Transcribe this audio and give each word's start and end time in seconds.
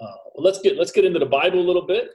Uh, 0.00 0.12
let's 0.36 0.60
get 0.60 0.76
let's 0.76 0.92
get 0.92 1.04
into 1.04 1.18
the 1.18 1.26
Bible 1.26 1.60
a 1.60 1.66
little 1.66 1.86
bit. 1.86 2.10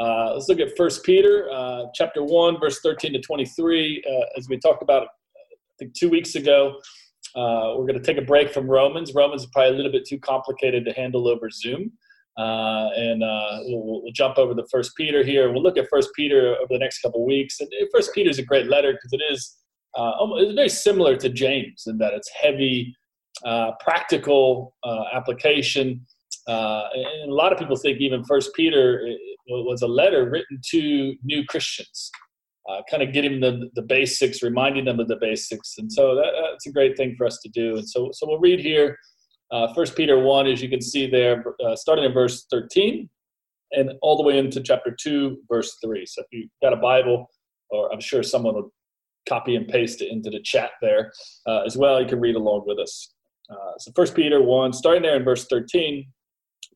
Uh, 0.00 0.32
let's 0.34 0.48
look 0.48 0.60
at 0.60 0.76
First 0.76 1.04
Peter, 1.04 1.48
uh, 1.52 1.84
chapter 1.94 2.22
one, 2.22 2.58
verse 2.58 2.80
thirteen 2.80 3.12
to 3.12 3.20
twenty-three. 3.20 4.02
Uh, 4.08 4.24
as 4.36 4.48
we 4.48 4.58
talked 4.58 4.82
about, 4.82 5.02
I 5.02 5.74
think 5.78 5.94
two 5.94 6.08
weeks 6.08 6.34
ago, 6.34 6.78
uh, 7.34 7.74
we're 7.76 7.86
going 7.86 7.98
to 7.98 8.02
take 8.02 8.18
a 8.18 8.22
break 8.22 8.52
from 8.52 8.68
Romans. 8.68 9.12
Romans 9.14 9.42
is 9.42 9.48
probably 9.52 9.74
a 9.74 9.76
little 9.76 9.92
bit 9.92 10.04
too 10.04 10.18
complicated 10.18 10.84
to 10.84 10.92
handle 10.92 11.28
over 11.28 11.50
Zoom, 11.50 11.92
uh, 12.38 12.88
and 12.96 13.20
we'll, 13.66 14.02
we'll, 14.02 14.12
jump 14.12 14.38
over 14.38 14.54
to 14.54 14.64
First 14.70 14.96
Peter 14.96 15.24
here. 15.24 15.52
We'll 15.52 15.62
look 15.62 15.78
at 15.78 15.88
First 15.90 16.10
Peter 16.14 16.56
over 16.56 16.68
the 16.70 16.78
next 16.78 17.00
couple 17.00 17.24
weeks. 17.26 17.60
And 17.60 17.68
First 17.92 18.14
Peter 18.14 18.30
is 18.30 18.38
a 18.38 18.44
great 18.44 18.66
letter 18.66 18.92
because 18.92 19.12
it 19.12 19.22
is 19.32 19.56
it's 19.96 20.54
very 20.54 20.68
similar 20.68 21.16
to 21.16 21.28
James 21.28 21.84
in 21.88 21.98
that 21.98 22.14
it's 22.14 22.30
heavy, 22.40 22.94
practical 23.80 24.74
application. 25.12 26.06
Uh, 26.48 26.88
and 26.94 27.30
a 27.30 27.34
lot 27.34 27.52
of 27.52 27.58
people 27.58 27.76
think 27.76 28.00
even 28.00 28.24
First 28.24 28.54
Peter 28.54 29.06
was 29.48 29.82
a 29.82 29.86
letter 29.86 30.30
written 30.30 30.60
to 30.70 31.14
new 31.22 31.44
Christians, 31.44 32.10
uh, 32.68 32.80
kind 32.90 33.02
of 33.02 33.12
getting 33.12 33.40
them 33.40 33.70
the, 33.74 33.82
basics, 33.82 34.42
reminding 34.42 34.86
them 34.86 34.98
of 34.98 35.08
the 35.08 35.16
basics. 35.20 35.74
And 35.78 35.92
so 35.92 36.14
that, 36.14 36.32
that's 36.50 36.66
a 36.66 36.72
great 36.72 36.96
thing 36.96 37.14
for 37.16 37.26
us 37.26 37.38
to 37.42 37.48
do. 37.50 37.76
And 37.76 37.88
so, 37.88 38.10
so 38.12 38.26
we'll 38.26 38.40
read 38.40 38.60
here 38.60 38.96
uh, 39.50 39.72
First 39.74 39.96
Peter 39.96 40.18
1, 40.18 40.46
as 40.46 40.62
you 40.62 40.68
can 40.68 40.82
see 40.82 41.08
there, 41.08 41.44
uh, 41.64 41.74
starting 41.76 42.04
in 42.04 42.12
verse 42.12 42.46
13 42.50 43.08
and 43.72 43.92
all 44.02 44.16
the 44.16 44.22
way 44.22 44.38
into 44.38 44.62
chapter 44.62 44.94
2, 44.98 45.38
verse 45.48 45.76
3. 45.84 46.04
So 46.06 46.22
if 46.22 46.26
you've 46.32 46.50
got 46.62 46.72
a 46.72 46.76
Bible, 46.76 47.30
or 47.70 47.92
I'm 47.92 48.00
sure 48.00 48.22
someone 48.22 48.54
will 48.54 48.72
copy 49.28 49.56
and 49.56 49.68
paste 49.68 50.00
it 50.00 50.10
into 50.10 50.30
the 50.30 50.40
chat 50.40 50.70
there 50.80 51.12
uh, 51.46 51.60
as 51.60 51.76
well, 51.76 52.00
you 52.00 52.06
can 52.06 52.20
read 52.20 52.36
along 52.36 52.64
with 52.66 52.78
us. 52.78 53.14
Uh, 53.50 53.72
so 53.78 53.92
First 53.94 54.14
Peter 54.14 54.42
1, 54.42 54.72
starting 54.72 55.02
there 55.02 55.16
in 55.16 55.24
verse 55.24 55.46
13, 55.46 56.06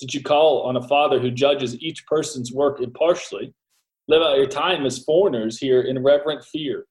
Since 0.00 0.14
you 0.14 0.22
call 0.22 0.62
on 0.62 0.78
a 0.78 0.88
Father 0.88 1.20
who 1.20 1.30
judges 1.30 1.78
each 1.82 2.06
person's 2.06 2.54
work 2.54 2.80
impartially, 2.80 3.52
live 4.08 4.22
out 4.22 4.38
your 4.38 4.46
time 4.46 4.86
as 4.86 5.04
foreigners 5.04 5.58
here 5.58 5.82
in 5.82 6.02
reverent 6.02 6.42
fear. 6.42 6.86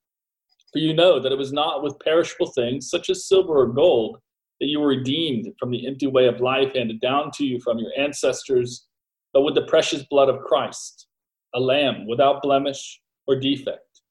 For 0.72 0.78
you 0.78 0.94
know 0.94 1.20
that 1.20 1.32
it 1.32 1.38
was 1.38 1.52
not 1.52 1.82
with 1.82 1.98
perishable 2.06 2.52
things, 2.52 2.88
such 2.88 3.10
as 3.10 3.28
silver 3.28 3.62
or 3.62 3.66
gold, 3.66 4.20
that 4.60 4.68
you 4.68 4.80
were 4.80 4.90
redeemed 4.90 5.48
from 5.60 5.72
the 5.72 5.88
empty 5.88 6.06
way 6.06 6.28
of 6.28 6.40
life 6.40 6.76
handed 6.76 7.02
down 7.02 7.32
to 7.32 7.46
you 7.46 7.60
from 7.62 7.80
your 7.80 7.90
ancestors, 7.98 8.86
but 9.34 9.42
with 9.42 9.56
the 9.56 9.66
precious 9.66 10.04
blood 10.04 10.30
of 10.30 10.42
Christ, 10.42 11.08
a 11.56 11.60
lamb 11.60 12.06
without 12.08 12.44
blemish 12.44 13.02
or 13.26 13.40
defect. 13.40 14.02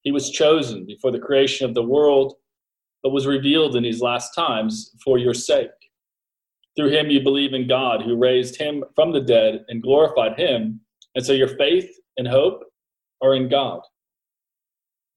He 0.00 0.12
was 0.12 0.30
chosen 0.30 0.86
before 0.86 1.10
the 1.10 1.18
creation 1.18 1.68
of 1.68 1.74
the 1.74 1.82
world, 1.82 2.36
but 3.02 3.10
was 3.10 3.26
revealed 3.26 3.76
in 3.76 3.82
these 3.82 4.00
last 4.00 4.34
times 4.34 4.92
for 5.04 5.18
your 5.18 5.34
sake. 5.34 5.68
Through 6.76 6.90
him 6.90 7.10
you 7.10 7.22
believe 7.22 7.54
in 7.54 7.68
God, 7.68 8.02
who 8.02 8.16
raised 8.16 8.56
him 8.56 8.84
from 8.94 9.12
the 9.12 9.20
dead 9.20 9.64
and 9.68 9.82
glorified 9.82 10.38
him. 10.38 10.80
And 11.14 11.24
so 11.24 11.32
your 11.32 11.56
faith 11.56 11.88
and 12.16 12.26
hope 12.26 12.64
are 13.22 13.34
in 13.34 13.48
God. 13.48 13.80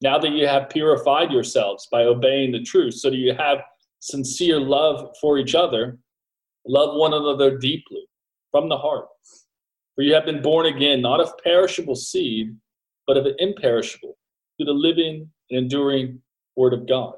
Now 0.02 0.19
that 0.19 0.31
you 0.31 0.47
have 0.47 0.69
purified 0.69 1.31
yourselves 1.31 1.88
by 1.91 2.03
obeying 2.03 2.52
the 2.52 2.61
truth, 2.61 2.94
so 2.95 3.09
that 3.09 3.16
you 3.17 3.33
have 3.33 3.59
sincere 3.99 4.59
love 4.59 5.15
for 5.20 5.39
each 5.39 5.55
other, 5.55 5.98
love 6.67 6.95
one 6.95 7.14
another 7.14 7.58
deeply 7.58 8.08
from 8.52 8.70
the 8.70 8.77
heart. 8.77 9.08
For 9.95 10.03
you 10.03 10.14
have 10.14 10.26
been 10.26 10.43
born 10.43 10.67
again, 10.67 11.02
not 11.02 11.20
of 11.20 11.36
perishable 11.43 11.95
seed, 11.95 12.55
but 13.08 13.17
of 13.17 13.26
an 13.26 13.36
imperishable, 13.39 14.15
through 14.58 14.67
the 14.67 14.73
living 14.73 15.27
and 15.49 15.58
enduring 15.58 16.21
Word 16.55 16.73
of 16.73 16.87
God. 16.87 17.15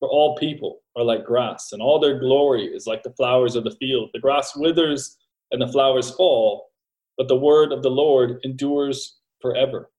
For 0.00 0.08
all 0.08 0.34
people 0.36 0.80
are 0.96 1.04
like 1.04 1.24
grass, 1.24 1.72
and 1.72 1.82
all 1.82 1.98
their 1.98 2.18
glory 2.18 2.66
is 2.66 2.86
like 2.86 3.02
the 3.02 3.14
flowers 3.14 3.56
of 3.56 3.64
the 3.64 3.76
field. 3.80 4.10
The 4.12 4.20
grass 4.20 4.54
withers 4.56 5.16
and 5.50 5.60
the 5.60 5.68
flowers 5.72 6.10
fall, 6.10 6.70
but 7.16 7.28
the 7.28 7.36
word 7.36 7.72
of 7.72 7.82
the 7.82 7.90
Lord 7.90 8.40
endures 8.44 9.18
forever. 9.40 9.90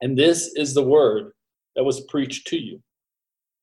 And 0.00 0.18
this 0.18 0.52
is 0.56 0.74
the 0.74 0.82
word 0.82 1.32
that 1.76 1.84
was 1.84 2.00
preached 2.02 2.46
to 2.48 2.58
you. 2.58 2.82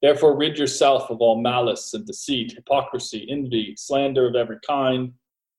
Therefore, 0.02 0.38
rid 0.38 0.57
yourself 0.57 1.09
of 1.09 1.19
all 1.19 1.41
malice 1.41 1.94
and 1.94 2.06
deceit, 2.06 2.53
hypocrisy, 2.53 3.28
envy, 3.30 3.75
slander 3.78 4.28
of 4.28 4.36
every 4.36 4.57
kind. 4.66 5.13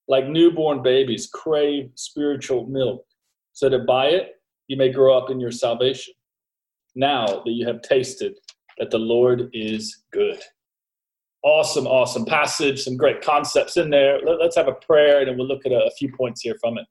Like 0.08 0.26
newborn 0.26 0.82
babies, 0.82 1.28
crave 1.32 1.90
spiritual 1.94 2.66
milk, 2.66 3.04
so 3.52 3.68
that 3.68 3.86
by 3.86 4.06
it 4.06 4.40
you 4.66 4.76
may 4.76 4.90
grow 4.90 5.16
up 5.16 5.30
in 5.30 5.38
your 5.38 5.52
salvation. 5.52 6.14
Now 6.96 7.26
that 7.26 7.52
you 7.52 7.66
have 7.66 7.82
tasted 7.82 8.38
that 8.78 8.90
the 8.90 8.98
Lord 8.98 9.50
is 9.52 10.04
good. 10.10 10.40
Awesome, 11.42 11.86
awesome 11.86 12.26
passage, 12.26 12.82
some 12.82 12.96
great 12.96 13.22
concepts 13.22 13.76
in 13.76 13.88
there. 13.88 14.20
Let, 14.20 14.40
us 14.40 14.56
have 14.56 14.68
a 14.68 14.74
prayer 14.74 15.26
and 15.26 15.38
we'll 15.38 15.48
look 15.48 15.64
at 15.64 15.72
a, 15.72 15.86
a 15.86 15.90
few 15.92 16.12
points 16.12 16.42
here 16.42 16.56
from 16.60 16.76
it. 16.76 16.86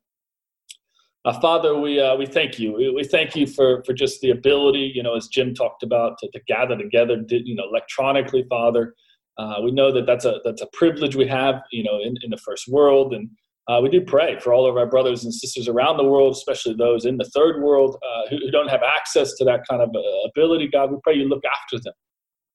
Uh, 1.26 1.40
Father, 1.40 1.78
we 1.78 2.00
uh, 2.00 2.16
we 2.16 2.26
thank 2.26 2.58
you. 2.58 2.74
We, 2.74 2.90
we, 2.90 3.04
thank 3.04 3.36
you 3.36 3.46
for 3.46 3.84
for 3.84 3.94
just 3.94 4.22
the 4.22 4.32
ability, 4.32 4.92
you 4.96 5.04
know, 5.04 5.16
as 5.16 5.28
Jim 5.28 5.54
talked 5.54 5.84
about, 5.84 6.18
to, 6.20 6.32
to 6.32 6.40
gather 6.48 6.78
together, 6.78 7.22
you 7.30 7.56
know, 7.56 7.66
electronically, 7.70 8.46
Father. 8.50 8.96
Uh, 9.38 9.62
we 9.64 9.72
know 9.72 9.92
that 9.92 10.06
that's 10.06 10.26
a 10.26 10.40
that's 10.44 10.62
a 10.62 10.68
privilege 10.74 11.16
we 11.16 11.28
have, 11.28 11.62
you 11.72 11.84
know, 11.84 12.00
in, 12.02 12.16
in 12.24 12.30
the 12.30 12.38
first 12.38 12.68
world, 12.70 13.14
and 13.14 13.30
uh, 13.70 13.80
we 13.82 13.90
do 13.90 14.02
pray 14.02 14.40
for 14.40 14.52
all 14.52 14.68
of 14.68 14.78
our 14.78 14.88
brothers 14.88 15.24
and 15.24 15.34
sisters 15.34 15.68
around 15.68 15.98
the 15.98 16.04
world, 16.04 16.34
especially 16.34 16.74
those 16.74 17.06
in 17.06 17.18
the 17.18 17.30
third 17.36 17.62
world 17.62 17.98
uh, 18.02 18.30
who, 18.30 18.38
who, 18.38 18.50
don't 18.50 18.68
have 18.68 18.82
access 18.82 19.36
to 19.36 19.46
that 19.46 19.62
kind 19.70 19.82
of 19.82 19.90
uh, 19.96 20.28
ability. 20.28 20.68
God, 20.68 20.90
we 20.90 20.98
pray 21.04 21.14
you 21.14 21.30
look 21.30 21.44
after 21.46 21.80
them, 21.80 21.94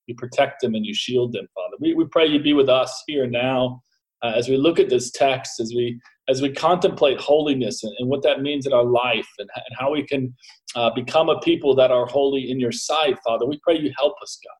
you 0.07 0.15
protect 0.17 0.61
them, 0.61 0.75
and 0.75 0.85
you 0.85 0.95
shield 0.95 1.33
them, 1.33 1.47
Father. 1.55 1.77
We, 1.81 1.95
we 1.95 2.07
pray 2.07 2.27
you 2.27 2.41
be 2.41 2.53
with 2.53 2.69
us 2.69 3.03
here 3.07 3.27
now 3.27 3.83
uh, 4.23 4.33
as 4.37 4.49
we 4.49 4.57
look 4.57 4.79
at 4.79 4.89
this 4.89 5.11
text, 5.11 5.61
as 5.61 5.73
we 5.75 6.01
as 6.29 6.41
we 6.41 6.51
contemplate 6.51 7.21
holiness 7.21 7.85
and, 7.85 7.95
and 7.99 8.09
what 8.09 8.23
that 8.23 8.41
means 8.41 8.67
in 8.67 8.73
our 8.73 8.85
life, 8.85 9.29
and, 9.39 9.49
and 9.55 9.77
how 9.79 9.93
we 9.93 10.07
can 10.07 10.35
uh, 10.75 10.91
become 10.95 11.29
a 11.29 11.39
people 11.41 11.75
that 11.77 11.91
are 11.91 12.07
holy 12.07 12.51
in 12.51 12.59
your 12.59 12.73
sight, 12.73 13.19
Father. 13.25 13.47
We 13.47 13.61
pray 13.63 13.79
you 13.79 13.93
help 13.99 14.15
us, 14.23 14.39
God. 14.43 14.57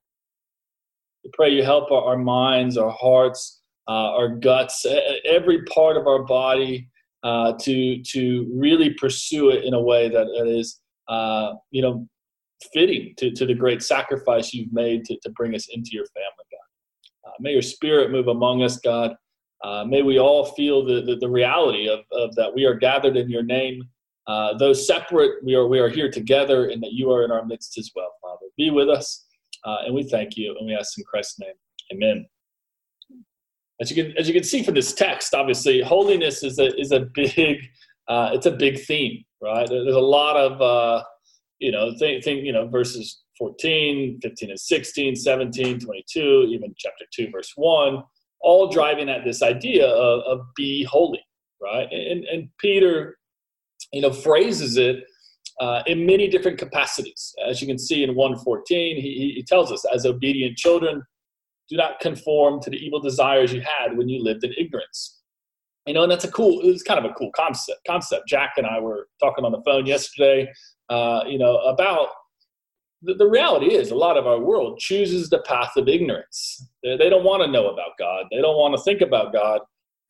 We 1.25 1.31
pray 1.33 1.51
you 1.51 1.63
help 1.63 1.91
our, 1.91 2.03
our 2.05 2.19
minds, 2.19 2.77
our 2.77 2.91
hearts 2.91 3.63
uh, 3.89 4.13
our 4.17 4.29
guts, 4.29 4.87
every 5.25 5.63
part 5.65 5.97
of 5.97 6.07
our 6.07 6.23
body 6.23 6.89
uh, 7.23 7.53
to 7.61 8.03
to 8.03 8.51
really 8.55 8.91
pursue 8.95 9.51
it 9.51 9.65
in 9.65 9.75
a 9.75 9.81
way 9.81 10.09
that, 10.09 10.27
that 10.37 10.47
is 10.47 10.81
uh, 11.09 11.53
you 11.71 11.83
know 11.83 12.07
fitting 12.73 13.15
to, 13.19 13.31
to 13.33 13.47
the 13.47 13.55
great 13.55 13.83
sacrifice 13.83 14.53
you've 14.53 14.73
made 14.73 15.05
to, 15.07 15.19
to 15.23 15.31
bring 15.31 15.55
us 15.55 15.69
into 15.73 15.91
your 15.93 16.07
family, 16.07 16.47
God. 16.51 17.29
Uh, 17.29 17.33
may 17.41 17.53
your 17.53 17.63
spirit 17.63 18.11
move 18.11 18.29
among 18.29 18.63
us, 18.63 18.79
God. 18.79 19.15
Uh, 19.63 19.85
may 19.85 20.03
we 20.03 20.19
all 20.19 20.45
feel 20.45 20.85
the, 20.85 21.03
the, 21.03 21.17
the, 21.17 21.29
reality 21.29 21.89
of, 21.89 22.01
of 22.13 22.35
that 22.35 22.55
we 22.55 22.65
are 22.67 22.75
gathered 22.75 23.17
in 23.17 23.31
your 23.31 23.43
name. 23.43 23.83
Uh, 24.27 24.57
though 24.59 24.73
separate, 24.73 25.43
we 25.43 25.55
are, 25.55 25.67
we 25.67 25.79
are 25.79 25.89
here 25.89 26.11
together 26.11 26.69
and 26.69 26.83
that 26.83 26.93
you 26.93 27.11
are 27.11 27.25
in 27.25 27.31
our 27.31 27.45
midst 27.45 27.79
as 27.79 27.91
well, 27.95 28.13
Father. 28.23 28.47
Be 28.57 28.71
with 28.71 28.89
us, 28.89 29.25
and 29.65 29.95
we 29.95 30.03
thank 30.03 30.37
you, 30.37 30.55
and 30.59 30.67
we 30.67 30.75
ask 30.75 30.99
in 30.99 31.05
Christ's 31.05 31.41
name. 31.41 31.55
Amen 31.93 32.27
as 33.81 33.91
you 33.91 34.03
can 34.03 34.17
as 34.17 34.29
you 34.29 34.35
can 34.35 34.45
see 34.45 34.63
from 34.63 34.75
this 34.75 34.93
text, 34.93 35.35
obviously 35.35 35.81
holiness 35.81 36.43
is 36.43 36.59
a 36.59 36.75
is 36.81 36.93
a 36.93 37.01
big 37.15 37.59
uh, 38.09 38.31
it's 38.33 38.47
a 38.47 38.51
big 38.51 38.81
theme, 38.81 39.25
right? 39.43 39.69
There's 39.69 39.95
a 39.95 40.01
lot 40.01 40.37
of 40.37 40.61
uh, 40.61 41.03
you 41.65 41.73
know 41.73 41.93
think 41.99 42.23
think 42.25 42.45
you 42.45 42.53
know 42.53 42.69
verses 42.69 43.23
14, 43.39 44.21
15 44.23 44.51
and 44.51 44.61
16, 44.61 45.17
17, 45.17 45.81
22, 45.81 46.47
even 46.51 46.73
chapter 46.79 47.05
2 47.13 47.31
verse 47.33 47.53
1, 47.57 48.03
all 48.41 48.69
driving 48.69 49.09
at 49.09 49.25
this 49.25 49.43
idea 49.43 49.89
of, 49.89 50.21
of 50.21 50.47
be 50.55 50.85
holy, 50.85 51.25
right? 51.61 51.89
And 51.91 52.25
and 52.25 52.49
Peter 52.59 53.19
you 53.93 54.03
know 54.03 54.13
phrases 54.13 54.77
it 54.77 55.05
uh, 55.61 55.83
in 55.87 56.07
many 56.07 56.29
different 56.29 56.59
capacities. 56.59 57.35
As 57.49 57.61
you 57.61 57.67
can 57.67 57.79
see 57.79 58.03
in 58.03 58.15
114, 58.15 58.97
he, 58.97 59.33
he 59.37 59.43
tells 59.43 59.71
us, 59.71 59.85
as 59.93 60.05
obedient 60.05 60.57
children, 60.57 61.03
do 61.69 61.77
not 61.77 62.01
conform 62.01 62.61
to 62.61 62.71
the 62.71 62.77
evil 62.77 63.01
desires 63.01 63.53
you 63.53 63.61
had 63.61 63.97
when 63.97 64.09
you 64.09 64.23
lived 64.23 64.45
in 64.45 64.53
ignorance. 64.59 65.21
You 65.87 65.95
know, 65.95 66.03
and 66.03 66.11
that's 66.11 66.25
a 66.25 66.31
cool, 66.31 66.61
it's 66.63 66.83
kind 66.83 67.03
of 67.05 67.11
a 67.11 67.15
cool 67.15 67.31
concept. 67.37 67.81
Concept. 67.87 68.27
Jack 68.27 68.55
and 68.57 68.67
I 68.67 68.81
were 68.81 69.09
talking 69.21 69.45
on 69.45 69.53
the 69.53 69.63
phone 69.65 69.87
yesterday, 69.87 70.51
uh, 70.89 71.23
you 71.27 71.39
know, 71.39 71.57
about 71.59 72.09
the, 73.03 73.15
the, 73.15 73.29
reality 73.29 73.75
is 73.75 73.91
a 73.91 73.95
lot 73.95 74.17
of 74.17 74.27
our 74.27 74.39
world 74.39 74.79
chooses 74.79 75.29
the 75.29 75.41
path 75.41 75.73
of 75.77 75.89
ignorance. 75.89 76.67
They, 76.83 76.97
they 76.97 77.11
don't 77.11 77.25
want 77.25 77.43
to 77.43 77.51
know 77.51 77.69
about 77.69 77.99
God. 77.99 78.27
They 78.31 78.41
don't 78.41 78.57
want 78.57 78.75
to 78.77 78.83
think 78.83 79.01
about 79.01 79.33
God 79.33 79.61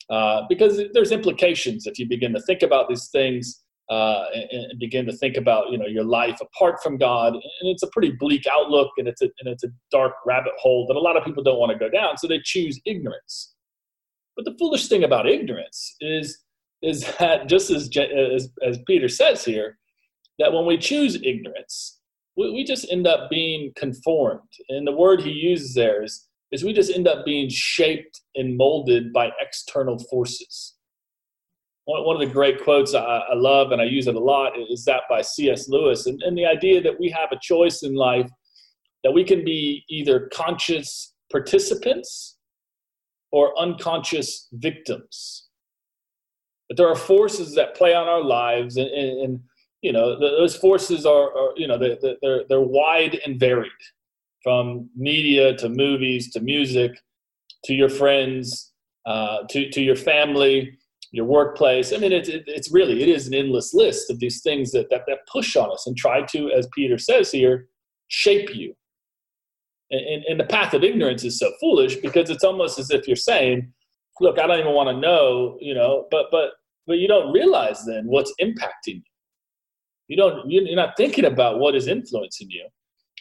uh, 0.09 0.43
because 0.47 0.81
there's 0.93 1.11
implications 1.11 1.87
if 1.87 1.99
you 1.99 2.07
begin 2.07 2.33
to 2.33 2.41
think 2.41 2.61
about 2.61 2.87
these 2.87 3.07
things 3.07 3.63
uh, 3.89 4.25
and, 4.33 4.71
and, 4.71 4.79
begin 4.79 5.05
to 5.05 5.13
think 5.13 5.37
about 5.37 5.69
you 5.71 5.77
know 5.77 5.85
your 5.85 6.03
life 6.03 6.39
apart 6.41 6.81
from 6.81 6.97
God. 6.97 7.33
And 7.33 7.69
it's 7.69 7.83
a 7.83 7.87
pretty 7.87 8.11
bleak 8.11 8.47
outlook, 8.47 8.89
and 8.97 9.07
it's 9.07 9.21
a, 9.21 9.25
and 9.25 9.47
it's 9.47 9.63
a 9.63 9.69
dark 9.91 10.13
rabbit 10.25 10.53
hole 10.57 10.87
that 10.87 10.95
a 10.95 10.99
lot 10.99 11.17
of 11.17 11.23
people 11.23 11.43
don't 11.43 11.59
want 11.59 11.71
to 11.71 11.77
go 11.77 11.89
down. 11.89 12.17
So 12.17 12.27
they 12.27 12.39
choose 12.43 12.79
ignorance. 12.85 13.53
But 14.35 14.45
the 14.45 14.55
foolish 14.57 14.87
thing 14.87 15.03
about 15.03 15.27
ignorance 15.27 15.95
is 16.01 16.39
is 16.81 17.05
that 17.19 17.47
just 17.47 17.69
as 17.69 17.89
as, 17.97 18.49
as 18.63 18.79
Peter 18.87 19.07
says 19.07 19.45
here, 19.45 19.77
that 20.39 20.53
when 20.53 20.65
we 20.65 20.77
choose 20.77 21.15
ignorance, 21.23 21.99
we, 22.35 22.51
we 22.51 22.63
just 22.63 22.91
end 22.91 23.07
up 23.07 23.29
being 23.29 23.71
conformed. 23.75 24.41
And 24.69 24.85
the 24.85 24.91
word 24.91 25.21
he 25.21 25.31
uses 25.31 25.73
there 25.73 26.03
is 26.03 26.27
is 26.51 26.63
we 26.63 26.73
just 26.73 26.91
end 26.91 27.07
up 27.07 27.25
being 27.25 27.49
shaped 27.49 28.21
and 28.35 28.55
molded 28.55 29.11
by 29.11 29.31
external 29.41 29.97
forces 29.99 30.75
one, 31.85 32.15
of 32.15 32.27
the 32.27 32.33
great 32.33 32.63
quotes 32.63 32.93
I, 32.95 32.99
I, 33.01 33.35
love 33.35 33.71
and 33.71 33.81
I 33.81 33.85
use 33.85 34.07
it 34.07 34.15
a 34.15 34.19
lot 34.19 34.53
is 34.69 34.85
that 34.85 35.03
by 35.09 35.21
C.S. 35.21 35.69
Lewis, 35.69 36.07
and, 36.07 36.21
and 36.23 36.37
the 36.37 36.45
idea 36.45 36.81
that 36.81 36.99
we 36.99 37.09
have 37.09 37.31
a 37.31 37.39
choice 37.41 37.83
in 37.83 37.93
life 37.93 38.29
that 39.03 39.11
we 39.11 39.23
can 39.23 39.45
be 39.45 39.83
either 39.87 40.29
conscious 40.33 41.13
participants 41.31 42.37
or 43.31 43.57
unconscious 43.59 44.47
victims. 44.53 45.47
But 46.67 46.77
there 46.77 46.87
are 46.87 46.95
forces 46.95 47.53
that 47.53 47.75
play 47.75 47.93
on 47.93 48.07
our 48.07 48.23
lives, 48.23 48.77
and, 48.77 48.87
and, 48.87 49.19
and 49.21 49.39
you 49.85 49.93
know 49.93 50.19
those 50.19 50.55
forces 50.55 51.05
are, 51.05 51.27
are 51.39 51.51
you 51.55 51.67
know 51.67 51.77
they're, 51.77 51.97
they're, 52.21 52.41
they're 52.49 52.69
wide 52.79 53.19
and 53.25 53.39
varied, 53.39 53.83
from 54.43 54.89
media 54.95 55.55
to 55.57 55.69
movies 55.69 56.31
to 56.33 56.39
music 56.39 56.91
to 57.65 57.73
your 57.73 57.89
friends 57.89 58.73
uh, 59.05 59.39
to 59.51 59.69
to 59.69 59.81
your 59.81 59.95
family 59.95 60.77
your 61.11 61.25
workplace. 61.25 61.93
I 61.93 61.97
mean, 61.97 62.11
it's 62.11 62.29
it's 62.29 62.71
really 62.71 63.01
it 63.01 63.09
is 63.09 63.27
an 63.27 63.33
endless 63.33 63.73
list 63.73 64.09
of 64.09 64.19
these 64.19 64.41
things 64.41 64.71
that, 64.71 64.89
that 64.89 65.03
that 65.07 65.19
push 65.31 65.55
on 65.55 65.71
us 65.71 65.87
and 65.87 65.95
try 65.95 66.23
to, 66.33 66.51
as 66.51 66.67
Peter 66.73 66.97
says 66.97 67.31
here, 67.31 67.67
shape 68.07 68.53
you. 68.53 68.75
And, 69.91 70.23
and 70.29 70.39
the 70.39 70.45
path 70.45 70.73
of 70.73 70.83
ignorance 70.83 71.23
is 71.23 71.39
so 71.39 71.51
foolish 71.61 71.95
because 71.97 72.29
it's 72.29 72.43
almost 72.43 72.79
as 72.79 72.89
if 72.89 73.07
you're 73.07 73.15
saying, 73.15 73.71
"Look, 74.19 74.39
I 74.39 74.47
don't 74.47 74.59
even 74.59 74.73
want 74.73 74.89
to 74.89 74.99
know," 74.99 75.57
you 75.61 75.73
know, 75.73 76.07
but 76.11 76.25
but 76.31 76.49
but 76.87 76.97
you 76.97 77.07
don't 77.07 77.31
realize 77.31 77.85
then 77.85 78.05
what's 78.07 78.33
impacting 78.41 79.01
you. 79.05 79.14
You 80.07 80.17
don't 80.17 80.49
you're 80.49 80.75
not 80.75 80.95
thinking 80.97 81.25
about 81.25 81.59
what 81.59 81.75
is 81.75 81.87
influencing 81.87 82.49
you. 82.49 82.67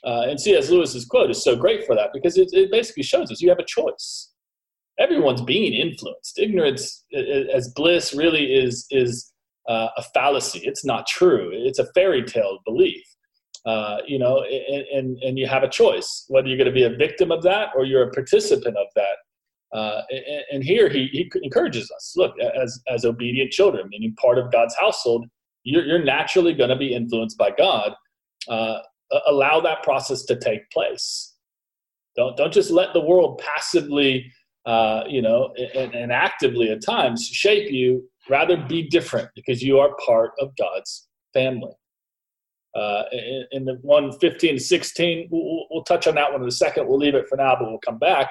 Uh, 0.05 0.27
and 0.29 0.39
C.S. 0.39 0.69
Lewis's 0.69 1.07
quote 1.07 1.31
is 1.31 1.43
so 1.43 1.57
great 1.57 1.87
for 1.87 1.95
that 1.95 2.11
because 2.13 2.37
it, 2.37 2.51
it 2.53 2.71
basically 2.71 3.03
shows 3.03 3.31
us 3.31 3.41
you 3.41 3.49
have 3.49 3.59
a 3.59 3.65
choice 3.65 4.35
everyone's 4.99 5.43
being 5.43 5.73
influenced. 5.73 6.39
Ignorance 6.39 7.05
as 7.53 7.69
bliss 7.75 8.15
really 8.15 8.55
is 8.55 8.87
is 8.91 9.33
uh, 9.69 9.89
a 9.97 10.03
fallacy. 10.15 10.61
It's 10.65 10.85
not 10.85 11.07
true. 11.07 11.51
It's 11.53 11.79
a 11.79 11.87
fairy 11.95 12.23
tale 12.23 12.59
belief. 12.65 13.03
Uh, 13.67 13.99
you 14.07 14.19
know, 14.19 14.43
and, 14.43 14.85
and, 14.93 15.23
and 15.23 15.39
you 15.39 15.47
have 15.47 15.63
a 15.63 15.69
choice 15.69 16.27
whether 16.29 16.47
you're 16.49 16.59
going 16.59 16.67
to 16.67 16.73
be 16.73 16.85
a 16.85 16.97
victim 16.97 17.33
of 17.33 17.43
that 17.43 17.71
or 17.75 17.87
you're 17.87 18.03
a 18.03 18.11
participant 18.11 18.77
of 18.77 18.87
that. 18.95 19.17
Uh, 19.73 20.03
and, 20.53 20.63
here 20.63 20.89
he, 20.89 21.07
he 21.07 21.29
encourages 21.43 21.91
us 21.97 22.13
look, 22.15 22.35
as, 22.41 22.81
as 22.89 23.07
obedient 23.07 23.51
children, 23.51 23.89
meaning 23.89 24.15
part 24.21 24.39
of 24.39 24.53
God's 24.53 24.77
household, 24.79 25.27
you're, 25.65 25.85
you're 25.85 26.05
naturally 26.05 26.55
going 26.55 26.71
to 26.71 26.77
be 26.77 26.95
influenced 26.95 27.37
by 27.37 27.51
God. 27.51 27.95
Uh, 28.49 28.79
allow 29.27 29.61
that 29.61 29.83
process 29.83 30.23
to 30.25 30.37
take 30.37 30.71
place. 30.71 31.35
Don't, 32.17 32.37
don't 32.37 32.53
just 32.53 32.71
let 32.71 32.93
the 32.93 33.01
world 33.01 33.43
passively 33.45 34.31
uh, 34.67 35.05
you 35.09 35.21
know, 35.21 35.53
and, 35.75 35.95
and 35.95 36.13
actively 36.13 36.71
at 36.71 36.83
times 36.83 37.27
shape 37.27 37.71
you. 37.71 38.09
Rather 38.31 38.57
be 38.57 38.89
different 38.89 39.29
because 39.35 39.63
you 39.63 39.79
are 39.79 39.95
part 39.97 40.33
of 40.39 40.57
God's 40.57 41.07
family. 41.35 41.73
Uh, 42.75 43.03
in, 43.13 43.45
in, 43.53 43.65
the 43.67 43.75
one 43.83 44.11
15 44.19 44.59
16, 44.59 45.29
we'll, 45.31 45.67
we'll, 45.71 45.85
touch 45.85 46.07
on 46.07 46.15
that 46.15 46.33
one 46.33 46.41
in 46.41 46.49
a 46.49 46.51
second. 46.51 46.89
We'll 46.89 46.99
leave 46.99 47.15
it 47.15 47.29
for 47.29 47.37
now, 47.37 47.55
but 47.55 47.69
we'll 47.69 47.79
come 47.79 47.99
back. 47.99 48.31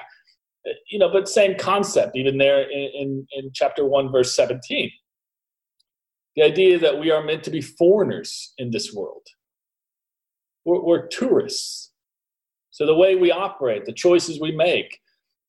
Uh, 0.68 0.72
you 0.90 0.98
know, 0.98 1.10
but 1.10 1.28
same 1.28 1.56
concept, 1.56 2.16
even 2.16 2.36
there 2.36 2.68
in, 2.68 2.90
in, 2.94 3.26
in 3.36 3.50
chapter 3.54 3.86
1, 3.86 4.10
verse 4.10 4.34
17. 4.34 4.90
The 6.36 6.42
idea 6.42 6.78
that 6.78 6.98
we 6.98 7.10
are 7.10 7.22
meant 7.22 7.44
to 7.44 7.50
be 7.50 7.60
foreigners 7.60 8.52
in 8.58 8.70
this 8.70 8.92
world. 8.92 9.26
We're, 10.64 10.82
we're 10.82 11.06
tourists. 11.06 11.92
So 12.70 12.86
the 12.86 12.94
way 12.94 13.14
we 13.14 13.30
operate, 13.30 13.84
the 13.84 13.92
choices 13.92 14.40
we 14.40 14.50
make, 14.50 14.98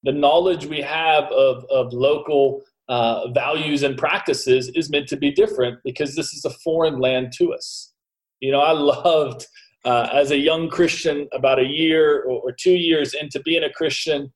the 0.03 0.11
knowledge 0.11 0.65
we 0.67 0.81
have 0.81 1.25
of, 1.31 1.65
of 1.71 1.91
local 1.91 2.61
uh, 2.87 3.31
values 3.31 3.81
and 3.81 3.97
practices 3.97 4.69
is 4.75 4.91
meant 4.91 5.07
to 5.07 5.17
be 5.17 5.31
different 5.31 5.79
because 5.83 6.15
this 6.15 6.33
is 6.33 6.45
a 6.45 6.51
foreign 6.51 6.99
land 6.99 7.33
to 7.37 7.51
us. 7.51 7.93
You 8.41 8.51
know, 8.51 8.61
I 8.61 8.73
loved 8.73 9.47
uh, 9.85 10.09
as 10.11 10.31
a 10.31 10.37
young 10.37 10.67
Christian, 10.67 11.27
about 11.31 11.59
a 11.59 11.65
year 11.65 12.23
or, 12.23 12.41
or, 12.41 12.51
two 12.51 12.73
years 12.73 13.13
into 13.13 13.39
being 13.41 13.63
a 13.63 13.69
Christian, 13.69 14.33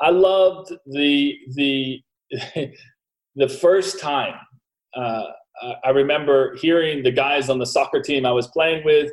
I 0.00 0.10
loved 0.10 0.72
the 0.86 1.36
the 1.54 2.02
the 3.36 3.48
first 3.48 4.00
time. 4.00 4.34
Uh, 4.96 5.24
I 5.84 5.90
remember 5.90 6.56
hearing 6.56 7.02
the 7.02 7.12
guys 7.12 7.48
on 7.48 7.58
the 7.58 7.66
soccer 7.66 8.00
team 8.00 8.26
I 8.26 8.32
was 8.32 8.48
playing 8.48 8.84
with 8.84 9.12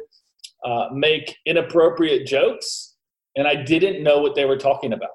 uh, 0.65 0.87
make 0.93 1.35
inappropriate 1.45 2.27
jokes, 2.27 2.95
and 3.35 3.47
I 3.47 3.55
didn't 3.55 4.03
know 4.03 4.19
what 4.19 4.35
they 4.35 4.45
were 4.45 4.57
talking 4.57 4.93
about 4.93 5.11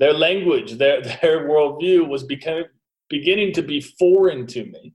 their 0.00 0.14
language, 0.14 0.72
their, 0.78 1.02
their 1.22 1.48
worldview 1.48 2.08
was 2.08 2.24
becoming, 2.24 2.64
beginning 3.08 3.52
to 3.52 3.62
be 3.62 3.80
foreign 3.80 4.46
to 4.48 4.64
me 4.64 4.94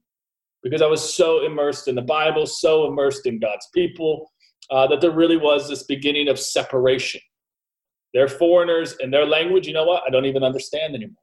because 0.61 0.81
I 0.81 0.87
was 0.87 1.15
so 1.15 1.45
immersed 1.45 1.87
in 1.87 1.95
the 1.95 2.01
Bible, 2.01 2.47
so 2.47 2.87
immersed 2.87 3.27
in 3.27 3.39
God's 3.39 3.67
people, 3.73 4.31
uh, 4.71 4.87
that 4.87 4.99
there 4.99 5.11
really 5.11 5.37
was 5.37 5.69
this 5.69 5.83
beginning 5.83 6.27
of 6.27 6.39
separation. 6.39 7.21
They're 8.15 8.27
foreigners 8.27 8.95
and 8.99 9.13
their 9.13 9.27
language, 9.27 9.67
you 9.67 9.73
know 9.73 9.85
what? 9.85 10.03
I 10.07 10.09
don't 10.09 10.25
even 10.25 10.43
understand 10.43 10.95
anymore. 10.95 11.21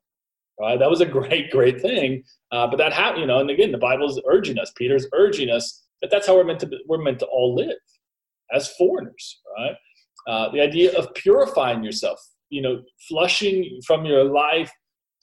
Right? 0.63 0.79
That 0.79 0.89
was 0.89 1.01
a 1.01 1.07
great, 1.07 1.51
great 1.51 1.83
thing. 1.83 2.23
Uh, 2.51 2.67
but 2.69 2.77
that 2.77 2.93
happened, 2.93 3.21
you 3.21 3.27
know, 3.27 3.41
and 3.41 3.51
again, 3.51 3.73
the 3.73 3.79
Bible 3.79 4.09
is 4.09 4.21
urging 4.27 4.59
us, 4.59 4.73
Peter's 4.77 5.07
urging 5.13 5.51
us 5.51 5.83
that 6.01 6.11
that's 6.11 6.27
how 6.27 6.37
we're 6.37 6.45
meant 6.45 6.61
to, 6.61 6.67
be, 6.67 6.83
we're 6.89 7.03
meant 7.03 7.19
to 7.19 7.27
all 7.27 7.55
live 7.55 7.77
as 8.55 8.69
foreigners, 8.77 9.41
right? 9.59 9.75
Uh, 10.27 10.51
the 10.53 10.61
idea 10.61 10.97
of 10.97 11.13
purifying 11.15 11.83
yourself 11.83 12.19
you 12.53 12.61
know, 12.61 12.83
flushing 13.09 13.81
from 13.85 14.05
your 14.05 14.25
life 14.25 14.71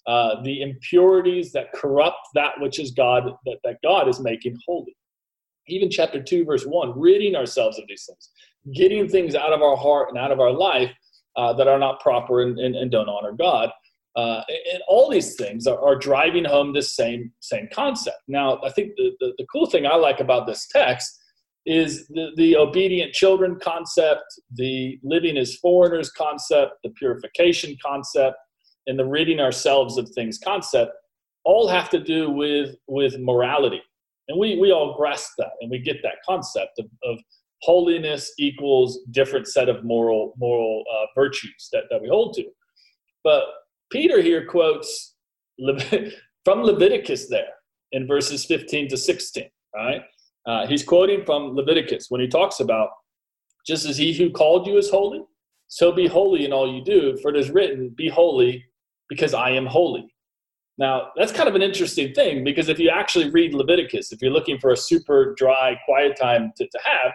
uh, 0.07 0.41
the 0.41 0.63
impurities 0.63 1.51
that 1.51 1.71
corrupt 1.73 2.17
that 2.33 2.59
which 2.59 2.79
is 2.79 2.91
God, 2.91 3.31
that, 3.45 3.57
that 3.63 3.77
God 3.83 4.09
is 4.09 4.19
making 4.19 4.57
holy. 4.67 4.97
Even 5.67 5.91
chapter 5.91 6.21
2, 6.21 6.43
verse 6.43 6.65
1, 6.65 6.99
ridding 6.99 7.35
ourselves 7.35 7.77
of 7.77 7.85
these 7.87 8.05
things, 8.07 8.31
getting 8.75 9.07
things 9.07 9.35
out 9.35 9.53
of 9.53 9.61
our 9.61 9.77
heart 9.77 10.09
and 10.09 10.17
out 10.17 10.31
of 10.31 10.39
our 10.39 10.51
life 10.51 10.91
uh, 11.35 11.53
that 11.53 11.67
are 11.67 11.77
not 11.77 11.99
proper 11.99 12.41
and, 12.41 12.57
and, 12.57 12.75
and 12.75 12.89
don't 12.89 13.07
honor 13.07 13.33
God. 13.33 13.69
Uh, 14.19 14.43
and 14.73 14.81
all 14.87 15.09
these 15.09 15.35
things 15.35 15.67
are, 15.67 15.79
are, 15.87 15.95
driving 15.95 16.43
home 16.43 16.73
this 16.73 16.95
same 16.95 17.31
same 17.39 17.67
concept. 17.71 18.17
Now, 18.27 18.59
I 18.63 18.69
think 18.71 18.87
the, 18.97 19.11
the, 19.21 19.29
the 19.37 19.45
cool 19.51 19.67
thing 19.67 19.85
I 19.85 19.95
like 19.95 20.19
about 20.19 20.47
this 20.47 20.67
text 20.67 21.09
is 21.65 22.07
the, 22.07 22.31
the 22.35 22.57
obedient 22.57 23.13
children 23.13 23.57
concept, 23.61 24.23
the 24.55 24.99
living 25.03 25.37
as 25.37 25.55
foreigners 25.57 26.09
concept, 26.11 26.71
the 26.83 26.89
purification 27.01 27.77
concept, 27.85 28.35
and 28.87 28.97
the 28.97 29.05
ridding 29.05 29.39
ourselves 29.39 29.97
of 29.97 30.09
things 30.09 30.39
concept 30.43 30.91
all 31.45 31.67
have 31.67 31.89
to 31.91 31.99
do 31.99 32.29
with, 32.29 32.75
with 32.87 33.17
morality. 33.19 33.81
And 34.27 34.39
we, 34.39 34.57
we 34.57 34.71
all 34.71 34.97
grasp 34.97 35.31
that 35.37 35.51
and 35.61 35.71
we 35.71 35.79
get 35.79 35.97
that 36.03 36.17
concept 36.27 36.79
of, 36.79 36.85
of 37.03 37.19
holiness 37.61 38.33
equals 38.37 38.99
different 39.11 39.47
set 39.47 39.69
of 39.69 39.83
moral, 39.83 40.33
moral 40.37 40.83
uh, 40.93 41.05
virtues 41.15 41.69
that, 41.71 41.83
that 41.89 42.01
we 42.01 42.07
hold 42.09 42.33
to. 42.35 42.45
But 43.23 43.43
Peter 43.91 44.21
here 44.21 44.45
quotes 44.45 45.15
from 46.45 46.63
Leviticus 46.63 47.27
there 47.27 47.49
in 47.91 48.07
verses 48.07 48.45
15 48.45 48.89
to 48.89 48.97
16, 48.97 49.45
right? 49.75 50.01
Uh, 50.45 50.67
he's 50.67 50.83
quoting 50.83 51.25
from 51.25 51.55
Leviticus 51.55 52.07
when 52.09 52.21
he 52.21 52.27
talks 52.27 52.59
about, 52.59 52.89
just 53.67 53.85
as 53.85 53.97
he 53.97 54.13
who 54.13 54.29
called 54.29 54.67
you 54.67 54.77
is 54.77 54.89
holy, 54.89 55.21
so 55.67 55.91
be 55.91 56.07
holy 56.07 56.45
in 56.45 56.53
all 56.53 56.71
you 56.71 56.83
do, 56.83 57.17
for 57.21 57.29
it 57.29 57.37
is 57.37 57.51
written, 57.51 57.89
Be 57.89 58.09
holy 58.09 58.65
because 59.07 59.33
I 59.33 59.51
am 59.51 59.65
holy. 59.65 60.11
Now, 60.79 61.09
that's 61.15 61.31
kind 61.31 61.49
of 61.49 61.55
an 61.55 61.61
interesting 61.61 62.13
thing 62.13 62.43
because 62.43 62.69
if 62.69 62.79
you 62.79 62.89
actually 62.89 63.29
read 63.29 63.53
Leviticus, 63.53 64.11
if 64.11 64.21
you're 64.21 64.31
looking 64.31 64.59
for 64.59 64.71
a 64.71 64.77
super 64.77 65.35
dry, 65.35 65.77
quiet 65.85 66.17
time 66.19 66.53
to, 66.55 66.65
to 66.65 66.79
have, 66.83 67.11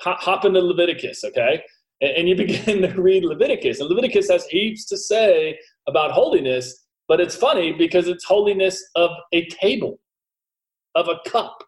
hop, 0.00 0.20
hop 0.20 0.44
into 0.44 0.60
Leviticus, 0.60 1.24
okay? 1.24 1.62
And, 2.00 2.10
and 2.12 2.28
you 2.28 2.36
begin 2.46 2.82
to 2.82 3.02
read 3.02 3.24
Leviticus. 3.24 3.80
And 3.80 3.90
Leviticus 3.90 4.30
has 4.30 4.46
heaps 4.46 4.84
to 4.86 4.96
say 4.96 5.58
about 5.88 6.12
holiness, 6.12 6.86
but 7.08 7.20
it's 7.20 7.36
funny 7.36 7.72
because 7.72 8.08
it's 8.08 8.24
holiness 8.24 8.82
of 8.96 9.10
a 9.32 9.46
table, 9.48 9.98
of 10.94 11.08
a 11.08 11.28
cup, 11.28 11.64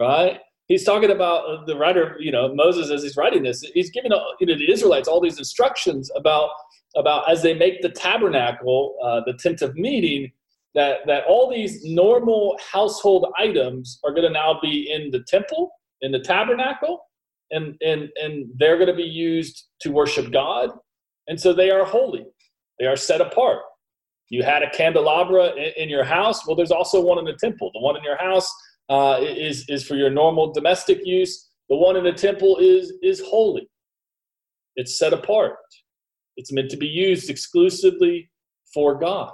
right? 0.00 0.40
He's 0.68 0.84
talking 0.84 1.10
about 1.10 1.44
uh, 1.48 1.64
the 1.66 1.76
writer, 1.76 2.16
you 2.20 2.30
know, 2.32 2.54
Moses 2.54 2.90
as 2.90 3.02
he's 3.02 3.16
writing 3.16 3.42
this. 3.42 3.60
He's 3.74 3.90
giving 3.90 4.12
uh, 4.12 4.20
you 4.40 4.46
know 4.46 4.56
the 4.56 4.70
Israelites 4.70 5.08
all 5.08 5.20
these 5.20 5.38
instructions 5.38 6.10
about 6.16 6.50
about 6.96 7.30
as 7.30 7.42
they 7.42 7.54
make 7.54 7.82
the 7.82 7.88
tabernacle, 7.90 8.96
uh, 9.04 9.20
the 9.26 9.34
tent 9.34 9.62
of 9.62 9.74
meeting. 9.76 10.32
that 10.74 10.98
that 11.06 11.24
all 11.28 11.50
these 11.50 11.84
normal 11.84 12.56
household 12.72 13.26
items 13.38 13.98
are 14.04 14.12
going 14.12 14.22
to 14.22 14.30
now 14.30 14.58
be 14.62 14.90
in 14.92 15.10
the 15.10 15.22
temple, 15.24 15.70
in 16.02 16.12
the 16.12 16.20
tabernacle, 16.20 17.00
and 17.50 17.76
and 17.82 18.08
and 18.22 18.46
they're 18.58 18.76
going 18.76 18.88
to 18.88 18.94
be 18.94 19.02
used 19.02 19.66
to 19.80 19.90
worship 19.90 20.32
God, 20.32 20.70
and 21.28 21.40
so 21.40 21.52
they 21.52 21.70
are 21.70 21.84
holy. 21.84 22.26
They 22.80 22.86
are 22.86 22.96
set 22.96 23.20
apart. 23.20 23.60
You 24.30 24.42
had 24.42 24.62
a 24.62 24.70
candelabra 24.70 25.52
in, 25.52 25.72
in 25.76 25.88
your 25.88 26.04
house. 26.04 26.46
Well, 26.46 26.56
there's 26.56 26.70
also 26.72 27.00
one 27.00 27.18
in 27.18 27.26
the 27.26 27.34
temple. 27.34 27.70
The 27.74 27.80
one 27.80 27.96
in 27.96 28.02
your 28.02 28.16
house 28.16 28.52
uh, 28.88 29.18
is 29.20 29.68
is 29.68 29.86
for 29.86 29.94
your 29.94 30.10
normal 30.10 30.52
domestic 30.52 31.00
use. 31.04 31.50
The 31.68 31.76
one 31.76 31.96
in 31.96 32.04
the 32.04 32.12
temple 32.12 32.56
is 32.58 32.94
is 33.02 33.20
holy. 33.20 33.68
It's 34.76 34.98
set 34.98 35.12
apart. 35.12 35.56
It's 36.36 36.52
meant 36.52 36.70
to 36.70 36.76
be 36.76 36.86
used 36.86 37.28
exclusively 37.28 38.30
for 38.72 38.98
God. 38.98 39.32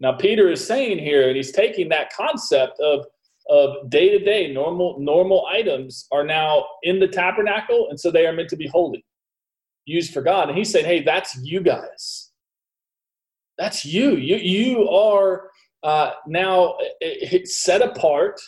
Now, 0.00 0.12
Peter 0.12 0.48
is 0.48 0.64
saying 0.64 0.98
here, 1.00 1.26
and 1.26 1.36
he's 1.36 1.50
taking 1.50 1.88
that 1.88 2.12
concept 2.12 2.78
of 2.80 3.04
of 3.50 3.88
day 3.88 4.10
to 4.10 4.22
day 4.22 4.52
normal 4.52 4.96
normal 5.00 5.46
items 5.46 6.06
are 6.12 6.24
now 6.24 6.64
in 6.82 7.00
the 7.00 7.08
tabernacle, 7.08 7.88
and 7.88 7.98
so 7.98 8.10
they 8.10 8.26
are 8.26 8.32
meant 8.32 8.50
to 8.50 8.56
be 8.56 8.68
holy, 8.68 9.04
used 9.88 10.12
for 10.12 10.22
God. 10.22 10.48
And 10.48 10.58
he's 10.58 10.70
saying, 10.70 10.86
hey, 10.86 11.02
that's 11.02 11.38
you 11.42 11.60
guys. 11.60 12.30
That's 13.56 13.84
you. 13.84 14.16
You 14.16 14.36
you 14.36 14.88
are 14.88 15.50
uh, 15.82 16.12
now 16.26 16.76
set 17.44 17.82
apart 17.82 18.40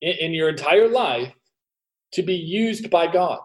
in, 0.00 0.12
in 0.20 0.32
your 0.32 0.48
entire 0.48 0.88
life 0.88 1.32
to 2.12 2.22
be 2.22 2.34
used 2.34 2.90
by 2.90 3.10
God 3.10 3.40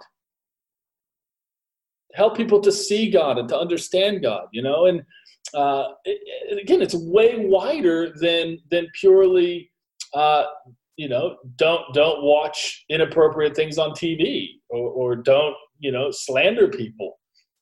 help 2.13 2.37
people 2.37 2.61
to 2.61 2.71
see 2.71 3.09
God 3.09 3.37
and 3.37 3.49
to 3.49 3.57
understand 3.57 4.21
God, 4.21 4.47
you 4.51 4.61
know. 4.61 4.85
And 4.85 5.03
uh, 5.53 5.89
it, 6.05 6.61
again, 6.61 6.81
it's 6.81 6.95
way 6.95 7.45
wider 7.47 8.13
than 8.19 8.59
than 8.71 8.87
purely, 8.93 9.71
uh, 10.13 10.45
you 10.95 11.09
know, 11.09 11.37
don't 11.57 11.81
don't 11.93 12.23
watch 12.23 12.85
inappropriate 12.89 13.55
things 13.55 13.77
on 13.77 13.91
TV 13.91 14.47
or, 14.69 14.89
or 14.89 15.15
don't 15.15 15.55
you 15.83 15.91
know 15.91 16.09
slander 16.11 16.67
people. 16.67 17.19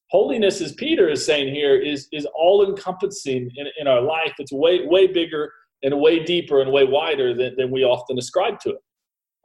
Holiness, 0.09 0.59
as 0.61 0.73
Peter 0.73 1.09
is 1.09 1.25
saying 1.25 1.53
here, 1.53 1.75
is 1.79 2.07
is 2.11 2.27
all 2.35 2.65
encompassing 2.65 3.49
in, 3.55 3.67
in 3.79 3.87
our 3.87 4.01
life. 4.01 4.33
It's 4.39 4.53
way 4.53 4.85
way 4.85 5.07
bigger 5.07 5.51
and 5.83 5.99
way 5.99 6.23
deeper 6.23 6.61
and 6.61 6.71
way 6.71 6.83
wider 6.83 7.33
than, 7.33 7.55
than 7.57 7.71
we 7.71 7.83
often 7.83 8.17
ascribe 8.19 8.59
to 8.61 8.69
it 8.69 8.81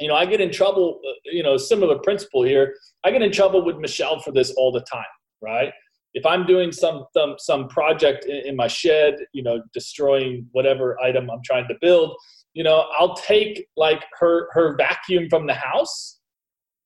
you 0.00 0.09
know, 0.09 0.14
I 0.14 0.26
get 0.26 0.40
in 0.40 0.52
trouble, 0.52 1.00
uh, 1.06 1.12
you 1.25 1.42
know, 1.42 1.56
similar 1.56 1.99
principle 1.99 2.42
here. 2.42 2.75
I 3.04 3.11
get 3.11 3.23
in 3.23 3.33
trouble 3.33 3.64
with 3.64 3.76
Michelle 3.78 4.21
for 4.21 4.33
this 4.33 4.50
all 4.52 4.73
the 4.73 4.83
time, 4.83 5.04
right? 5.40 5.73
If 6.14 6.26
I'm 6.26 6.47
doing 6.47 6.73
some 6.73 7.04
some, 7.16 7.37
some 7.38 7.68
project 7.68 8.26
in, 8.26 8.49
in 8.49 8.56
my 8.56 8.68
shed, 8.68 9.16
you 9.33 9.42
know, 9.42 9.62
destroying 9.73 10.49
whatever 10.52 11.00
item 11.00 11.30
I'm 11.30 11.42
trying 11.45 11.68
to 11.68 11.75
build, 11.80 12.14
you 12.54 12.64
know, 12.64 12.87
I'll 12.99 13.14
take 13.14 13.66
like 13.76 14.04
her 14.18 14.49
her 14.52 14.76
vacuum 14.76 15.28
from 15.30 15.47
the 15.47 15.54
house 15.54 16.21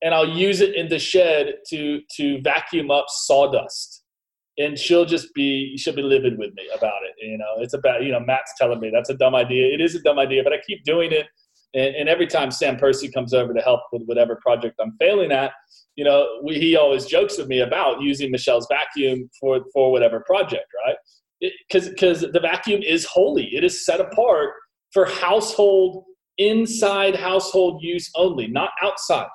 and 0.02 0.14
I'll 0.14 0.28
use 0.28 0.60
it 0.60 0.74
in 0.74 0.88
the 0.88 0.98
shed 0.98 1.54
to 1.68 2.00
to 2.16 2.40
vacuum 2.42 2.90
up 2.90 3.06
sawdust. 3.08 4.02
And 4.58 4.78
she'll 4.78 5.06
just 5.06 5.32
be 5.34 5.76
she'll 5.78 5.94
be 5.94 6.02
livid 6.02 6.38
with 6.38 6.52
me 6.54 6.68
about 6.76 7.02
it. 7.04 7.14
You 7.24 7.38
know, 7.38 7.54
it's 7.58 7.74
about 7.74 8.02
you 8.02 8.12
know 8.12 8.20
Matt's 8.20 8.52
telling 8.58 8.80
me 8.80 8.90
that's 8.92 9.10
a 9.10 9.14
dumb 9.14 9.34
idea. 9.34 9.72
It 9.72 9.80
is 9.80 9.94
a 9.94 10.02
dumb 10.02 10.18
idea, 10.18 10.42
but 10.42 10.52
I 10.52 10.58
keep 10.66 10.84
doing 10.84 11.12
it 11.12 11.26
and, 11.74 11.94
and, 11.94 12.08
every 12.08 12.26
time 12.26 12.50
Sam 12.50 12.76
Percy 12.76 13.08
comes 13.08 13.32
over 13.32 13.54
to 13.54 13.60
help 13.60 13.82
with 13.92 14.02
whatever 14.06 14.36
project 14.42 14.80
I'm 14.80 14.96
failing 14.98 15.30
at, 15.30 15.52
you 15.94 16.04
know, 16.04 16.40
we, 16.42 16.58
he 16.58 16.76
always 16.76 17.06
jokes 17.06 17.38
with 17.38 17.46
me 17.46 17.60
about 17.60 18.00
using 18.00 18.30
Michelle's 18.30 18.66
vacuum 18.68 19.30
for, 19.38 19.60
for 19.72 19.92
whatever 19.92 20.20
project, 20.26 20.66
right? 20.84 20.96
Because 21.40 21.88
because 21.88 22.20
the 22.20 22.40
vacuum 22.40 22.82
is 22.82 23.06
holy. 23.06 23.54
It 23.54 23.64
is 23.64 23.86
set 23.86 24.00
apart 24.00 24.50
for 24.92 25.06
household, 25.06 26.04
inside 26.38 27.16
household 27.16 27.82
use 27.82 28.10
only, 28.14 28.46
not 28.46 28.70
outside, 28.82 29.28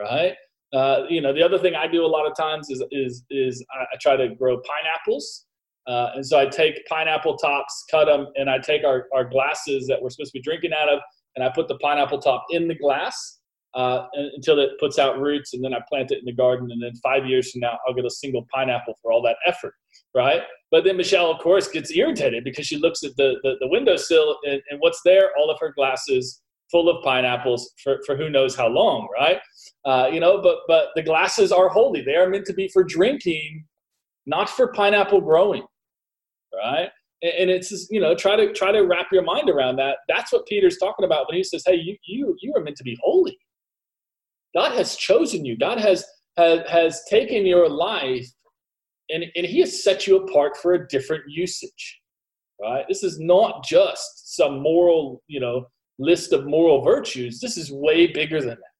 right? 0.00 0.34
Uh, 0.72 1.04
you 1.08 1.20
know, 1.20 1.32
the 1.32 1.42
other 1.42 1.58
thing 1.58 1.74
I 1.74 1.86
do 1.86 2.04
a 2.04 2.06
lot 2.06 2.26
of 2.26 2.36
times 2.36 2.70
is 2.70 2.82
is 2.90 3.24
is 3.30 3.64
I, 3.72 3.96
try 4.00 4.16
to 4.16 4.34
grow 4.34 4.60
pineapples. 4.60 5.46
Uh, 5.86 6.10
and 6.14 6.24
so 6.24 6.38
I 6.38 6.46
take 6.46 6.86
pineapple 6.86 7.36
tops, 7.36 7.84
cut 7.90 8.04
them, 8.04 8.28
and 8.36 8.48
I 8.48 8.58
take 8.58 8.84
our, 8.84 9.06
our 9.14 9.24
glasses 9.24 9.86
that 9.88 10.00
we're 10.00 10.10
supposed 10.10 10.32
to 10.32 10.38
be 10.38 10.42
drinking 10.42 10.72
out 10.72 10.88
of, 10.88 11.00
and 11.34 11.44
I 11.44 11.50
put 11.52 11.68
the 11.68 11.78
pineapple 11.78 12.18
top 12.18 12.44
in 12.50 12.68
the 12.68 12.74
glass 12.74 13.40
uh, 13.74 14.06
until 14.34 14.58
it 14.58 14.70
puts 14.78 14.98
out 14.98 15.18
roots, 15.18 15.54
and 15.54 15.64
then 15.64 15.74
I 15.74 15.80
plant 15.88 16.10
it 16.10 16.18
in 16.18 16.24
the 16.24 16.34
garden. 16.34 16.70
And 16.70 16.82
then 16.82 16.92
five 17.02 17.26
years 17.26 17.50
from 17.50 17.60
now, 17.60 17.78
I'll 17.86 17.94
get 17.94 18.04
a 18.04 18.10
single 18.10 18.46
pineapple 18.52 18.94
for 19.02 19.10
all 19.10 19.22
that 19.22 19.36
effort, 19.46 19.74
right? 20.14 20.42
But 20.70 20.84
then 20.84 20.96
Michelle, 20.96 21.30
of 21.30 21.40
course, 21.40 21.68
gets 21.68 21.90
irritated 21.90 22.44
because 22.44 22.66
she 22.66 22.76
looks 22.76 23.02
at 23.02 23.16
the, 23.16 23.36
the, 23.42 23.54
the 23.60 23.68
windowsill 23.68 24.36
and, 24.44 24.60
and 24.70 24.80
what's 24.80 25.00
there? 25.04 25.30
All 25.38 25.50
of 25.50 25.58
her 25.60 25.72
glasses 25.72 26.42
full 26.70 26.88
of 26.88 27.02
pineapples 27.04 27.72
for, 27.82 27.98
for 28.06 28.16
who 28.16 28.30
knows 28.30 28.54
how 28.54 28.68
long, 28.68 29.08
right? 29.12 29.38
Uh, 29.84 30.08
you 30.12 30.20
know, 30.20 30.40
but 30.40 30.58
but 30.68 30.88
the 30.94 31.02
glasses 31.02 31.52
are 31.52 31.68
holy. 31.68 32.02
They 32.02 32.16
are 32.16 32.28
meant 32.28 32.46
to 32.46 32.54
be 32.54 32.68
for 32.68 32.84
drinking, 32.84 33.64
not 34.26 34.48
for 34.48 34.72
pineapple 34.72 35.20
growing, 35.20 35.64
right? 36.54 36.90
and 37.22 37.50
it's 37.50 37.68
just, 37.68 37.90
you 37.90 38.00
know 38.00 38.14
try 38.14 38.36
to 38.36 38.52
try 38.52 38.72
to 38.72 38.80
wrap 38.80 39.06
your 39.12 39.22
mind 39.22 39.50
around 39.50 39.76
that 39.76 39.98
that's 40.08 40.32
what 40.32 40.46
peter's 40.46 40.78
talking 40.78 41.04
about 41.04 41.28
when 41.28 41.36
he 41.36 41.44
says 41.44 41.62
hey 41.66 41.74
you 41.74 41.96
you 42.06 42.36
you 42.40 42.52
are 42.56 42.62
meant 42.62 42.76
to 42.76 42.84
be 42.84 42.98
holy 43.02 43.38
god 44.54 44.72
has 44.72 44.96
chosen 44.96 45.44
you 45.44 45.56
god 45.56 45.78
has 45.78 46.04
has, 46.36 46.60
has 46.68 47.02
taken 47.10 47.44
your 47.44 47.68
life 47.68 48.26
and, 49.10 49.24
and 49.34 49.44
he 49.44 49.60
has 49.60 49.82
set 49.82 50.06
you 50.06 50.16
apart 50.16 50.56
for 50.56 50.74
a 50.74 50.88
different 50.88 51.24
usage 51.28 52.00
right 52.62 52.86
this 52.88 53.02
is 53.02 53.18
not 53.20 53.64
just 53.64 54.34
some 54.34 54.60
moral 54.60 55.22
you 55.26 55.40
know 55.40 55.66
list 56.00 56.32
of 56.32 56.46
moral 56.46 56.82
virtues 56.82 57.38
this 57.40 57.56
is 57.56 57.70
way 57.70 58.06
bigger 58.06 58.40
than 58.40 58.50
that 58.50 58.74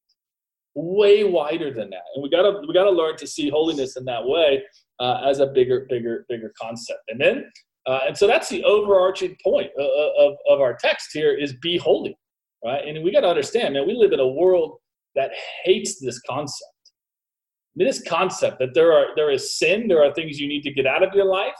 way 0.74 1.24
wider 1.24 1.72
than 1.72 1.90
that 1.90 2.02
and 2.14 2.22
we 2.22 2.30
gotta 2.30 2.62
we 2.66 2.74
gotta 2.74 2.90
learn 2.90 3.16
to 3.16 3.26
see 3.26 3.50
holiness 3.50 3.96
in 3.96 4.04
that 4.04 4.24
way 4.24 4.62
uh, 5.00 5.22
as 5.26 5.40
a 5.40 5.46
bigger 5.46 5.86
bigger 5.88 6.24
bigger 6.28 6.52
concept 6.60 7.00
and 7.08 7.20
then 7.20 7.44
uh, 7.86 8.00
and 8.06 8.16
so 8.16 8.26
that's 8.26 8.48
the 8.48 8.62
overarching 8.64 9.36
point 9.42 9.70
of, 9.78 9.86
of, 10.18 10.36
of, 10.48 10.60
our 10.60 10.74
text 10.74 11.10
here 11.12 11.32
is 11.32 11.54
be 11.54 11.78
holy, 11.78 12.16
right? 12.64 12.86
And 12.86 13.02
we 13.02 13.10
got 13.10 13.22
to 13.22 13.28
understand, 13.28 13.74
man, 13.74 13.86
we 13.86 13.94
live 13.94 14.12
in 14.12 14.20
a 14.20 14.28
world 14.28 14.76
that 15.14 15.30
hates 15.64 15.98
this 15.98 16.20
concept. 16.28 16.70
I 16.84 17.74
mean, 17.76 17.88
this 17.88 18.02
concept 18.06 18.58
that 18.58 18.74
there 18.74 18.92
are 18.92 19.06
there 19.16 19.30
is 19.30 19.58
sin, 19.58 19.88
there 19.88 20.04
are 20.04 20.12
things 20.12 20.38
you 20.38 20.46
need 20.48 20.62
to 20.62 20.72
get 20.72 20.86
out 20.86 21.02
of 21.02 21.14
your 21.14 21.24
life, 21.24 21.54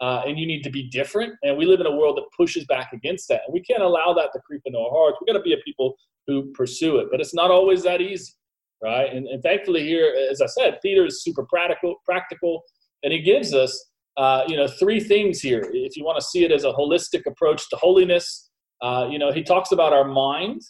uh, 0.00 0.22
and 0.26 0.38
you 0.38 0.46
need 0.46 0.62
to 0.62 0.70
be 0.70 0.88
different. 0.88 1.34
And 1.42 1.56
we 1.56 1.66
live 1.66 1.80
in 1.80 1.86
a 1.86 1.94
world 1.94 2.16
that 2.16 2.24
pushes 2.36 2.64
back 2.66 2.92
against 2.92 3.28
that, 3.28 3.42
and 3.46 3.52
we 3.52 3.60
can't 3.62 3.82
allow 3.82 4.12
that 4.14 4.30
to 4.32 4.40
creep 4.40 4.62
into 4.64 4.78
our 4.78 4.90
hearts. 4.90 5.18
We've 5.20 5.32
got 5.32 5.38
to 5.38 5.44
be 5.44 5.52
a 5.52 5.58
people 5.58 5.94
who 6.26 6.50
pursue 6.52 6.98
it, 6.98 7.08
but 7.10 7.20
it's 7.20 7.34
not 7.34 7.50
always 7.50 7.82
that 7.82 8.00
easy, 8.00 8.32
right? 8.82 9.12
And, 9.12 9.26
and 9.26 9.42
thankfully, 9.42 9.82
here, 9.82 10.14
as 10.30 10.40
I 10.40 10.46
said, 10.46 10.78
Peter 10.82 11.06
is 11.06 11.22
super 11.22 11.44
practical, 11.44 11.96
practical, 12.04 12.62
and 13.02 13.12
he 13.12 13.20
gives 13.20 13.54
us 13.54 13.90
uh, 14.16 14.44
you 14.48 14.56
know, 14.56 14.68
three 14.68 15.00
things 15.00 15.40
here. 15.40 15.70
If 15.72 15.96
you 15.96 16.04
want 16.04 16.18
to 16.18 16.24
see 16.24 16.44
it 16.44 16.52
as 16.52 16.64
a 16.64 16.72
holistic 16.72 17.22
approach 17.26 17.68
to 17.70 17.76
holiness, 17.76 18.50
uh, 18.82 19.08
you 19.10 19.18
know, 19.18 19.32
he 19.32 19.42
talks 19.42 19.72
about 19.72 19.92
our 19.92 20.04
mind 20.04 20.60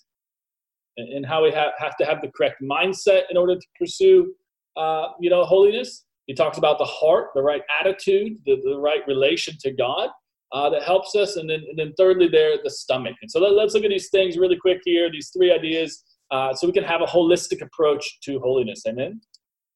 and, 0.97 1.13
and 1.13 1.27
how 1.27 1.43
we 1.43 1.51
ha- 1.51 1.73
have 1.79 1.97
to 1.97 2.05
have 2.05 2.21
the 2.21 2.31
correct 2.37 2.63
mindset 2.63 3.23
in 3.31 3.37
order 3.37 3.57
to 3.57 3.67
pursue, 3.79 4.33
uh, 4.77 5.09
you 5.21 5.31
know, 5.31 5.45
holiness. 5.45 6.05
He 6.31 6.35
talks 6.35 6.59
about 6.59 6.79
the 6.79 6.85
heart, 6.85 7.31
the 7.35 7.43
right 7.43 7.63
attitude, 7.81 8.39
the, 8.47 8.55
the 8.63 8.79
right 8.79 9.01
relation 9.09 9.57
to 9.63 9.73
God 9.73 10.11
uh, 10.53 10.71
that 10.71 10.85
helps 10.85 11.17
us. 11.17 11.35
And 11.35 11.51
then, 11.51 11.65
and 11.69 11.77
then 11.77 11.93
thirdly, 11.99 12.29
there, 12.29 12.57
the 12.63 12.71
stomach. 12.71 13.17
And 13.21 13.29
so 13.29 13.41
let, 13.41 13.67
us 13.67 13.75
look 13.75 13.83
at 13.83 13.91
these 13.91 14.11
things 14.11 14.39
really 14.39 14.57
quick 14.57 14.79
here, 14.85 15.11
these 15.11 15.31
three 15.37 15.53
ideas, 15.53 16.05
uh, 16.31 16.55
so 16.55 16.69
we 16.69 16.73
can 16.73 16.85
have 16.85 17.01
a 17.01 17.05
holistic 17.05 17.63
approach 17.63 18.21
to 18.21 18.39
holiness. 18.39 18.85
Amen. 18.87 19.21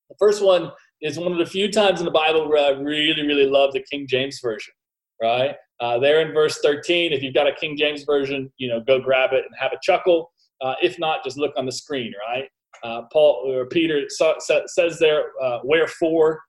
The 0.08 0.14
first 0.16 0.44
one 0.44 0.70
is 1.02 1.18
one 1.18 1.32
of 1.32 1.38
the 1.38 1.46
few 1.46 1.72
times 1.72 1.98
in 1.98 2.04
the 2.04 2.12
Bible 2.12 2.48
where 2.48 2.64
I 2.64 2.78
really, 2.78 3.26
really 3.26 3.46
love 3.46 3.72
the 3.72 3.82
King 3.90 4.06
James 4.08 4.38
Version, 4.40 4.74
right? 5.20 5.56
Uh, 5.80 5.98
there 5.98 6.20
in 6.20 6.32
verse 6.32 6.60
13, 6.62 7.12
if 7.12 7.20
you've 7.20 7.34
got 7.34 7.48
a 7.48 7.54
King 7.56 7.76
James 7.76 8.04
Version, 8.04 8.48
you 8.58 8.68
know, 8.68 8.78
go 8.78 9.00
grab 9.00 9.32
it 9.32 9.44
and 9.44 9.56
have 9.58 9.72
a 9.72 9.78
chuckle. 9.82 10.30
Uh, 10.60 10.74
if 10.80 11.00
not, 11.00 11.24
just 11.24 11.36
look 11.36 11.52
on 11.56 11.66
the 11.66 11.72
screen, 11.72 12.12
right? 12.30 12.44
Uh, 12.82 13.02
Paul 13.12 13.44
or 13.46 13.66
Peter 13.66 14.02
says 14.08 14.98
there, 14.98 15.24
uh, 15.42 15.60
wherefore, 15.64 16.40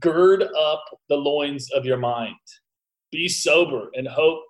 gird 0.00 0.42
up 0.42 0.84
the 1.08 1.16
loins 1.16 1.70
of 1.72 1.84
your 1.84 1.98
mind, 1.98 2.34
be 3.12 3.28
sober, 3.28 3.88
and 3.94 4.06
hope 4.06 4.42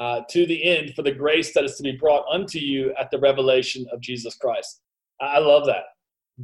uh, 0.00 0.20
to 0.30 0.46
the 0.46 0.64
end 0.64 0.94
for 0.94 1.02
the 1.02 1.12
grace 1.12 1.52
that 1.54 1.64
is 1.64 1.76
to 1.76 1.82
be 1.82 1.92
brought 1.92 2.24
unto 2.32 2.58
you 2.58 2.94
at 2.98 3.10
the 3.10 3.18
revelation 3.18 3.86
of 3.92 4.00
Jesus 4.00 4.34
Christ. 4.36 4.80
I 5.20 5.38
love 5.38 5.66
that. 5.66 5.84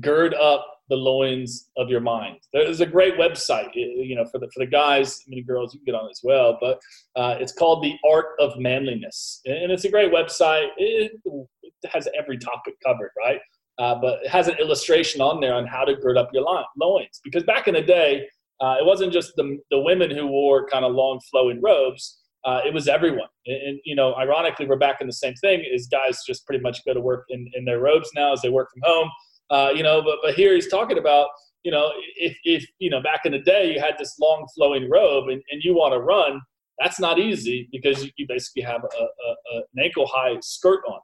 Gird 0.00 0.34
up 0.34 0.66
the 0.88 0.96
loins 0.96 1.70
of 1.76 1.88
your 1.88 2.00
mind. 2.00 2.38
There's 2.52 2.80
a 2.80 2.86
great 2.86 3.16
website, 3.16 3.70
you 3.74 4.14
know, 4.14 4.24
for 4.26 4.38
the 4.38 4.48
for 4.54 4.60
the 4.60 4.66
guys, 4.66 5.22
many 5.26 5.42
girls 5.42 5.74
you 5.74 5.80
can 5.80 5.86
get 5.86 5.94
on 5.94 6.08
as 6.10 6.20
well. 6.22 6.56
But 6.60 6.80
uh, 7.16 7.36
it's 7.38 7.52
called 7.52 7.82
the 7.82 7.94
Art 8.08 8.26
of 8.38 8.58
Manliness, 8.58 9.40
and 9.44 9.70
it's 9.70 9.84
a 9.84 9.90
great 9.90 10.12
website. 10.12 10.68
It, 10.76 11.12
it 11.24 11.90
has 11.92 12.08
every 12.18 12.38
topic 12.38 12.74
covered, 12.84 13.10
right? 13.18 13.40
Uh, 13.78 13.94
but 14.00 14.18
it 14.24 14.28
has 14.28 14.48
an 14.48 14.56
illustration 14.58 15.20
on 15.20 15.40
there 15.40 15.54
on 15.54 15.66
how 15.66 15.84
to 15.84 15.94
gird 15.94 16.16
up 16.16 16.28
your 16.32 16.44
loins. 16.76 17.20
Because 17.22 17.44
back 17.44 17.68
in 17.68 17.74
the 17.74 17.82
day, 17.82 18.26
uh, 18.60 18.76
it 18.80 18.84
wasn't 18.84 19.12
just 19.12 19.32
the 19.36 19.58
the 19.70 19.78
women 19.78 20.10
who 20.10 20.26
wore 20.26 20.66
kind 20.66 20.84
of 20.84 20.92
long 20.92 21.20
flowing 21.30 21.60
robes. 21.62 22.18
uh, 22.44 22.60
it 22.64 22.72
was 22.72 22.88
everyone. 22.88 23.28
And, 23.46 23.56
and, 23.56 23.80
you 23.84 23.94
know, 23.94 24.14
ironically, 24.14 24.66
we're 24.66 24.76
back 24.76 25.00
in 25.00 25.06
the 25.06 25.12
same 25.12 25.34
thing. 25.34 25.64
Is 25.70 25.86
guys 25.88 26.22
just 26.26 26.46
pretty 26.46 26.62
much 26.62 26.84
go 26.84 26.94
to 26.94 27.00
work 27.00 27.24
in, 27.28 27.50
in 27.54 27.64
their 27.64 27.80
robes 27.80 28.10
now 28.14 28.32
as 28.32 28.42
they 28.42 28.48
work 28.48 28.68
from 28.72 28.82
home. 28.84 29.10
Uh, 29.50 29.70
you 29.74 29.82
know, 29.82 30.02
but 30.02 30.18
but 30.22 30.34
here 30.34 30.54
he's 30.54 30.68
talking 30.68 30.98
about 30.98 31.28
you 31.64 31.72
know 31.72 31.90
if 32.16 32.36
if 32.44 32.66
you 32.78 32.90
know 32.90 33.00
back 33.02 33.22
in 33.24 33.32
the 33.32 33.38
day 33.38 33.72
you 33.72 33.80
had 33.80 33.94
this 33.98 34.18
long 34.20 34.46
flowing 34.54 34.88
robe 34.90 35.28
and, 35.28 35.42
and 35.50 35.62
you 35.62 35.74
want 35.74 35.94
to 35.94 36.00
run, 36.00 36.40
that's 36.78 37.00
not 37.00 37.18
easy 37.18 37.68
because 37.72 38.04
you, 38.04 38.10
you 38.16 38.26
basically 38.28 38.62
have 38.62 38.82
a, 38.84 39.02
a, 39.02 39.04
a, 39.04 39.56
an 39.56 39.84
ankle 39.84 40.06
high 40.06 40.36
skirt 40.40 40.80
on. 40.86 41.00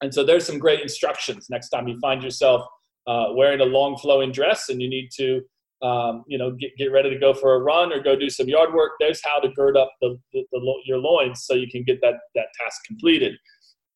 And 0.00 0.12
so 0.12 0.24
there's 0.24 0.46
some 0.46 0.58
great 0.58 0.80
instructions 0.80 1.48
next 1.50 1.70
time 1.70 1.88
you 1.88 1.98
find 2.00 2.22
yourself 2.22 2.62
uh, 3.06 3.28
wearing 3.34 3.60
a 3.60 3.64
long 3.64 3.96
flowing 3.96 4.32
dress 4.32 4.68
and 4.68 4.80
you 4.80 4.88
need 4.88 5.10
to 5.16 5.40
um, 5.82 6.24
you 6.26 6.38
know, 6.38 6.52
get, 6.52 6.76
get 6.76 6.92
ready 6.92 7.10
to 7.10 7.18
go 7.18 7.32
for 7.32 7.54
a 7.54 7.58
run 7.60 7.92
or 7.92 8.02
go 8.02 8.16
do 8.16 8.28
some 8.28 8.48
yard 8.48 8.74
work. 8.74 8.92
There's 8.98 9.20
how 9.24 9.38
to 9.38 9.48
gird 9.48 9.76
up 9.76 9.90
the, 10.00 10.18
the, 10.32 10.44
the, 10.50 10.74
your 10.84 10.98
loins 10.98 11.44
so 11.44 11.54
you 11.54 11.68
can 11.70 11.84
get 11.84 12.00
that, 12.00 12.14
that 12.34 12.46
task 12.60 12.80
completed. 12.86 13.34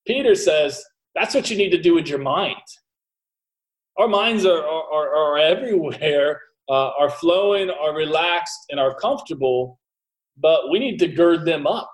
Peter 0.07 0.35
says 0.35 0.85
that's 1.15 1.35
what 1.35 1.51
you 1.51 1.57
need 1.57 1.71
to 1.71 1.81
do 1.81 1.95
with 1.95 2.09
your 2.09 2.19
mind. 2.19 2.57
Our 3.99 4.09
minds 4.09 4.47
are, 4.47 4.65
are, 4.65 5.17
are 5.17 5.39
everywhere, 5.39 6.41
uh, 6.69 6.91
are 6.99 7.11
flowing, 7.11 7.69
are 7.69 7.95
relaxed, 7.95 8.59
and 8.71 8.81
are 8.81 8.95
comfortable, 8.95 9.79
but 10.39 10.71
we 10.71 10.79
need 10.79 10.99
to 10.99 11.09
gird 11.09 11.45
them 11.45 11.67
up. 11.67 11.91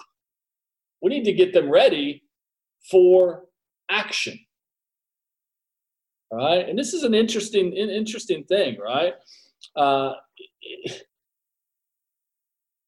We 1.02 1.10
need 1.10 1.24
to 1.24 1.32
get 1.32 1.52
them 1.52 1.70
ready 1.70 2.22
for 2.90 3.44
action. 3.90 4.38
Right? 6.32 6.68
And 6.68 6.78
this 6.78 6.92
is 6.92 7.04
an 7.04 7.14
interesting, 7.14 7.72
interesting 7.72 8.44
thing, 8.44 8.76
right? 8.78 9.14
uh, 9.76 10.12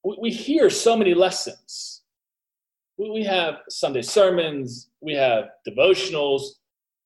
we, 0.05 0.31
hear 0.31 0.71
so 0.71 0.97
many 0.97 1.15
lessons. 1.15 2.03
We, 2.99 3.11
we 3.11 3.25
have 3.25 3.59
Sunday 3.69 4.03
sermons, 4.03 4.91
we 5.01 5.15
have 5.15 5.45
devotionals, 5.69 6.43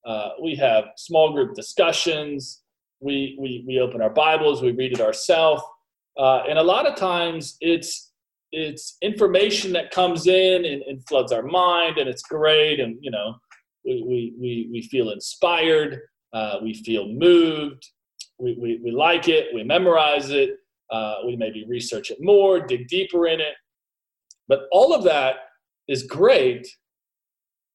uh, 0.06 0.30
we 0.42 0.54
have 0.56 0.84
small 0.96 1.32
group 1.32 1.54
discussions, 1.54 2.62
we, 3.00 3.36
we, 3.38 3.64
we 3.66 3.80
open 3.80 4.00
our 4.00 4.10
Bibles, 4.10 4.62
we 4.62 4.72
read 4.72 4.92
it 4.92 5.00
ourselves. 5.00 5.62
Uh, 6.18 6.42
and 6.48 6.58
a 6.58 6.62
lot 6.62 6.86
of 6.86 6.94
times 6.94 7.56
it's 7.60 8.10
it's 8.56 8.98
information 9.02 9.72
that 9.72 9.90
comes 9.90 10.28
in 10.28 10.64
and, 10.64 10.80
and, 10.82 11.04
floods 11.08 11.32
our 11.32 11.42
mind 11.42 11.98
and 11.98 12.08
it's 12.08 12.22
great 12.22 12.78
and 12.78 12.96
you 13.00 13.10
know 13.10 13.34
we, 13.84 14.02
we, 14.06 14.34
we, 14.40 14.68
we 14.72 14.82
feel 14.82 15.10
inspired 15.10 16.00
uh, 16.32 16.58
we 16.62 16.74
feel 16.74 17.08
moved 17.08 17.90
we, 18.38 18.56
we, 18.60 18.80
we 18.82 18.90
like 18.90 19.28
it, 19.28 19.48
we 19.54 19.62
memorize 19.62 20.30
it, 20.30 20.58
uh, 20.90 21.16
we 21.26 21.36
maybe 21.36 21.64
research 21.68 22.10
it 22.10 22.18
more, 22.20 22.60
dig 22.60 22.88
deeper 22.88 23.26
in 23.26 23.40
it. 23.40 23.54
But 24.48 24.62
all 24.72 24.94
of 24.94 25.04
that 25.04 25.36
is 25.88 26.04
great, 26.04 26.66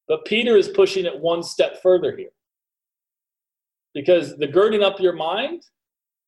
but 0.08 0.25
Peter 0.25 0.58
is 0.58 0.68
pushing 0.68 1.06
it 1.06 1.20
one 1.20 1.44
step 1.44 1.82
further 1.82 2.16
here. 2.16 2.30
Because 3.94 4.38
the 4.38 4.48
girding 4.48 4.84
up 4.84 5.00
your 5.00 5.13
mind 5.13 5.63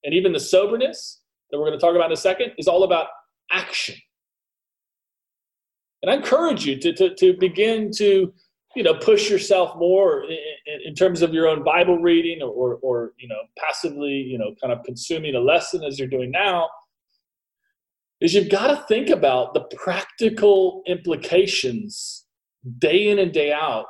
and 0.04 0.14
even 0.14 0.34
the 0.34 0.40
soberness 0.40 1.22
that 1.52 1.60
we're 1.60 1.68
going 1.68 1.78
to 1.78 1.86
talk 1.86 1.96
about 1.96 2.08
in 2.08 2.14
a 2.14 2.18
second 2.18 2.54
is 2.58 2.68
all 2.68 2.84
about 2.84 3.08
action. 3.52 3.96
And 6.02 6.10
I 6.10 6.16
encourage 6.16 6.66
you 6.66 6.80
to, 6.80 6.94
to, 6.94 7.14
to 7.16 7.38
begin 7.38 7.92
to 7.98 8.34
you 8.76 8.84
know 8.84 8.94
push 8.94 9.30
yourself 9.30 9.78
more 9.78 10.24
in, 10.24 10.38
in, 10.86 10.96
terms 10.96 11.22
of 11.22 11.34
your 11.34 11.48
own 11.48 11.64
bible 11.64 12.00
reading 12.00 12.42
or, 12.42 12.50
or, 12.50 12.76
or 12.82 13.14
you 13.18 13.28
know 13.28 13.40
passively 13.58 14.12
you 14.12 14.38
know 14.38 14.54
kind 14.62 14.74
of 14.74 14.84
consuming 14.86 15.36
a 15.36 15.40
lesson 15.40 15.84
as 15.84 16.00
you're 16.00 16.08
doing 16.08 16.32
now 16.32 16.70
is 18.22 18.34
you've 18.34 18.50
got 18.50 18.68
to 18.68 18.86
think 18.88 19.10
about 19.10 19.54
the 19.54 19.62
practical 19.76 20.84
implications 20.88 22.26
day 22.78 23.10
in 23.10 23.20
and 23.20 23.34
day 23.34 23.52
out 23.52 23.86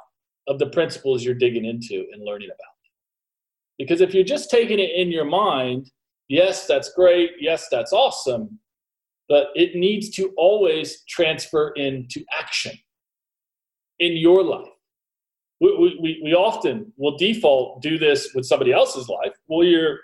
of 0.47 0.57
the 0.57 0.67
principles 0.67 1.23
you're 1.23 1.35
digging 1.35 1.65
into 1.65 2.05
and 2.13 2.23
learning 2.23 2.49
about 2.49 2.57
because 3.77 4.01
if 4.01 4.13
you're 4.13 4.23
just 4.23 4.49
taking 4.49 4.79
it 4.79 4.91
in 4.95 5.11
your 5.11 5.25
mind 5.25 5.89
yes 6.27 6.65
that's 6.65 6.93
great 6.93 7.31
yes 7.39 7.67
that's 7.69 7.93
awesome 7.93 8.59
but 9.29 9.47
it 9.55 9.75
needs 9.75 10.09
to 10.09 10.33
always 10.35 11.03
transfer 11.07 11.71
into 11.77 12.21
action 12.37 12.73
in 14.01 14.17
your 14.17 14.43
life. 14.43 14.67
We, 15.61 15.97
we, 16.01 16.21
we 16.23 16.33
often 16.33 16.91
will 16.97 17.17
default 17.17 17.81
do 17.81 17.97
this 17.97 18.33
with 18.33 18.45
somebody 18.45 18.73
else's 18.73 19.07
life. 19.07 19.33
We'll 19.47 19.67
hear 19.67 19.99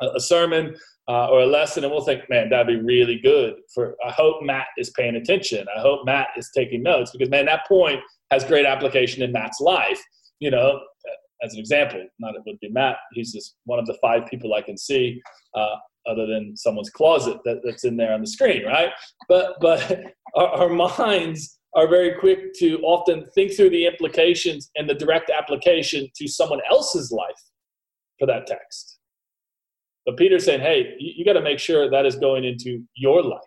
a 0.00 0.20
sermon 0.20 0.74
uh, 1.08 1.28
or 1.28 1.40
a 1.40 1.46
lesson 1.46 1.84
and 1.84 1.92
we'll 1.92 2.04
think, 2.04 2.28
man, 2.28 2.48
that'd 2.50 2.66
be 2.66 2.82
really 2.82 3.18
good. 3.18 3.54
For 3.74 3.96
I 4.04 4.10
hope 4.10 4.42
Matt 4.42 4.66
is 4.76 4.90
paying 4.90 5.16
attention. 5.16 5.66
I 5.76 5.80
hope 5.80 6.06
Matt 6.06 6.28
is 6.36 6.50
taking 6.54 6.82
notes 6.82 7.10
because 7.12 7.30
man, 7.30 7.46
that 7.46 7.66
point 7.68 8.00
has 8.30 8.44
great 8.44 8.66
application 8.66 9.22
in 9.22 9.32
Matt's 9.32 9.60
life. 9.60 10.02
You 10.40 10.50
know, 10.50 10.80
as 11.42 11.54
an 11.54 11.60
example, 11.60 12.06
not 12.18 12.34
it 12.34 12.42
would 12.46 12.60
be 12.60 12.70
Matt. 12.70 12.96
He's 13.12 13.32
just 13.32 13.56
one 13.64 13.78
of 13.78 13.86
the 13.86 13.98
five 14.00 14.26
people 14.26 14.54
I 14.54 14.62
can 14.62 14.76
see, 14.76 15.20
uh, 15.54 15.76
other 16.06 16.26
than 16.26 16.56
someone's 16.56 16.90
closet 16.90 17.38
that, 17.44 17.60
that's 17.64 17.84
in 17.84 17.96
there 17.96 18.12
on 18.12 18.20
the 18.20 18.26
screen, 18.26 18.64
right? 18.64 18.90
But 19.28 19.56
but 19.60 20.04
our, 20.34 20.48
our 20.48 20.68
minds 20.68 21.58
are 21.74 21.88
very 21.88 22.18
quick 22.18 22.52
to 22.54 22.80
often 22.82 23.24
think 23.34 23.54
through 23.54 23.70
the 23.70 23.86
implications 23.86 24.70
and 24.76 24.88
the 24.88 24.94
direct 24.94 25.30
application 25.30 26.08
to 26.16 26.26
someone 26.26 26.60
else's 26.68 27.12
life 27.12 27.40
for 28.18 28.26
that 28.26 28.46
text. 28.46 28.98
But 30.04 30.16
Peter's 30.16 30.44
saying, 30.44 30.60
hey, 30.60 30.94
you, 30.98 31.12
you 31.16 31.24
got 31.24 31.34
to 31.34 31.42
make 31.42 31.58
sure 31.58 31.88
that 31.88 32.06
is 32.06 32.16
going 32.16 32.44
into 32.44 32.82
your 32.94 33.22
life. 33.22 33.40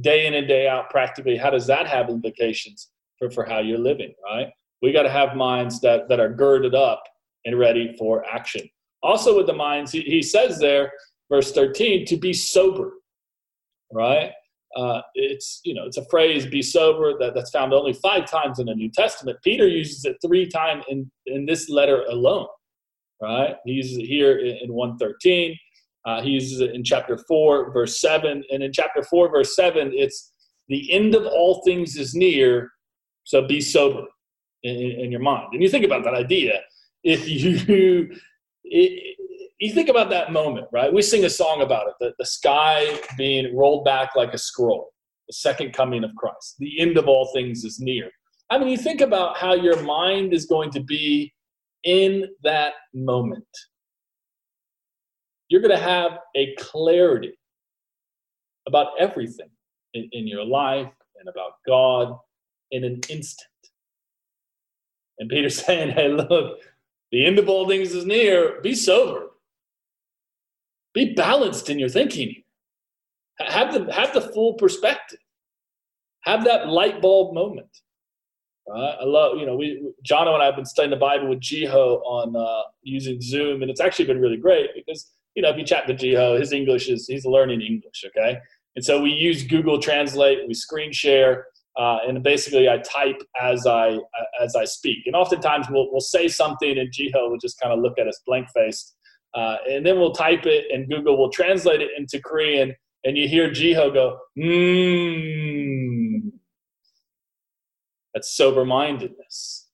Day 0.00 0.26
in 0.26 0.34
and 0.34 0.48
day 0.48 0.66
out, 0.66 0.90
practically, 0.90 1.36
how 1.36 1.50
does 1.50 1.66
that 1.66 1.86
have 1.86 2.08
implications 2.08 2.90
for, 3.18 3.30
for 3.30 3.44
how 3.44 3.58
you're 3.58 3.78
living, 3.78 4.12
right? 4.24 4.48
We 4.82 4.92
got 4.92 5.02
to 5.02 5.10
have 5.10 5.36
minds 5.36 5.80
that, 5.80 6.08
that 6.08 6.20
are 6.20 6.28
girded 6.28 6.74
up 6.74 7.02
and 7.44 7.58
ready 7.58 7.94
for 7.98 8.24
action. 8.24 8.68
Also, 9.02 9.36
with 9.36 9.46
the 9.46 9.52
minds, 9.52 9.92
he, 9.92 10.00
he 10.00 10.22
says 10.22 10.58
there, 10.58 10.92
verse 11.30 11.52
13, 11.52 12.06
to 12.06 12.16
be 12.16 12.32
sober, 12.32 12.92
right? 13.92 14.32
Uh, 14.76 15.00
it's 15.14 15.60
you 15.64 15.74
know 15.74 15.84
it's 15.86 15.96
a 15.96 16.04
phrase 16.06 16.46
be 16.46 16.62
sober 16.62 17.12
that, 17.18 17.34
that's 17.34 17.50
found 17.50 17.72
only 17.72 17.92
five 17.92 18.28
times 18.28 18.58
in 18.58 18.66
the 18.66 18.74
new 18.74 18.90
testament. 18.90 19.38
Peter 19.42 19.68
uses 19.68 20.04
it 20.04 20.16
three 20.24 20.46
times 20.48 20.84
in, 20.88 21.10
in 21.26 21.46
this 21.46 21.68
letter 21.68 22.04
alone 22.08 22.46
right? 23.22 23.54
He 23.64 23.72
uses 23.72 23.98
it 23.98 24.06
here 24.06 24.38
in, 24.38 24.56
in 24.62 24.72
113 24.72 25.56
uh, 26.04 26.20
he 26.20 26.30
uses 26.30 26.60
it 26.60 26.74
in 26.74 26.82
chapter 26.84 27.16
4 27.16 27.72
verse 27.72 28.00
7 28.00 28.42
and 28.50 28.62
in 28.62 28.72
chapter 28.72 29.02
4 29.02 29.30
verse 29.30 29.54
7 29.54 29.92
it's 29.94 30.32
the 30.68 30.92
end 30.92 31.14
of 31.14 31.24
all 31.26 31.62
things 31.64 31.96
is 31.96 32.14
near 32.14 32.70
so 33.24 33.46
be 33.46 33.60
sober 33.60 34.04
in, 34.62 34.76
in 34.76 35.10
your 35.10 35.20
mind. 35.20 35.48
And 35.52 35.62
you 35.62 35.68
think 35.68 35.84
about 35.84 36.04
that 36.04 36.14
idea. 36.14 36.60
If 37.02 37.28
you 37.28 38.14
you 39.64 39.72
think 39.72 39.88
about 39.88 40.10
that 40.10 40.30
moment, 40.30 40.66
right? 40.72 40.92
We 40.92 41.00
sing 41.00 41.24
a 41.24 41.30
song 41.30 41.62
about 41.62 41.88
it, 41.88 41.94
the, 41.98 42.12
the 42.18 42.26
sky 42.26 43.00
being 43.16 43.56
rolled 43.56 43.84
back 43.84 44.14
like 44.14 44.34
a 44.34 44.38
scroll, 44.38 44.92
the 45.26 45.32
second 45.32 45.72
coming 45.72 46.04
of 46.04 46.14
Christ. 46.16 46.56
The 46.58 46.78
end 46.80 46.98
of 46.98 47.08
all 47.08 47.30
things 47.32 47.64
is 47.64 47.80
near. 47.80 48.10
I 48.50 48.58
mean, 48.58 48.68
you 48.68 48.76
think 48.76 49.00
about 49.00 49.38
how 49.38 49.54
your 49.54 49.82
mind 49.82 50.34
is 50.34 50.44
going 50.44 50.70
to 50.72 50.80
be 50.80 51.32
in 51.84 52.26
that 52.42 52.74
moment. 52.92 53.46
You're 55.48 55.62
going 55.62 55.76
to 55.76 55.82
have 55.82 56.18
a 56.36 56.54
clarity 56.56 57.38
about 58.68 58.88
everything 58.98 59.48
in, 59.94 60.08
in 60.12 60.26
your 60.26 60.44
life 60.44 60.92
and 61.18 61.28
about 61.28 61.52
God 61.66 62.18
in 62.70 62.84
an 62.84 63.00
instant. 63.08 63.48
And 65.18 65.30
Peter's 65.30 65.62
saying, 65.64 65.92
hey, 65.92 66.08
look, 66.08 66.58
the 67.12 67.24
end 67.24 67.38
of 67.38 67.48
all 67.48 67.66
things 67.66 67.94
is 67.94 68.04
near. 68.04 68.60
Be 68.60 68.74
sober 68.74 69.28
be 70.94 71.12
balanced 71.14 71.68
in 71.68 71.78
your 71.78 71.88
thinking. 71.88 72.34
Have 73.40 73.74
the 73.74 73.92
have 73.92 74.14
the 74.14 74.20
full 74.20 74.54
perspective. 74.54 75.18
Have 76.22 76.44
that 76.44 76.68
light 76.68 77.02
bulb 77.02 77.34
moment. 77.34 77.68
Uh, 78.72 78.96
I 79.00 79.04
love, 79.04 79.36
you 79.38 79.44
know, 79.44 79.56
we 79.56 79.92
Jono 80.08 80.32
and 80.32 80.42
I 80.42 80.46
have 80.46 80.56
been 80.56 80.64
studying 80.64 80.90
the 80.90 80.96
Bible 80.96 81.28
with 81.28 81.40
Jiho 81.40 82.00
on 82.06 82.34
uh, 82.34 82.62
using 82.82 83.20
Zoom, 83.20 83.60
and 83.60 83.70
it's 83.70 83.80
actually 83.80 84.06
been 84.06 84.20
really 84.20 84.38
great 84.38 84.70
because 84.74 85.10
you 85.34 85.42
know 85.42 85.50
if 85.50 85.58
you 85.58 85.64
chat 85.64 85.86
to 85.86 85.94
Jiho, 85.94 86.38
his 86.38 86.52
English 86.52 86.88
is 86.88 87.06
he's 87.06 87.26
learning 87.26 87.60
English, 87.60 88.04
okay, 88.06 88.38
and 88.74 88.84
so 88.84 89.02
we 89.02 89.10
use 89.10 89.42
Google 89.42 89.78
Translate, 89.78 90.48
we 90.48 90.54
screen 90.54 90.92
share, 90.92 91.46
uh, 91.76 91.98
and 92.08 92.22
basically 92.22 92.68
I 92.68 92.78
type 92.78 93.20
as 93.38 93.66
I 93.66 93.98
as 94.40 94.56
I 94.56 94.64
speak, 94.64 95.06
and 95.06 95.14
oftentimes 95.14 95.66
we'll 95.68 95.92
we'll 95.92 96.00
say 96.00 96.26
something, 96.26 96.78
and 96.78 96.90
Jiho 96.90 97.30
will 97.30 97.38
just 97.38 97.60
kind 97.60 97.72
of 97.72 97.80
look 97.80 97.98
at 97.98 98.08
us 98.08 98.22
blank 98.26 98.48
faced, 98.54 98.93
uh, 99.34 99.56
and 99.68 99.84
then 99.84 99.98
we'll 99.98 100.12
type 100.12 100.46
it 100.46 100.66
and 100.72 100.88
Google 100.88 101.16
will 101.18 101.30
translate 101.30 101.80
it 101.80 101.90
into 101.96 102.20
Korean 102.20 102.74
and 103.04 103.16
you 103.16 103.28
hear 103.28 103.50
Jiho 103.50 103.92
go, 103.92 104.18
mmm. 104.38 106.30
That's 108.14 108.36
sober 108.36 108.64
mindedness. 108.64 109.68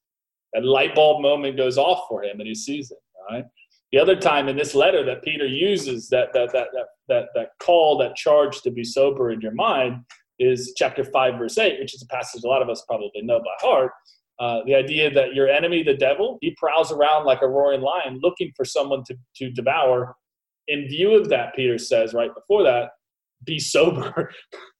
That 0.53 0.64
light 0.64 0.94
bulb 0.94 1.23
moment 1.23 1.57
goes 1.57 1.79
off 1.79 2.07
for 2.09 2.25
him 2.25 2.40
and 2.40 2.49
he 2.49 2.55
sees 2.55 2.90
it, 2.90 2.99
right? 3.31 3.44
The 3.92 3.99
other 3.99 4.16
time 4.16 4.49
in 4.49 4.57
this 4.57 4.75
letter 4.75 5.05
that 5.05 5.23
Peter 5.23 5.46
uses 5.46 6.09
that, 6.09 6.33
that, 6.33 6.53
that, 6.53 6.68
that, 6.73 6.87
that, 7.09 7.27
that 7.35 7.49
call, 7.61 7.99
that 7.99 8.16
charge 8.16 8.62
to 8.62 8.70
be 8.70 8.85
sober 8.85 9.31
in 9.31 9.40
your 9.40 9.53
mind 9.53 10.05
is 10.38 10.73
chapter 10.77 11.05
5, 11.05 11.38
verse 11.38 11.59
8, 11.59 11.81
which 11.81 11.94
is 11.94 12.03
a 12.03 12.07
passage 12.07 12.44
a 12.44 12.49
lot 12.49 12.62
of 12.62 12.70
us 12.70 12.83
probably 12.88 13.23
know 13.23 13.40
by 13.40 13.55
heart. 13.61 13.92
Uh, 14.40 14.64
the 14.64 14.74
idea 14.74 15.11
that 15.11 15.35
your 15.35 15.48
enemy, 15.48 15.83
the 15.83 15.94
devil, 15.94 16.38
he 16.40 16.57
prowls 16.57 16.90
around 16.90 17.26
like 17.26 17.42
a 17.42 17.46
roaring 17.46 17.83
lion 17.83 18.18
looking 18.22 18.50
for 18.57 18.64
someone 18.64 19.05
to, 19.05 19.14
to 19.37 19.50
devour. 19.50 20.16
In 20.68 20.88
view 20.88 21.12
of 21.12 21.29
that, 21.29 21.55
Peter 21.55 21.76
says 21.76 22.14
right 22.14 22.35
before 22.35 22.62
that, 22.62 22.92
be 23.44 23.59
sober. 23.59 24.31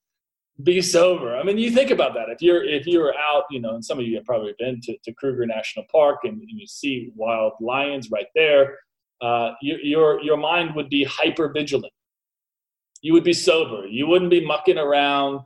be 0.63 0.81
sober. 0.81 1.37
I 1.37 1.43
mean, 1.43 1.59
you 1.59 1.71
think 1.71 1.91
about 1.91 2.15
that. 2.15 2.31
If 2.31 2.41
you're 2.41 2.65
if 2.65 2.87
you're 2.87 3.15
out, 3.17 3.45
you 3.51 3.61
know, 3.61 3.75
and 3.75 3.85
some 3.85 3.99
of 3.99 4.07
you 4.07 4.17
have 4.17 4.25
probably 4.25 4.55
been 4.59 4.81
to, 4.83 4.97
to 5.05 5.13
Kruger 5.13 5.45
National 5.47 5.85
Park 5.93 6.21
and, 6.25 6.41
and 6.41 6.59
you 6.61 6.67
see 6.67 7.11
wild 7.15 7.53
lions 7.61 8.11
right 8.11 8.27
there, 8.35 8.79
uh, 9.21 9.53
you, 9.61 9.79
your 9.83 10.23
your 10.23 10.37
mind 10.39 10.75
would 10.75 10.89
be 10.89 11.05
hyper 11.05 11.53
vigilant. 11.53 11.93
You 13.03 13.13
would 13.13 13.25
be 13.25 13.33
sober. 13.35 13.87
You 13.87 14.07
wouldn't 14.07 14.31
be 14.31 14.45
mucking 14.45 14.79
around, 14.79 15.41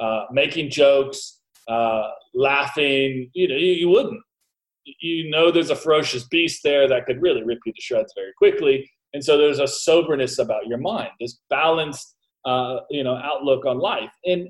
uh, 0.00 0.26
making 0.32 0.70
jokes, 0.70 1.37
uh, 1.68 2.10
laughing. 2.34 3.30
You 3.34 3.48
know, 3.48 3.56
you, 3.56 3.72
you 3.72 3.88
wouldn't. 3.88 4.20
You 5.00 5.30
know, 5.30 5.50
there's 5.50 5.70
a 5.70 5.76
ferocious 5.76 6.26
beast 6.28 6.60
there 6.64 6.88
that 6.88 7.04
could 7.04 7.20
really 7.20 7.44
rip 7.44 7.58
you 7.66 7.72
to 7.72 7.80
shreds 7.80 8.12
very 8.16 8.32
quickly. 8.38 8.90
And 9.12 9.22
so 9.22 9.36
there's 9.36 9.58
a 9.58 9.66
soberness 9.66 10.38
about 10.38 10.66
your 10.66 10.78
mind, 10.78 11.10
this 11.20 11.40
balanced, 11.50 12.14
uh, 12.46 12.80
you 12.90 13.04
know, 13.04 13.16
outlook 13.16 13.66
on 13.66 13.78
life. 13.78 14.12
And 14.24 14.48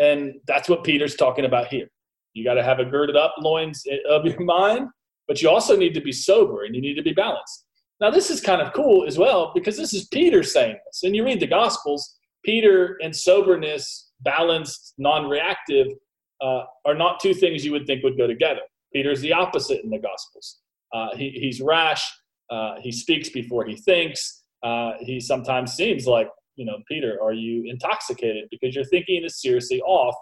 and 0.00 0.34
that's 0.46 0.68
what 0.68 0.84
Peter's 0.84 1.16
talking 1.16 1.44
about 1.44 1.68
here. 1.68 1.88
You 2.34 2.44
got 2.44 2.54
to 2.54 2.62
have 2.62 2.80
a 2.80 2.84
girded 2.84 3.16
up 3.16 3.34
loins 3.38 3.84
of 4.10 4.26
your 4.26 4.40
mind, 4.44 4.88
but 5.26 5.40
you 5.40 5.48
also 5.48 5.76
need 5.76 5.94
to 5.94 6.00
be 6.00 6.12
sober 6.12 6.64
and 6.64 6.74
you 6.74 6.82
need 6.82 6.94
to 6.94 7.02
be 7.02 7.12
balanced. 7.12 7.64
Now, 8.00 8.10
this 8.10 8.30
is 8.30 8.42
kind 8.42 8.60
of 8.60 8.74
cool 8.74 9.06
as 9.06 9.16
well 9.16 9.52
because 9.54 9.76
this 9.76 9.94
is 9.94 10.06
Peter 10.08 10.42
saying 10.42 10.76
this. 10.86 11.02
And 11.02 11.16
you 11.16 11.24
read 11.24 11.40
the 11.40 11.46
Gospels, 11.46 12.18
Peter 12.44 12.98
and 13.02 13.14
soberness, 13.14 14.10
balanced, 14.20 14.94
non 14.98 15.28
reactive, 15.28 15.88
uh, 16.42 16.64
are 16.84 16.94
not 16.94 17.20
two 17.20 17.34
things 17.34 17.64
you 17.64 17.72
would 17.72 17.86
think 17.86 18.02
would 18.02 18.18
go 18.18 18.26
together. 18.26 18.60
Peter's 18.92 19.20
the 19.20 19.32
opposite 19.32 19.82
in 19.84 19.90
the 19.90 19.98
Gospels. 19.98 20.58
Uh, 20.92 21.08
he, 21.16 21.30
he's 21.30 21.60
rash, 21.60 22.04
uh, 22.50 22.74
he 22.80 22.92
speaks 22.92 23.28
before 23.28 23.64
he 23.64 23.76
thinks. 23.76 24.44
Uh, 24.62 24.92
he 25.00 25.20
sometimes 25.20 25.72
seems 25.72 26.06
like, 26.06 26.28
you 26.56 26.64
know, 26.64 26.78
Peter, 26.88 27.18
are 27.22 27.32
you 27.32 27.64
intoxicated? 27.70 28.44
Because 28.50 28.74
your 28.74 28.84
thinking 28.84 29.24
is 29.24 29.40
seriously 29.40 29.80
off. 29.82 30.14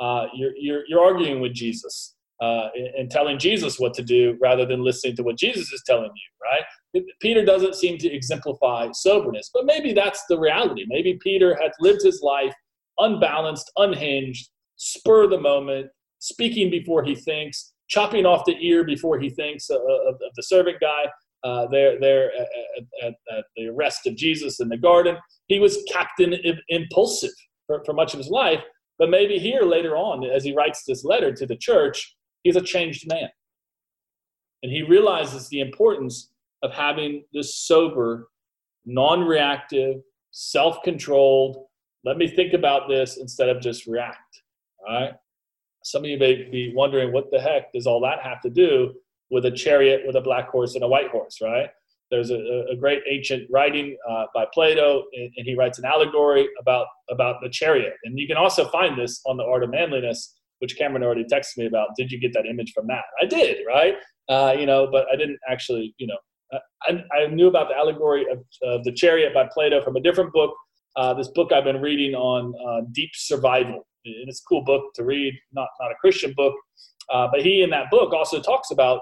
Uh, 0.00 0.26
you're, 0.34 0.52
you're, 0.56 0.82
you're 0.88 1.02
arguing 1.02 1.40
with 1.40 1.54
Jesus 1.54 2.14
uh, 2.40 2.68
and 2.96 3.10
telling 3.10 3.38
Jesus 3.38 3.80
what 3.80 3.94
to 3.94 4.02
do 4.02 4.36
rather 4.40 4.64
than 4.64 4.84
listening 4.84 5.16
to 5.16 5.22
what 5.22 5.36
Jesus 5.38 5.72
is 5.72 5.82
telling 5.86 6.10
you, 6.14 7.02
right? 7.02 7.04
Peter 7.20 7.44
doesn't 7.44 7.74
seem 7.74 7.98
to 7.98 8.12
exemplify 8.12 8.88
soberness, 8.92 9.50
but 9.52 9.64
maybe 9.64 9.92
that's 9.92 10.24
the 10.28 10.38
reality. 10.38 10.84
Maybe 10.88 11.18
Peter 11.20 11.58
had 11.60 11.72
lived 11.80 12.02
his 12.02 12.22
life 12.22 12.54
unbalanced, 12.98 13.70
unhinged, 13.76 14.50
spur 14.78 15.26
the 15.26 15.38
moment, 15.38 15.88
speaking 16.18 16.70
before 16.70 17.04
he 17.04 17.14
thinks, 17.14 17.74
chopping 17.88 18.24
off 18.24 18.46
the 18.46 18.56
ear 18.60 18.84
before 18.84 19.18
he 19.18 19.28
thinks 19.28 19.68
of, 19.68 19.80
of, 19.82 20.14
of 20.14 20.34
the 20.34 20.42
servant 20.42 20.78
guy. 20.80 21.04
Uh, 21.44 21.68
there, 21.70 22.00
there 22.00 22.32
at, 22.32 22.48
at, 23.06 23.14
at, 23.36 23.44
the 23.56 23.68
arrest 23.68 24.08
of 24.08 24.16
Jesus 24.16 24.58
in 24.58 24.68
the 24.68 24.76
garden, 24.76 25.16
he 25.46 25.60
was 25.60 25.84
captain 25.88 26.34
impulsive 26.68 27.30
for, 27.68 27.80
for 27.84 27.92
much 27.92 28.12
of 28.12 28.18
his 28.18 28.28
life. 28.28 28.60
But 28.98 29.10
maybe 29.10 29.38
here 29.38 29.62
later 29.62 29.96
on, 29.96 30.24
as 30.24 30.42
he 30.42 30.52
writes 30.52 30.82
this 30.84 31.04
letter 31.04 31.32
to 31.32 31.46
the 31.46 31.56
church, 31.56 32.16
He's 32.42 32.56
a 32.56 32.62
changed 32.62 33.06
man. 33.08 33.28
And 34.62 34.72
he 34.72 34.82
realizes 34.82 35.48
the 35.48 35.60
importance 35.60 36.30
of 36.62 36.72
having 36.72 37.24
this 37.32 37.58
sober, 37.58 38.28
non 38.84 39.22
reactive, 39.22 39.96
self 40.30 40.82
controlled, 40.82 41.64
let 42.04 42.16
me 42.16 42.28
think 42.28 42.54
about 42.54 42.88
this 42.88 43.18
instead 43.18 43.48
of 43.48 43.60
just 43.60 43.86
react. 43.86 44.42
All 44.88 45.00
right. 45.00 45.12
Some 45.84 46.04
of 46.04 46.10
you 46.10 46.18
may 46.18 46.48
be 46.50 46.72
wondering 46.74 47.12
what 47.12 47.30
the 47.30 47.40
heck 47.40 47.72
does 47.72 47.86
all 47.86 48.00
that 48.00 48.20
have 48.22 48.40
to 48.42 48.50
do 48.50 48.94
with 49.30 49.44
a 49.44 49.50
chariot 49.50 50.02
with 50.06 50.16
a 50.16 50.20
black 50.20 50.48
horse 50.48 50.74
and 50.74 50.82
a 50.82 50.88
white 50.88 51.08
horse, 51.10 51.38
right? 51.42 51.68
There's 52.10 52.30
a, 52.30 52.64
a 52.70 52.76
great 52.76 53.02
ancient 53.08 53.48
writing 53.50 53.96
uh, 54.08 54.24
by 54.34 54.46
Plato, 54.52 55.04
and, 55.12 55.30
and, 55.36 55.46
he 55.46 55.54
writes 55.54 55.78
an 55.78 55.84
allegory 55.84 56.48
about, 56.58 56.86
about 57.10 57.36
the 57.42 57.50
chariot. 57.50 57.92
And 58.04 58.18
you 58.18 58.26
can 58.26 58.38
also 58.38 58.66
find 58.70 58.98
this 58.98 59.20
on 59.26 59.36
the 59.36 59.44
Art 59.44 59.62
of 59.62 59.70
Manliness 59.70 60.38
which 60.58 60.76
Cameron 60.76 61.02
already 61.02 61.24
texted 61.24 61.58
me 61.58 61.66
about. 61.66 61.90
Did 61.96 62.10
you 62.10 62.20
get 62.20 62.32
that 62.34 62.46
image 62.46 62.72
from 62.72 62.86
that? 62.88 63.04
I 63.20 63.26
did, 63.26 63.58
right? 63.66 63.96
Uh, 64.28 64.54
you 64.58 64.66
know, 64.66 64.88
but 64.90 65.06
I 65.12 65.16
didn't 65.16 65.38
actually, 65.48 65.94
you 65.98 66.06
know, 66.06 66.18
I, 66.88 67.04
I 67.14 67.26
knew 67.26 67.48
about 67.48 67.68
the 67.68 67.76
allegory 67.76 68.26
of, 68.30 68.38
of, 68.62 68.84
the 68.84 68.92
chariot 68.92 69.34
by 69.34 69.48
Plato 69.52 69.82
from 69.82 69.96
a 69.96 70.00
different 70.00 70.32
book. 70.32 70.54
Uh, 70.96 71.14
this 71.14 71.28
book 71.28 71.52
I've 71.52 71.64
been 71.64 71.80
reading 71.80 72.14
on 72.14 72.54
uh, 72.66 72.86
deep 72.92 73.10
survival. 73.14 73.86
And 74.04 74.28
it's 74.28 74.40
a 74.40 74.44
cool 74.48 74.64
book 74.64 74.94
to 74.94 75.04
read, 75.04 75.34
not 75.52 75.68
not 75.80 75.90
a 75.90 75.94
Christian 76.00 76.32
book, 76.36 76.54
uh, 77.12 77.28
but 77.30 77.42
he 77.42 77.62
in 77.62 77.70
that 77.70 77.90
book 77.90 78.12
also 78.12 78.40
talks 78.40 78.70
about 78.70 79.00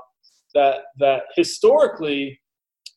that 0.54 0.76
that 0.98 1.22
historically 1.36 2.40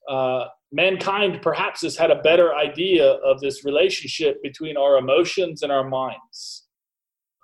uh, 0.10 0.46
mankind 0.72 1.42
perhaps 1.42 1.82
has 1.82 1.96
had 1.98 2.12
a 2.12 2.22
better 2.22 2.56
idea 2.56 3.06
of 3.06 3.40
this 3.40 3.66
relationship 3.66 4.42
between 4.44 4.78
our 4.78 4.98
emotions 4.98 5.62
and 5.62 5.72
our 5.72 5.88
minds. 5.88 6.68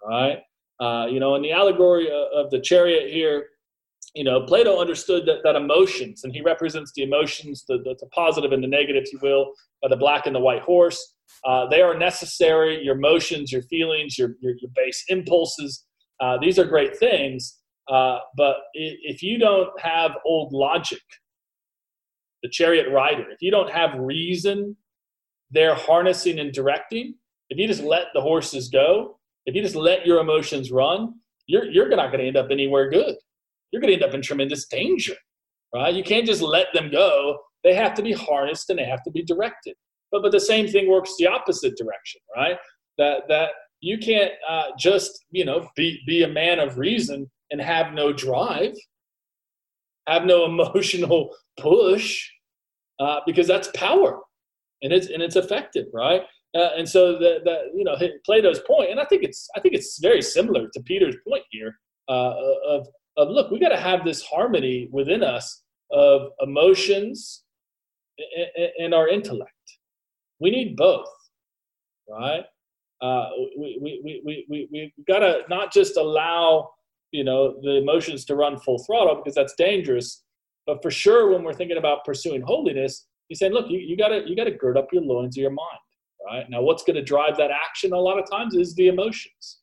Right? 0.08 0.40
Uh, 0.80 1.08
you 1.10 1.20
know, 1.20 1.36
in 1.36 1.42
the 1.42 1.52
allegory 1.52 2.10
of 2.12 2.50
the 2.52 2.60
chariot 2.60 3.12
here, 3.12 3.48
you 4.14 4.24
know, 4.24 4.42
Plato 4.42 4.80
understood 4.80 5.26
that, 5.26 5.40
that 5.44 5.56
emotions, 5.56 6.24
and 6.24 6.34
he 6.34 6.42
represents 6.42 6.92
the 6.96 7.04
emotions, 7.04 7.66
the, 7.68 7.78
the, 7.80 7.96
the 8.00 8.08
positive 8.08 8.52
and 8.52 8.64
the 8.64 8.68
negative, 8.68 9.04
if 9.06 9.14
you 9.14 9.20
will, 9.22 9.54
by 9.82 9.90
the 9.90 9.96
black 9.98 10.26
and 10.26 10.36
the 10.36 10.40
white 10.40 10.62
horse. 10.62 11.15
Uh, 11.46 11.68
they 11.68 11.82
are 11.82 11.98
necessary. 11.98 12.84
Your 12.84 12.96
emotions, 12.96 13.52
your 13.52 13.62
feelings, 13.64 14.18
your, 14.18 14.36
your, 14.42 14.54
your 14.60 14.72
base 14.76 15.04
impulses, 15.10 15.86
uh, 16.20 16.38
these 16.42 16.58
are 16.58 16.66
great 16.66 16.98
things. 16.98 17.60
Uh, 17.90 18.20
but 18.36 18.58
if 18.74 19.22
you 19.22 19.38
don't 19.38 19.70
have 19.80 20.12
old 20.26 20.54
logic, 20.54 21.02
the 22.42 22.50
chariot 22.50 22.88
rider, 22.92 23.30
if 23.30 23.42
you 23.42 23.52
don't 23.52 23.70
have 23.70 23.92
reason, 24.00 24.76
they're 25.52 25.76
harnessing 25.76 26.40
and 26.40 26.52
directing. 26.52 27.16
If 27.50 27.60
you 27.60 27.68
just 27.68 27.84
let 27.84 28.08
the 28.14 28.22
horses 28.22 28.70
go, 28.70 29.20
if 29.46 29.54
you 29.54 29.62
just 29.62 29.76
let 29.76 30.06
your 30.06 30.20
emotions 30.20 30.72
run, 30.72 31.14
you're, 31.48 31.66
you're 31.66 31.90
not 31.90 32.12
going 32.12 32.22
to 32.22 32.28
end 32.28 32.38
up 32.38 32.48
anywhere 32.50 32.90
good. 32.90 33.16
You're 33.72 33.82
going 33.82 33.92
to 33.92 33.96
end 33.96 34.04
up 34.04 34.16
in 34.16 34.22
tremendous 34.22 34.66
danger, 34.66 35.16
right? 35.74 35.94
You 35.94 36.04
can't 36.04 36.26
just 36.26 36.42
let 36.42 36.68
them 36.74 36.90
go. 36.90 37.38
They 37.64 37.76
have 37.76 37.94
to 37.96 38.04
be 38.04 38.14
harnessed 38.14 38.70
and 38.70 38.80
they 38.80 38.86
have 38.86 39.04
to 39.04 39.12
be 39.12 39.24
directed. 39.24 39.76
But, 40.16 40.22
but 40.24 40.32
the 40.32 40.40
same 40.40 40.66
thing 40.66 40.90
works 40.90 41.14
the 41.20 41.28
opposite 41.28 41.76
direction, 41.76 42.22
right? 42.34 42.56
That, 42.98 43.24
that 43.28 43.50
you 43.82 43.98
can't 43.98 44.32
uh, 44.50 44.68
just, 44.80 45.26
you 45.32 45.44
know, 45.44 45.68
be, 45.76 46.00
be 46.08 46.24
a 46.24 46.28
man 46.28 46.60
of 46.60 46.78
reason 46.78 47.30
and 47.52 47.60
have 47.60 47.94
no 47.94 48.14
drive, 48.14 48.74
have 50.08 50.24
no 50.24 50.46
emotional 50.52 51.36
push, 51.60 52.30
uh, 53.02 53.20
because 53.26 53.46
that's 53.46 53.68
power 53.76 54.22
and 54.82 54.94
it's, 54.94 55.08
and 55.08 55.22
it's 55.22 55.36
effective, 55.36 55.88
right? 55.94 56.22
Uh, 56.56 56.70
and 56.78 56.88
so 56.88 57.14
the, 57.14 57.42
the 57.44 57.64
you 57.76 57.84
know 57.84 57.98
Plato's 58.26 58.62
point, 58.62 58.90
and 58.90 58.98
I 58.98 59.04
think 59.06 59.24
it's 59.24 59.50
I 59.58 59.60
think 59.60 59.76
it's 59.76 60.00
very 60.00 60.22
similar 60.22 60.70
to 60.74 60.84
Peter's 60.84 61.18
point 61.28 61.44
here 61.50 61.78
uh, 62.08 62.34
of 62.66 62.88
of 63.18 63.28
look, 63.28 63.52
we 63.52 63.60
got 63.60 63.70
to 63.70 63.78
have 63.78 64.06
this 64.06 64.24
harmony 64.24 64.88
within 64.90 65.22
us 65.22 65.64
of 65.92 66.30
emotions 66.40 67.44
and, 68.18 68.70
and 68.80 68.94
our 68.94 69.10
intellect. 69.10 69.52
We 70.40 70.52
need 70.52 70.76
both, 70.76 71.08
right? 72.10 72.44
Uh, 73.02 73.30
we 73.58 73.80
we 73.82 74.02
we 74.04 74.22
we 74.26 74.46
we 74.50 74.68
we 74.72 75.04
got 75.08 75.20
to 75.20 75.42
not 75.50 75.72
just 75.72 75.98
allow 75.98 76.70
you 77.12 77.24
know 77.24 77.56
the 77.62 77.78
emotions 77.78 78.26
to 78.26 78.36
run 78.36 78.58
full 78.58 78.80
throttle 78.80 79.16
because 79.16 79.36
that's 79.36 79.54
dangerous, 79.58 80.24
but 80.66 80.82
for 80.82 80.92
sure 80.92 81.32
when 81.32 81.44
we're 81.44 81.54
thinking 81.54 81.78
about 81.78 82.06
pursuing 82.06 82.42
holiness, 82.42 83.08
he's 83.28 83.40
saying, 83.40 83.54
look, 83.54 83.70
you, 83.70 83.80
you 83.80 83.98
gotta 83.98 84.22
you 84.26 84.36
gotta 84.36 84.52
gird 84.52 84.78
up 84.78 84.88
your 84.92 85.04
loins 85.04 85.38
of 85.38 85.42
your 85.42 85.52
mind 85.52 85.80
right? 86.26 86.50
Now, 86.50 86.62
what's 86.62 86.84
going 86.84 86.96
to 86.96 87.04
drive 87.04 87.38
that 87.38 87.52
action 87.52 87.94
a 87.94 87.98
lot 87.98 88.20
of 88.20 88.30
times 88.30 88.56
is 88.56 88.76
the 88.76 88.88
emotions. 88.88 89.60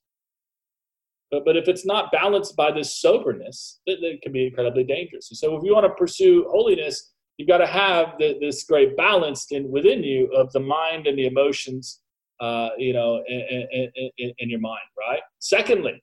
But, 1.30 1.44
but 1.44 1.56
if 1.56 1.68
it's 1.68 1.86
not 1.86 2.12
balanced 2.12 2.56
by 2.56 2.70
this 2.72 3.00
soberness, 3.00 3.80
it 3.86 4.22
can 4.22 4.32
be 4.32 4.46
incredibly 4.46 4.84
dangerous. 4.84 5.30
And 5.30 5.38
so, 5.38 5.56
if 5.56 5.62
you 5.64 5.74
want 5.74 5.86
to 5.86 5.94
pursue 5.94 6.46
holiness, 6.50 7.11
you've 7.42 7.48
got 7.48 7.58
to 7.58 7.66
have 7.66 8.14
the, 8.20 8.38
this 8.40 8.62
great 8.62 8.96
balance 8.96 9.48
in, 9.50 9.68
within 9.68 10.04
you 10.04 10.32
of 10.32 10.52
the 10.52 10.60
mind 10.60 11.08
and 11.08 11.18
the 11.18 11.26
emotions, 11.26 12.00
uh, 12.40 12.68
you 12.78 12.92
know, 12.92 13.20
in, 13.26 13.66
in, 13.72 13.90
in, 14.16 14.32
in 14.38 14.48
your 14.48 14.60
mind, 14.60 14.78
right? 14.96 15.18
Secondly, 15.40 16.00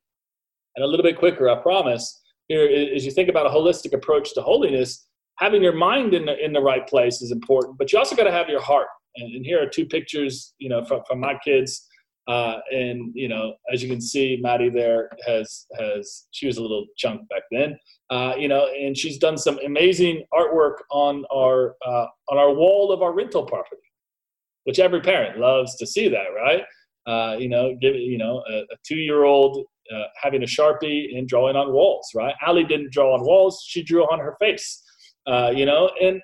and 0.75 0.84
a 0.84 0.88
little 0.88 1.04
bit 1.04 1.17
quicker, 1.17 1.49
I 1.49 1.56
promise, 1.56 2.21
here 2.49 2.67
as 2.93 3.06
you 3.06 3.12
think 3.12 3.30
about 3.30 3.45
a 3.45 3.49
holistic 3.49 3.93
approach 3.93 4.34
to 4.34 4.41
holiness, 4.41 5.08
having 5.38 5.63
your 5.63 5.75
mind 5.75 6.13
in 6.13 6.25
the, 6.25 6.38
in 6.43 6.52
the 6.52 6.60
right 6.60 6.86
place 6.86 7.21
is 7.21 7.32
important, 7.32 7.78
but 7.78 7.93
you 7.93 7.99
also 7.99 8.17
got 8.17 8.25
to 8.25 8.34
have 8.34 8.49
your 8.49 8.62
heart 8.62 8.88
and, 9.15 9.34
and 9.34 9.45
here 9.45 9.63
are 9.63 9.69
two 9.69 9.86
pictures, 9.86 10.54
you 10.58 10.67
know, 10.67 10.84
from, 10.84 11.04
from 11.08 11.21
my 11.21 11.36
kids. 11.41 11.88
Uh, 12.29 12.59
and 12.71 13.11
you 13.15 13.27
know, 13.27 13.55
as 13.73 13.81
you 13.81 13.89
can 13.89 13.99
see, 13.99 14.37
Maddie 14.39 14.69
there 14.69 15.09
has 15.25 15.65
has 15.79 16.27
she 16.29 16.45
was 16.45 16.57
a 16.57 16.61
little 16.61 16.85
chunk 16.95 17.27
back 17.27 17.41
then. 17.51 17.75
Uh, 18.11 18.33
you 18.37 18.47
know, 18.47 18.67
and 18.67 18.95
she's 18.95 19.17
done 19.17 19.35
some 19.35 19.57
amazing 19.65 20.23
artwork 20.31 20.75
on 20.91 21.25
our 21.33 21.75
uh, 21.83 22.05
on 22.29 22.37
our 22.37 22.53
wall 22.53 22.91
of 22.91 23.01
our 23.01 23.13
rental 23.13 23.43
property, 23.43 23.81
which 24.65 24.77
every 24.77 25.01
parent 25.01 25.39
loves 25.39 25.75
to 25.77 25.87
see 25.87 26.07
that, 26.07 26.27
right? 26.35 26.61
Uh, 27.07 27.35
you 27.37 27.49
know, 27.49 27.75
give 27.81 27.95
you 27.95 28.19
know 28.19 28.43
a, 28.47 28.59
a 28.59 28.77
two-year-old 28.85 29.65
uh, 29.91 30.03
having 30.21 30.43
a 30.43 30.45
sharpie 30.45 31.17
and 31.17 31.27
drawing 31.27 31.55
on 31.55 31.73
walls, 31.73 32.07
right? 32.13 32.35
Allie 32.45 32.63
didn't 32.63 32.91
draw 32.91 33.15
on 33.15 33.25
walls; 33.25 33.65
she 33.67 33.81
drew 33.81 34.03
on 34.03 34.19
her 34.19 34.35
face. 34.39 34.83
Uh, 35.25 35.51
you 35.55 35.65
know, 35.65 35.89
and 35.99 36.21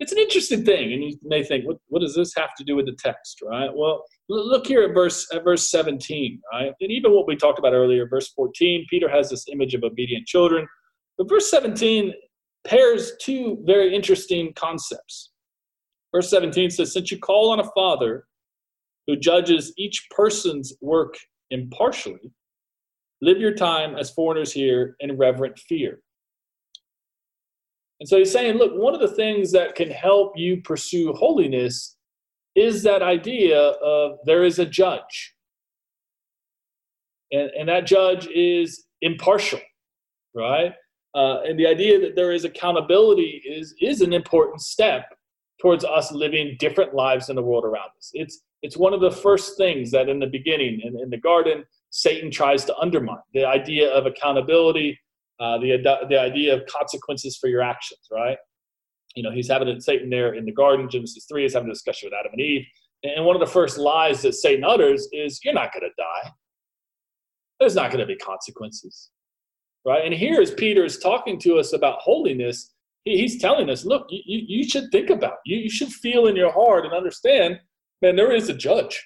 it's 0.00 0.12
an 0.12 0.18
interesting 0.18 0.64
thing. 0.64 0.94
And 0.94 1.04
you 1.04 1.18
may 1.22 1.44
think, 1.44 1.66
what, 1.66 1.76
what 1.88 2.00
does 2.00 2.14
this 2.14 2.32
have 2.36 2.54
to 2.56 2.64
do 2.64 2.74
with 2.74 2.86
the 2.86 2.96
text, 2.98 3.40
right? 3.42 3.70
Well, 3.72 4.02
look 4.32 4.66
here 4.66 4.82
at 4.82 4.94
verse 4.94 5.26
at 5.32 5.44
verse 5.44 5.70
17, 5.70 6.40
right? 6.52 6.72
And 6.80 6.90
even 6.90 7.12
what 7.12 7.26
we 7.26 7.36
talked 7.36 7.58
about 7.58 7.72
earlier, 7.72 8.08
verse 8.08 8.28
14, 8.28 8.86
Peter 8.88 9.08
has 9.08 9.30
this 9.30 9.46
image 9.48 9.74
of 9.74 9.84
obedient 9.84 10.26
children. 10.26 10.66
But 11.18 11.28
verse 11.28 11.50
17 11.50 12.12
pairs 12.66 13.12
two 13.20 13.62
very 13.64 13.94
interesting 13.94 14.52
concepts. 14.54 15.32
Verse 16.14 16.30
17 16.30 16.70
says, 16.70 16.92
Since 16.92 17.10
you 17.10 17.18
call 17.18 17.50
on 17.50 17.60
a 17.60 17.70
father 17.74 18.26
who 19.06 19.16
judges 19.16 19.72
each 19.76 20.06
person's 20.10 20.72
work 20.80 21.14
impartially, 21.50 22.32
live 23.20 23.38
your 23.38 23.54
time 23.54 23.96
as 23.96 24.10
foreigners 24.10 24.52
here 24.52 24.96
in 25.00 25.16
reverent 25.16 25.58
fear. 25.58 26.00
And 28.00 28.08
so 28.08 28.18
he's 28.18 28.32
saying, 28.32 28.56
look, 28.56 28.72
one 28.74 28.94
of 28.94 29.00
the 29.00 29.14
things 29.14 29.52
that 29.52 29.76
can 29.76 29.88
help 29.88 30.32
you 30.36 30.60
pursue 30.62 31.12
holiness 31.12 31.96
is 32.54 32.82
that 32.82 33.02
idea 33.02 33.58
of 33.58 34.18
there 34.24 34.44
is 34.44 34.58
a 34.58 34.66
judge. 34.66 35.34
And, 37.30 37.50
and 37.58 37.68
that 37.68 37.86
judge 37.86 38.26
is 38.26 38.84
impartial, 39.00 39.60
right? 40.34 40.72
Uh, 41.14 41.40
and 41.42 41.58
the 41.58 41.66
idea 41.66 42.00
that 42.00 42.14
there 42.14 42.32
is 42.32 42.44
accountability 42.44 43.42
is, 43.46 43.74
is 43.80 44.00
an 44.00 44.12
important 44.12 44.60
step 44.60 45.06
towards 45.60 45.84
us 45.84 46.10
living 46.12 46.56
different 46.58 46.94
lives 46.94 47.28
in 47.28 47.36
the 47.36 47.42
world 47.42 47.64
around 47.64 47.90
us. 47.96 48.10
It's, 48.14 48.42
it's 48.62 48.76
one 48.76 48.92
of 48.92 49.00
the 49.00 49.10
first 49.10 49.56
things 49.56 49.90
that 49.92 50.08
in 50.08 50.18
the 50.18 50.26
beginning, 50.26 50.80
in, 50.82 50.98
in 51.00 51.10
the 51.10 51.18
garden, 51.18 51.64
Satan 51.90 52.30
tries 52.30 52.64
to 52.64 52.76
undermine 52.78 53.18
the 53.34 53.44
idea 53.44 53.90
of 53.90 54.06
accountability, 54.06 54.98
uh, 55.40 55.58
the, 55.58 55.76
the 56.08 56.18
idea 56.18 56.54
of 56.54 56.66
consequences 56.66 57.36
for 57.36 57.48
your 57.48 57.62
actions, 57.62 58.00
right? 58.10 58.38
You 59.14 59.22
know, 59.22 59.30
he's 59.30 59.48
having 59.48 59.68
a, 59.68 59.80
Satan 59.80 60.10
there 60.10 60.34
in 60.34 60.44
the 60.44 60.52
garden. 60.52 60.88
Genesis 60.88 61.26
3 61.28 61.44
is 61.44 61.54
having 61.54 61.68
a 61.68 61.72
discussion 61.72 62.08
with 62.08 62.18
Adam 62.18 62.32
and 62.32 62.40
Eve. 62.40 62.66
And 63.04 63.24
one 63.24 63.36
of 63.36 63.40
the 63.40 63.52
first 63.52 63.78
lies 63.78 64.22
that 64.22 64.34
Satan 64.34 64.64
utters 64.64 65.08
is, 65.12 65.40
You're 65.44 65.54
not 65.54 65.72
going 65.72 65.82
to 65.82 66.02
die. 66.02 66.30
There's 67.60 67.74
not 67.74 67.90
going 67.90 68.00
to 68.00 68.06
be 68.06 68.16
consequences. 68.16 69.10
Right? 69.84 70.04
And 70.04 70.14
here 70.14 70.40
is 70.40 70.50
as 70.50 70.56
Peter 70.56 70.84
is 70.84 70.98
talking 70.98 71.38
to 71.40 71.58
us 71.58 71.72
about 71.72 71.98
holiness, 71.98 72.72
he, 73.04 73.18
he's 73.18 73.40
telling 73.40 73.68
us, 73.68 73.84
Look, 73.84 74.06
you, 74.10 74.42
you 74.46 74.68
should 74.68 74.90
think 74.92 75.10
about, 75.10 75.38
you, 75.44 75.58
you 75.58 75.70
should 75.70 75.88
feel 75.88 76.28
in 76.28 76.36
your 76.36 76.52
heart 76.52 76.84
and 76.84 76.94
understand, 76.94 77.58
man, 78.00 78.16
there 78.16 78.32
is 78.32 78.48
a 78.48 78.54
judge. 78.54 79.04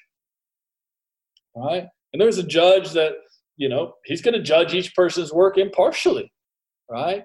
Right? 1.55 1.87
And 2.13 2.21
there's 2.21 2.39
a 2.39 2.43
judge 2.43 2.93
that, 2.93 3.13
you 3.57 3.69
know, 3.69 3.95
he's 4.05 4.21
going 4.21 4.35
to 4.35 4.43
judge 4.43 4.75
each 4.75 4.95
person's 4.95 5.33
work 5.33 5.57
impartially. 5.57 6.31
Right? 6.91 7.25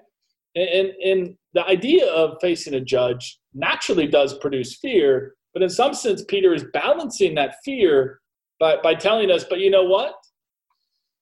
And, 0.54 0.90
and 1.04 1.36
the 1.54 1.66
idea 1.66 2.06
of 2.06 2.38
facing 2.40 2.74
a 2.74 2.80
judge 2.80 3.38
naturally 3.54 4.06
does 4.06 4.38
produce 4.38 4.76
fear, 4.76 5.34
but 5.52 5.62
in 5.62 5.68
some 5.68 5.94
sense, 5.94 6.24
Peter 6.26 6.54
is 6.54 6.64
balancing 6.72 7.34
that 7.34 7.56
fear 7.64 8.20
by, 8.58 8.76
by 8.82 8.94
telling 8.94 9.30
us, 9.30 9.44
but 9.44 9.60
you 9.60 9.70
know 9.70 9.84
what? 9.84 10.14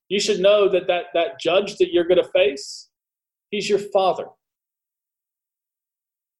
You 0.09 0.21
should 0.21 0.41
know 0.41 0.69
that 0.69 0.87
that, 0.87 1.07
that 1.15 1.41
judge 1.41 1.77
that 1.77 1.93
you're 1.93 2.07
going 2.07 2.23
to 2.23 2.31
face, 2.31 2.89
he's 3.51 3.69
your 3.69 3.79
father. 3.93 4.27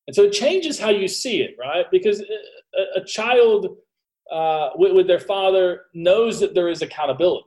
And 0.07 0.15
so 0.15 0.25
it 0.25 0.33
changes 0.33 0.79
how 0.79 0.91
you 0.91 1.09
see 1.09 1.43
it, 1.43 1.57
right? 1.59 1.87
Because 1.91 2.21
a, 2.21 3.01
a 3.01 3.05
child 3.05 3.77
uh, 4.31 4.71
with, 4.77 4.93
with 4.93 5.07
their 5.07 5.21
father 5.21 5.83
knows 5.95 6.41
that 6.41 6.55
there 6.55 6.69
is 6.69 6.83
accountability, 6.83 7.47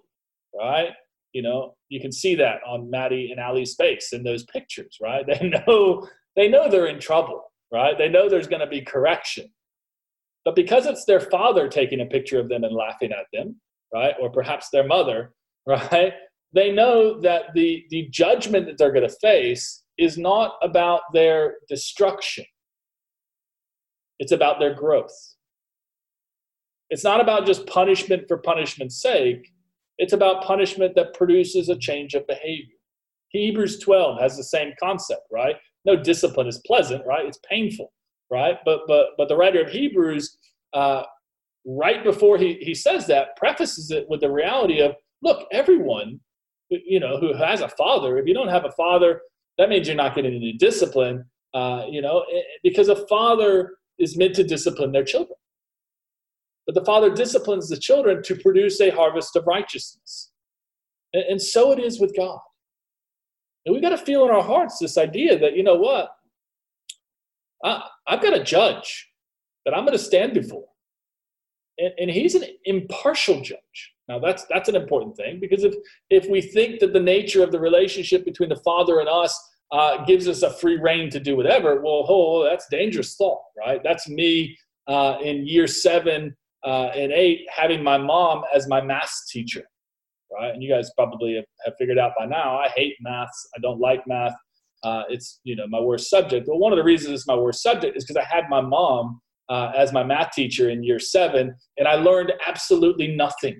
right? 0.58 0.90
You 1.34 1.42
know, 1.42 1.76
you 1.90 2.00
can 2.00 2.12
see 2.12 2.36
that 2.36 2.60
on 2.68 2.90
Maddie 2.90 3.32
and 3.32 3.40
Ali's 3.40 3.76
face 3.76 4.14
in 4.14 4.24
those 4.24 4.44
pictures, 4.46 4.98
right? 5.02 5.26
They 5.28 5.50
know 5.50 6.08
they 6.36 6.48
know 6.48 6.70
they're 6.70 6.88
in 6.88 7.00
trouble, 7.00 7.52
right? 7.72 7.98
They 7.98 8.10
know 8.10 8.30
there's 8.30 8.48
going 8.48 8.62
to 8.62 8.68
be 8.68 8.82
correction. 8.82 9.48
But 10.46 10.56
because 10.56 10.86
it's 10.86 11.06
their 11.06 11.20
father 11.20 11.68
taking 11.68 12.02
a 12.02 12.06
picture 12.06 12.40
of 12.40 12.50
them 12.50 12.64
and 12.64 12.76
laughing 12.76 13.12
at 13.12 13.28
them, 13.32 13.60
right? 13.94 14.14
Or 14.22 14.30
perhaps 14.30 14.70
their 14.70 14.86
mother, 14.86 15.34
right? 15.68 16.14
They 16.54 16.72
know 16.72 17.20
that 17.22 17.54
the, 17.54 17.86
the 17.90 18.08
judgment 18.12 18.68
that 18.68 18.78
they're 18.78 18.92
going 18.92 19.08
to 19.08 19.16
face 19.22 19.84
is 19.98 20.18
not 20.18 20.56
about 20.62 21.02
their 21.14 21.56
destruction, 21.70 22.46
it's 24.20 24.32
about 24.32 24.60
their 24.60 24.74
growth. 24.74 25.16
It's 26.90 27.04
not 27.04 27.22
about 27.22 27.48
just 27.48 27.66
punishment 27.66 28.26
for 28.28 28.38
punishment's 28.38 29.02
sake, 29.02 29.52
it's 29.98 30.14
about 30.14 30.44
punishment 30.44 30.96
that 30.96 31.14
produces 31.14 31.70
a 31.70 31.78
change 31.78 32.14
of 32.14 32.28
behavior. 32.28 32.76
Hebrews 33.30 33.80
12 33.80 34.20
has 34.20 34.38
the 34.38 34.44
same 34.44 34.74
concept, 34.80 35.24
right? 35.32 35.56
No 35.86 35.96
discipline 35.96 36.48
is 36.48 36.62
pleasant, 36.66 37.06
right? 37.06 37.26
It's 37.26 37.40
painful, 37.50 37.92
right? 38.32 38.58
But 38.66 38.82
but 38.88 39.08
but 39.18 39.28
the 39.28 39.36
writer 39.36 39.62
of 39.62 39.70
Hebrews, 39.70 40.38
uh, 40.74 41.04
right 41.66 42.04
before 42.04 42.38
he, 42.38 42.56
he 42.62 42.74
says 42.74 43.08
that, 43.08 43.36
prefaces 43.38 43.92
it 43.92 44.06
with 44.10 44.22
the 44.22 44.32
reality 44.32 44.82
of, 44.82 44.96
look, 45.22 45.48
everyone, 45.52 46.20
you 46.70 47.00
know, 47.00 47.18
who 47.18 47.34
has 47.34 47.62
a 47.62 47.70
father, 47.70 48.18
if 48.18 48.28
you 48.28 48.34
don't 48.34 48.50
have 48.50 48.66
a 48.66 48.72
father, 48.72 49.22
that 49.58 49.70
means 49.70 49.88
you're 49.88 49.96
not 49.96 50.16
getting 50.16 50.34
any 50.34 50.54
discipline, 50.54 51.26
uh, 51.54 51.86
you 51.90 52.02
know, 52.02 52.26
eh, 52.34 52.42
because 52.64 52.90
a 52.90 53.08
father 53.08 53.76
is 54.00 54.18
meant 54.18 54.36
to 54.36 54.44
discipline 54.44 54.92
their 54.92 55.04
children. 55.04 55.38
But 56.66 56.76
the 56.76 56.86
Father 56.86 57.14
disciplines 57.14 57.68
the 57.68 57.78
children 57.78 58.24
to 58.24 58.36
produce 58.36 58.80
a 58.80 58.90
harvest 58.90 59.36
of 59.36 59.46
righteousness. 59.46 60.32
And, 61.14 61.24
and 61.24 61.42
so 61.42 61.72
it 61.72 61.80
is 61.80 62.00
with 62.00 62.16
God. 62.16 62.40
And 63.66 63.74
we 63.74 63.82
got 63.82 63.90
to 63.90 63.98
feel 63.98 64.26
in 64.26 64.32
our 64.32 64.44
hearts 64.44 64.80
this 64.80 64.98
idea 64.98 65.40
that, 65.40 65.56
you 65.56 65.64
know 65.64 65.76
what? 65.76 66.10
I, 67.64 67.84
I've 68.08 68.22
got 68.22 68.34
a 68.34 68.44
judge 68.44 69.10
that 69.66 69.74
I'm 69.74 69.86
going 69.86 69.98
to 69.98 70.04
stand 70.04 70.34
before. 70.34 70.66
And, 71.78 71.94
and 71.98 72.10
he's 72.10 72.36
an 72.36 72.44
impartial 72.66 73.42
judge. 73.42 73.94
Now 74.08 74.20
that's 74.20 74.46
that's 74.50 74.68
an 74.68 74.76
important 74.76 75.16
thing 75.16 75.40
because 75.40 75.64
if 75.64 75.74
if 76.10 76.28
we 76.30 76.42
think 76.42 76.80
that 76.82 76.94
the 76.94 77.00
nature 77.00 77.42
of 77.42 77.52
the 77.52 77.60
relationship 77.60 78.26
between 78.26 78.50
the 78.50 78.58
Father 78.58 79.00
and 79.00 79.08
us 79.08 79.34
uh, 79.72 80.04
gives 80.06 80.28
us 80.28 80.44
a 80.44 80.52
free 80.52 80.78
rein 80.78 81.10
to 81.10 81.20
do 81.20 81.36
whatever, 81.36 81.82
well, 81.82 82.06
oh, 82.08 82.44
that's 82.44 82.68
dangerous 82.70 83.16
thought, 83.16 83.42
right? 83.58 83.82
That's 83.84 84.10
me 84.10 84.58
uh, 84.88 85.18
in 85.24 85.48
year 85.48 85.68
seven 85.68 86.36
uh, 86.66 86.90
and 86.96 87.12
eight 87.12 87.48
having 87.50 87.82
my 87.82 87.98
mom 87.98 88.44
as 88.54 88.68
my 88.68 88.82
math 88.82 89.14
teacher, 89.30 89.64
right? 90.34 90.54
And 90.54 90.62
you 90.62 90.70
guys 90.70 90.92
probably 90.96 91.36
have, 91.36 91.46
have 91.66 91.74
figured 91.78 91.98
out 91.98 92.14
by 92.18 92.26
now, 92.26 92.58
I 92.58 92.70
hate 92.76 92.96
maths. 93.02 93.48
I 93.56 93.60
don't 93.62 93.80
like 93.80 94.06
math. 94.08 94.34
Uh, 94.84 95.04
it's 95.10 95.40
you 95.44 95.56
know 95.56 95.66
my 95.68 95.80
worst 95.80 96.10
subject. 96.10 96.48
Well, 96.48 96.60
one 96.60 96.74
of 96.74 96.78
the 96.78 96.84
reasons 96.84 97.14
it's 97.14 97.28
my 97.28 97.36
worst 97.36 97.64
subject 97.64 97.96
is 97.96 98.04
because 98.04 98.18
I 98.18 98.36
had 98.36 98.50
my 98.50 98.60
mom 98.60 99.22
uh, 99.50 99.72
as 99.76 99.94
my 99.94 100.04
math 100.04 100.32
teacher 100.32 100.70
in 100.70 100.84
year 100.84 101.00
seven, 101.00 101.56
and 101.78 101.88
I 101.88 101.96
learned 101.96 102.34
absolutely 102.46 103.16
nothing 103.16 103.60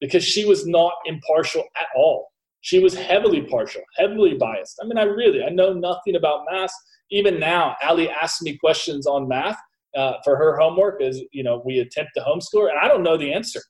because 0.00 0.24
she 0.24 0.44
was 0.44 0.66
not 0.66 0.92
impartial 1.06 1.64
at 1.80 1.86
all. 1.96 2.28
She 2.60 2.78
was 2.80 2.94
heavily 2.94 3.42
partial, 3.42 3.82
heavily 3.96 4.34
biased. 4.34 4.78
I 4.82 4.86
mean, 4.86 4.98
I 4.98 5.04
really 5.04 5.42
I 5.42 5.48
know 5.48 5.72
nothing 5.72 6.16
about 6.16 6.44
math. 6.50 6.72
Even 7.10 7.40
now, 7.40 7.76
Ali 7.82 8.10
asks 8.10 8.42
me 8.42 8.58
questions 8.58 9.06
on 9.06 9.28
math, 9.28 9.58
uh, 9.96 10.14
for 10.24 10.36
her 10.36 10.56
homework 10.58 11.02
as 11.02 11.20
you 11.32 11.42
know 11.42 11.62
we 11.64 11.78
attempt 11.80 12.12
to 12.14 12.22
homeschool 12.22 12.68
and 12.68 12.78
i 12.80 12.88
don't 12.88 13.02
know 13.02 13.16
the 13.16 13.32
answer 13.32 13.60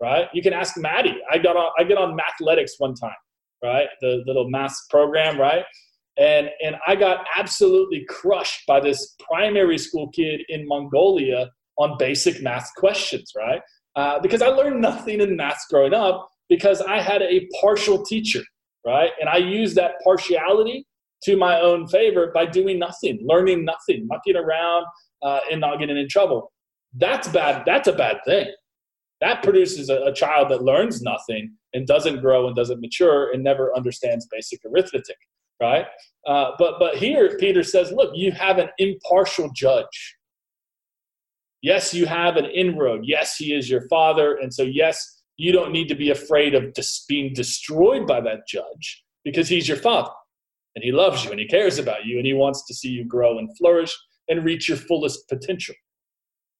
right 0.00 0.28
you 0.32 0.42
can 0.42 0.52
ask 0.52 0.76
maddie 0.76 1.18
i 1.30 1.38
got 1.38 1.56
on 1.56 1.70
i 1.78 1.84
get 1.84 1.98
on 1.98 2.16
mathletics 2.16 2.72
one 2.78 2.94
time 2.94 3.10
right 3.62 3.88
the, 4.00 4.22
little 4.26 4.48
math 4.48 4.76
program 4.90 5.38
right 5.38 5.64
and 6.18 6.48
and 6.64 6.76
i 6.86 6.94
got 6.94 7.24
absolutely 7.36 8.04
crushed 8.08 8.62
by 8.66 8.80
this 8.80 9.14
primary 9.28 9.78
school 9.78 10.08
kid 10.10 10.40
in 10.48 10.66
mongolia 10.66 11.50
on 11.78 11.96
basic 11.98 12.42
math 12.42 12.68
questions 12.76 13.32
right 13.36 13.60
uh, 13.96 14.18
because 14.20 14.42
i 14.42 14.48
learned 14.48 14.80
nothing 14.80 15.20
in 15.20 15.36
math 15.36 15.60
growing 15.70 15.94
up 15.94 16.28
because 16.48 16.80
i 16.82 17.00
had 17.00 17.22
a 17.22 17.46
partial 17.60 18.04
teacher 18.04 18.42
right 18.86 19.10
and 19.20 19.28
i 19.28 19.36
used 19.36 19.76
that 19.76 19.92
partiality 20.04 20.84
to 21.20 21.36
my 21.36 21.60
own 21.60 21.88
favor 21.88 22.30
by 22.32 22.46
doing 22.46 22.78
nothing 22.78 23.18
learning 23.22 23.64
nothing 23.64 24.06
mucking 24.06 24.36
around 24.36 24.84
uh, 25.22 25.40
and 25.50 25.60
not 25.60 25.78
getting 25.78 25.96
in 25.96 26.08
trouble. 26.08 26.52
That's 26.94 27.28
bad. 27.28 27.64
That's 27.66 27.88
a 27.88 27.92
bad 27.92 28.18
thing. 28.26 28.46
That 29.20 29.42
produces 29.42 29.90
a, 29.90 30.02
a 30.04 30.12
child 30.12 30.50
that 30.50 30.62
learns 30.62 31.02
nothing 31.02 31.54
and 31.74 31.86
doesn't 31.86 32.20
grow 32.20 32.46
and 32.46 32.54
doesn't 32.56 32.80
mature 32.80 33.32
and 33.32 33.42
never 33.42 33.76
understands 33.76 34.28
basic 34.30 34.60
arithmetic, 34.64 35.16
right? 35.60 35.86
Uh, 36.26 36.52
but 36.58 36.78
but 36.78 36.96
here 36.96 37.36
Peter 37.38 37.62
says, 37.62 37.92
look, 37.92 38.12
you 38.14 38.32
have 38.32 38.58
an 38.58 38.68
impartial 38.78 39.50
judge. 39.54 40.16
Yes, 41.62 41.92
you 41.92 42.06
have 42.06 42.36
an 42.36 42.46
inroad. 42.46 43.00
Yes, 43.04 43.36
he 43.36 43.52
is 43.52 43.68
your 43.68 43.88
father, 43.88 44.36
and 44.36 44.54
so 44.54 44.62
yes, 44.62 45.18
you 45.38 45.52
don't 45.52 45.72
need 45.72 45.88
to 45.88 45.94
be 45.94 46.10
afraid 46.10 46.54
of 46.54 46.72
dis- 46.74 47.04
being 47.08 47.32
destroyed 47.32 48.06
by 48.06 48.20
that 48.20 48.46
judge 48.46 49.04
because 49.24 49.48
he's 49.48 49.68
your 49.68 49.76
father 49.78 50.10
and 50.74 50.84
he 50.84 50.92
loves 50.92 51.24
you 51.24 51.30
and 51.30 51.40
he 51.40 51.46
cares 51.46 51.78
about 51.78 52.04
you 52.04 52.18
and 52.18 52.26
he 52.26 52.34
wants 52.34 52.66
to 52.66 52.74
see 52.74 52.88
you 52.88 53.04
grow 53.04 53.38
and 53.38 53.56
flourish 53.56 53.96
and 54.28 54.44
reach 54.44 54.68
your 54.68 54.76
fullest 54.76 55.28
potential. 55.28 55.74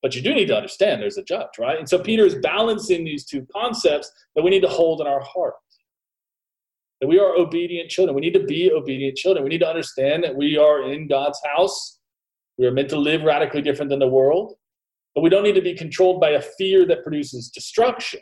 But 0.02 0.14
you 0.14 0.22
do 0.22 0.34
need 0.34 0.46
to 0.46 0.56
understand 0.56 1.02
there's 1.02 1.18
a 1.18 1.24
judge, 1.24 1.58
right? 1.58 1.78
And 1.78 1.88
so 1.88 1.98
Peter 1.98 2.24
is 2.24 2.36
balancing 2.36 3.04
these 3.04 3.24
two 3.24 3.46
concepts 3.52 4.10
that 4.34 4.42
we 4.42 4.50
need 4.50 4.62
to 4.62 4.68
hold 4.68 5.00
in 5.00 5.06
our 5.06 5.20
heart. 5.20 5.54
That 7.00 7.08
we 7.08 7.18
are 7.18 7.36
obedient 7.36 7.90
children. 7.90 8.14
We 8.14 8.20
need 8.20 8.34
to 8.34 8.44
be 8.44 8.70
obedient 8.72 9.16
children. 9.16 9.44
We 9.44 9.50
need 9.50 9.60
to 9.60 9.68
understand 9.68 10.24
that 10.24 10.34
we 10.34 10.56
are 10.56 10.90
in 10.90 11.08
God's 11.08 11.40
house. 11.54 11.98
We 12.58 12.66
are 12.66 12.72
meant 12.72 12.88
to 12.90 12.98
live 12.98 13.22
radically 13.22 13.62
different 13.62 13.90
than 13.90 14.00
the 14.00 14.08
world, 14.08 14.54
but 15.14 15.22
we 15.22 15.30
don't 15.30 15.44
need 15.44 15.54
to 15.54 15.62
be 15.62 15.74
controlled 15.74 16.20
by 16.20 16.30
a 16.30 16.42
fear 16.42 16.84
that 16.86 17.04
produces 17.04 17.50
destruction. 17.50 18.20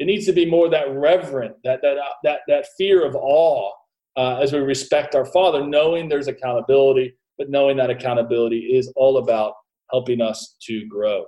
It 0.00 0.06
needs 0.06 0.26
to 0.26 0.32
be 0.32 0.46
more 0.46 0.68
that 0.70 0.90
reverent, 0.90 1.56
that 1.62 1.80
that 1.82 1.98
uh, 1.98 2.14
that 2.24 2.40
that 2.48 2.66
fear 2.78 3.04
of 3.04 3.14
awe 3.14 3.70
uh, 4.16 4.38
as 4.38 4.52
we 4.52 4.58
respect 4.58 5.14
our 5.14 5.26
Father, 5.26 5.64
knowing 5.64 6.08
there's 6.08 6.26
accountability, 6.26 7.14
but 7.38 7.50
knowing 7.50 7.76
that 7.76 7.90
accountability 7.90 8.58
is 8.76 8.92
all 8.96 9.18
about 9.18 9.54
helping 9.90 10.20
us 10.20 10.56
to 10.62 10.86
grow. 10.86 11.24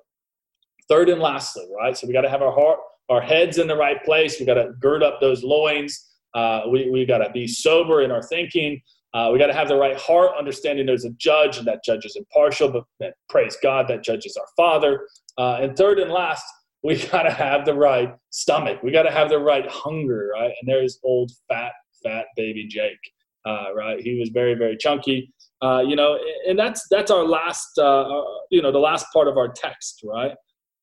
Third 0.89 1.09
and 1.09 1.21
lastly, 1.21 1.67
right? 1.77 1.97
So 1.97 2.07
we 2.07 2.13
got 2.13 2.23
to 2.23 2.31
have 2.31 2.43
our 2.43 2.53
heart, 2.53 2.79
our 3.09 3.21
heads 3.21 3.59
in 3.59 3.67
the 3.67 3.77
right 3.77 4.03
place. 4.05 4.39
We 4.39 4.47
got 4.47 4.55
to 4.55 4.73
gird 4.81 5.03
up 5.03 5.21
those 5.21 5.43
loins. 5.43 6.09
Uh, 6.35 6.63
we 6.71 6.91
we 6.91 7.05
got 7.05 7.19
to 7.19 7.31
be 7.31 7.47
sober 7.47 8.03
in 8.03 8.11
our 8.11 8.23
thinking. 8.23 8.81
Uh, 9.15 9.29
we 9.31 9.39
got 9.39 9.49
to 9.49 9.53
have 9.53 9.69
the 9.69 9.77
right 9.77 9.97
heart, 9.99 10.31
understanding 10.39 10.87
there's 10.87 11.05
a 11.05 11.11
judge 11.11 11.59
and 11.59 11.67
that 11.67 11.85
judge 11.85 12.07
is 12.07 12.17
impartial, 12.17 12.71
but 12.99 13.13
praise 13.29 13.57
God, 13.63 13.87
that 13.89 14.03
judge 14.03 14.25
is 14.25 14.37
our 14.39 14.47
Father. 14.57 15.07
Uh, 15.37 15.59
and 15.61 15.77
third 15.77 15.99
and 15.99 16.11
last, 16.11 16.45
we 16.83 16.97
got 17.11 17.25
to 17.25 17.31
have 17.31 17.67
the 17.67 17.75
right 17.75 18.15
stomach. 18.31 18.83
We 18.83 18.91
got 18.91 19.03
to 19.03 19.11
have 19.11 19.29
the 19.29 19.39
right 19.39 19.69
hunger, 19.69 20.31
right? 20.33 20.53
And 20.61 20.67
there's 20.67 20.99
old 21.05 21.31
fat, 21.49 21.73
fat 22.03 22.27
baby 22.37 22.67
Jake, 22.67 22.99
uh, 23.45 23.75
right? 23.75 24.01
He 24.01 24.19
was 24.19 24.31
very, 24.31 24.55
very 24.55 24.79
chunky, 24.79 25.33
uh, 25.63 25.81
you 25.81 25.97
know, 25.97 26.19
and 26.49 26.59
that's 26.59 26.87
that's 26.91 27.11
our 27.11 27.25
last, 27.25 27.79
uh, 27.79 28.03
uh, 28.03 28.25
you 28.51 28.63
know, 28.63 28.73
the 28.73 28.79
last 28.79 29.07
part 29.13 29.29
of 29.29 29.37
our 29.37 29.49
text, 29.49 30.03
right? 30.05 30.35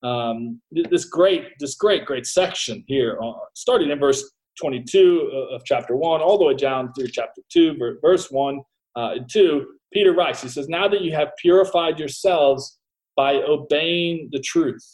Um, 0.01 0.61
this 0.71 1.05
great, 1.05 1.49
this 1.59 1.75
great, 1.75 2.05
great 2.05 2.25
section 2.25 2.85
here, 2.87 3.19
starting 3.53 3.89
in 3.89 3.99
verse 3.99 4.23
22 4.59 5.47
of 5.51 5.63
chapter 5.65 5.95
1 5.95 6.21
all 6.21 6.37
the 6.37 6.45
way 6.45 6.53
down 6.53 6.91
through 6.93 7.07
chapter 7.07 7.41
2 7.51 7.77
verse 8.01 8.29
1 8.29 8.61
uh, 8.95 9.11
and 9.15 9.29
2 9.31 9.65
peter 9.93 10.13
writes 10.13 10.41
he 10.41 10.49
says 10.49 10.67
now 10.67 10.87
that 10.87 11.01
you 11.01 11.13
have 11.13 11.29
purified 11.41 11.99
yourselves 11.99 12.79
by 13.15 13.35
obeying 13.35 14.29
the 14.31 14.39
truth 14.39 14.85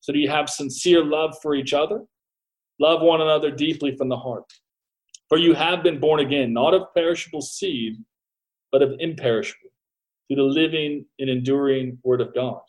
so 0.00 0.12
do 0.12 0.18
you 0.18 0.28
have 0.28 0.48
sincere 0.48 1.04
love 1.04 1.34
for 1.42 1.54
each 1.54 1.72
other 1.72 2.00
love 2.80 3.00
one 3.02 3.20
another 3.20 3.50
deeply 3.50 3.94
from 3.96 4.08
the 4.08 4.16
heart 4.16 4.44
for 5.28 5.38
you 5.38 5.54
have 5.54 5.82
been 5.82 6.00
born 6.00 6.20
again 6.20 6.52
not 6.52 6.74
of 6.74 6.82
perishable 6.94 7.42
seed 7.42 7.96
but 8.72 8.82
of 8.82 8.94
imperishable 8.98 9.70
through 10.28 10.36
the 10.36 10.42
living 10.42 11.04
and 11.18 11.30
enduring 11.30 11.98
word 12.04 12.20
of 12.20 12.34
god 12.34 12.60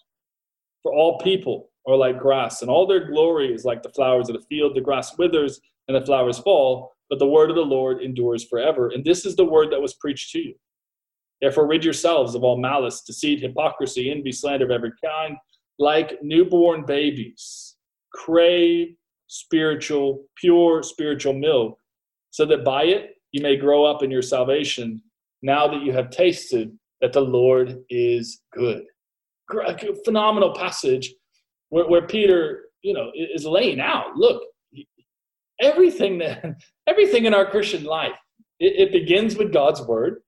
for 0.84 0.94
all 0.94 1.20
people 1.20 1.70
are 1.88 1.96
like 1.96 2.20
grass 2.20 2.62
and 2.62 2.70
all 2.70 2.86
their 2.86 3.08
glory 3.08 3.54
is 3.54 3.66
like 3.66 3.82
the 3.82 3.90
flowers 3.90 4.30
of 4.30 4.36
the 4.36 4.46
field 4.48 4.76
the 4.76 4.82
grass 4.82 5.18
withers 5.18 5.60
and 5.88 6.02
the 6.02 6.06
flowers 6.06 6.40
fall, 6.40 6.94
but 7.10 7.20
the 7.20 7.28
word 7.28 7.50
of 7.50 7.56
the 7.56 7.62
Lord 7.62 8.02
endures 8.02 8.46
forever. 8.46 8.90
And 8.90 9.04
this 9.04 9.26
is 9.26 9.36
the 9.36 9.46
word 9.46 9.72
that 9.72 9.82
was 9.82 9.94
preached 9.96 10.32
to 10.32 10.40
you. 10.40 10.56
Therefore, 11.42 11.68
rid 11.68 11.84
yourselves 11.84 12.36
of 12.36 12.44
all 12.44 12.58
malice, 12.58 13.02
deceit, 13.02 13.42
hypocrisy, 13.42 14.12
envy, 14.12 14.32
slander 14.32 14.66
of 14.66 14.72
every 14.72 14.92
kind. 15.04 15.36
Like 15.80 16.20
newborn 16.22 16.86
babies, 16.86 17.76
crave 18.14 18.96
spiritual, 19.28 20.26
pure 20.36 20.84
spiritual 20.84 21.34
milk, 21.34 21.78
so 22.30 22.46
that 22.46 22.64
by 22.64 22.84
it 22.84 23.16
you 23.32 23.42
may 23.42 23.56
grow 23.56 23.86
up 23.86 24.04
in 24.04 24.12
your 24.12 24.22
salvation, 24.22 25.02
now 25.42 25.68
that 25.68 25.82
you 25.82 25.92
have 25.94 26.10
tasted 26.10 26.78
that 27.02 27.14
the 27.14 27.22
Lord 27.22 27.84
is 27.90 28.42
good. 28.54 28.84
Phenomenal 30.06 30.54
passage 30.54 31.14
where, 31.70 31.88
where 31.88 32.08
Peter, 32.08 32.66
you 32.84 32.94
know, 32.94 33.12
is 33.14 33.46
laying 33.46 33.80
out. 33.82 34.16
Look, 34.16 34.44
everything 35.62 36.18
that 36.20 36.44
everything 36.88 37.26
in 37.26 37.34
our 37.34 37.46
Christian 37.46 37.84
life 37.84 38.14
it, 38.60 38.88
it 38.88 38.92
begins 38.92 39.36
with 39.36 39.52
God's 39.52 39.82
word, 39.82 40.22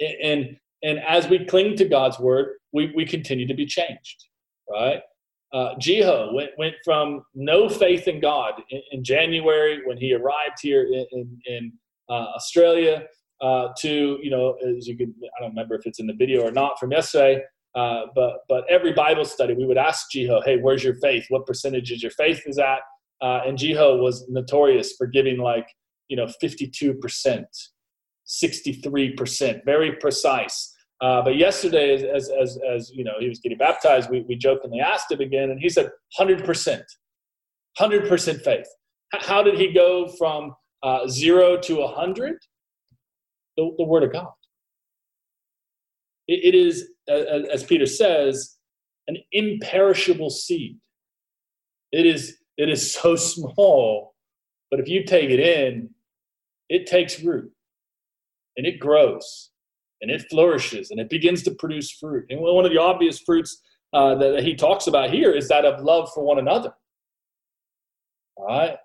and 0.00 0.56
and 0.82 0.98
as 1.00 1.28
we 1.28 1.44
cling 1.44 1.76
to 1.76 1.84
God's 1.88 2.18
word, 2.18 2.54
we, 2.72 2.92
we 2.94 3.04
continue 3.04 3.46
to 3.46 3.54
be 3.54 3.66
changed, 3.66 4.26
right? 4.70 5.00
Uh, 5.52 5.74
Jiho 5.76 6.34
went, 6.34 6.50
went 6.58 6.74
from 6.84 7.22
no 7.34 7.68
faith 7.68 8.06
in 8.06 8.20
God 8.20 8.62
in, 8.70 8.82
in 8.92 9.02
January 9.02 9.80
when 9.86 9.96
he 9.96 10.12
arrived 10.14 10.58
here 10.60 10.84
in, 10.84 11.06
in, 11.10 11.40
in 11.46 11.72
uh, 12.08 12.26
Australia 12.36 13.06
uh, 13.40 13.68
to, 13.78 14.18
you 14.22 14.30
know, 14.30 14.56
as 14.76 14.86
you 14.86 14.96
could, 14.96 15.12
I 15.22 15.40
don't 15.40 15.50
remember 15.50 15.74
if 15.74 15.86
it's 15.86 16.00
in 16.00 16.06
the 16.06 16.14
video 16.14 16.42
or 16.42 16.50
not 16.50 16.78
from 16.78 16.92
yesterday, 16.92 17.42
uh, 17.74 18.06
but, 18.14 18.38
but 18.48 18.64
every 18.68 18.92
Bible 18.92 19.24
study, 19.24 19.54
we 19.54 19.66
would 19.66 19.78
ask 19.78 20.06
Jiho, 20.14 20.44
hey, 20.44 20.56
where's 20.56 20.82
your 20.82 20.96
faith? 20.96 21.26
What 21.28 21.46
percentage 21.46 21.92
is 21.92 22.02
your 22.02 22.12
faith 22.12 22.42
is 22.46 22.58
at? 22.58 22.80
Uh, 23.20 23.40
and 23.46 23.58
Jiho 23.58 24.00
was 24.00 24.26
notorious 24.28 24.94
for 24.96 25.06
giving 25.06 25.38
like, 25.38 25.68
you 26.08 26.16
know, 26.16 26.26
52%, 26.42 27.44
63%, 28.26 29.64
very 29.64 29.92
precise. 29.96 30.74
Uh, 31.00 31.22
but 31.22 31.36
yesterday, 31.36 31.94
as, 31.94 32.02
as, 32.02 32.30
as, 32.30 32.58
as, 32.68 32.90
you 32.92 33.04
know, 33.04 33.14
he 33.20 33.28
was 33.28 33.38
getting 33.38 33.58
baptized, 33.58 34.10
we, 34.10 34.24
we 34.28 34.34
jokingly 34.34 34.80
asked 34.80 35.12
him 35.12 35.20
again, 35.20 35.50
and 35.50 35.60
he 35.60 35.68
said 35.68 35.90
100%, 36.18 36.82
100% 37.78 38.40
faith. 38.42 38.66
How 39.12 39.42
did 39.42 39.58
he 39.58 39.72
go 39.72 40.08
from 40.18 40.54
uh, 40.82 41.06
zero 41.06 41.56
to 41.58 41.76
100? 41.76 42.36
The, 43.58 43.74
the 43.76 43.84
Word 43.84 44.04
of 44.04 44.12
God. 44.12 44.30
it, 46.28 46.54
it 46.54 46.54
is, 46.54 46.88
as 47.08 47.64
Peter 47.64 47.84
says, 47.84 48.56
an 49.08 49.18
imperishable 49.32 50.30
seed. 50.30 50.78
It 51.92 52.06
is 52.06 52.38
it 52.56 52.68
is 52.68 52.92
so 53.00 53.16
small, 53.16 54.14
but 54.70 54.80
if 54.80 54.88
you 54.88 55.04
take 55.04 55.30
it 55.30 55.40
in, 55.40 55.90
it 56.68 56.86
takes 56.86 57.22
root 57.22 57.50
and 58.56 58.66
it 58.66 58.78
grows 58.78 59.50
and 60.00 60.10
it 60.10 60.26
flourishes 60.30 60.90
and 60.90 61.00
it 61.00 61.08
begins 61.08 61.42
to 61.44 61.52
produce 61.52 61.90
fruit. 61.90 62.26
And 62.30 62.40
one 62.40 62.64
of 62.64 62.70
the 62.70 62.78
obvious 62.78 63.18
fruits 63.18 63.62
uh, 63.92 64.14
that 64.16 64.42
he 64.42 64.54
talks 64.54 64.86
about 64.86 65.10
here 65.10 65.32
is 65.32 65.48
that 65.48 65.64
of 65.64 65.82
love 65.82 66.10
for 66.14 66.22
one 66.22 66.38
another. 66.38 66.72
All 68.36 68.46
right? 68.46 68.76